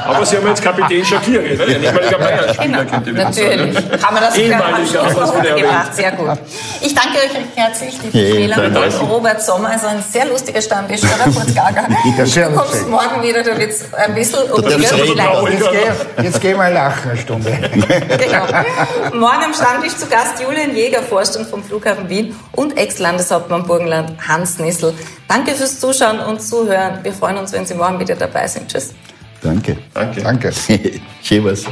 Aber 0.06 0.26
sie 0.26 0.38
haben 0.38 0.48
jetzt 0.48 0.64
Kapitän 0.64 1.06
Shakiri, 1.06 1.56
ne? 1.56 1.64
ein 1.64 1.84
ehemaliger 1.84 2.18
Bayern-Spieler. 2.18 2.86
Genau, 2.86 3.24
natürlich. 3.24 3.76
sagen. 3.76 4.04
Haben 4.04 4.16
wir 4.16 4.22
das 4.22 4.38
Ehemaliger, 4.38 5.04
haben 5.04 5.44
gebracht. 5.44 5.96
Sehr 5.96 6.12
gut. 6.14 6.28
Ich 6.82 6.96
danke 6.96 7.18
euch 7.18 7.36
recht 7.36 7.48
herzlich, 7.56 7.94
liebe 8.02 8.18
Fehler 8.18 8.58
mit 8.58 8.76
danke. 8.76 8.88
euch. 8.88 9.02
Robert 9.10 9.44
Sommer 9.44 9.76
ist 9.76 9.86
ein 9.86 10.04
sehr 10.10 10.26
lustiger 10.26 10.62
Stammtisch? 10.62 11.02
Kurt 11.02 11.56
Gager. 11.56 11.88
Ja, 12.18 12.26
sehr 12.26 12.50
du 12.50 12.56
kommst 12.56 12.88
morgen 12.90 13.22
wieder, 13.22 13.44
da 13.44 13.58
wird's 13.58 13.86
ein 13.94 14.16
bisschen 14.16 14.40
darfst 14.80 14.89
vielleicht. 14.96 15.60
Jetzt 15.60 15.72
geh, 15.72 16.24
jetzt 16.24 16.42
geh 16.42 16.54
mal 16.54 16.72
lachen 16.72 17.12
eine 17.12 17.20
Stunde. 17.20 17.52
Genau. 17.52 18.46
Morgen 19.14 19.44
am 19.46 19.54
Stammtisch 19.54 19.96
zu 19.96 20.08
Gast 20.08 20.42
Julian 20.42 20.76
Jäger, 20.76 21.04
Vorstand 21.04 21.48
vom 21.48 21.64
Flughafen 21.64 22.10
Wien 22.10 22.36
und 22.54 22.78
Ex-Landeshauptmann 22.78 23.64
Burgenland 23.64 24.14
Hans 24.28 24.60
Nissel. 24.60 24.94
Danke 25.28 25.54
fürs 25.54 25.80
Zuschauen 25.80 26.20
und 26.20 26.42
Zuhören. 26.42 27.00
Wir 27.04 27.14
freuen 27.14 27.38
uns, 27.38 27.52
wenn 27.54 27.66
Sie 27.66 27.76
morgen 27.76 28.00
wieder 28.00 28.16
dabei 28.16 28.48
sind. 28.48 28.72
Tschüss. 28.72 28.94
Danke. 29.42 29.78
Danke. 29.94 30.22
Danke. 30.22 30.52
Was. 31.44 31.66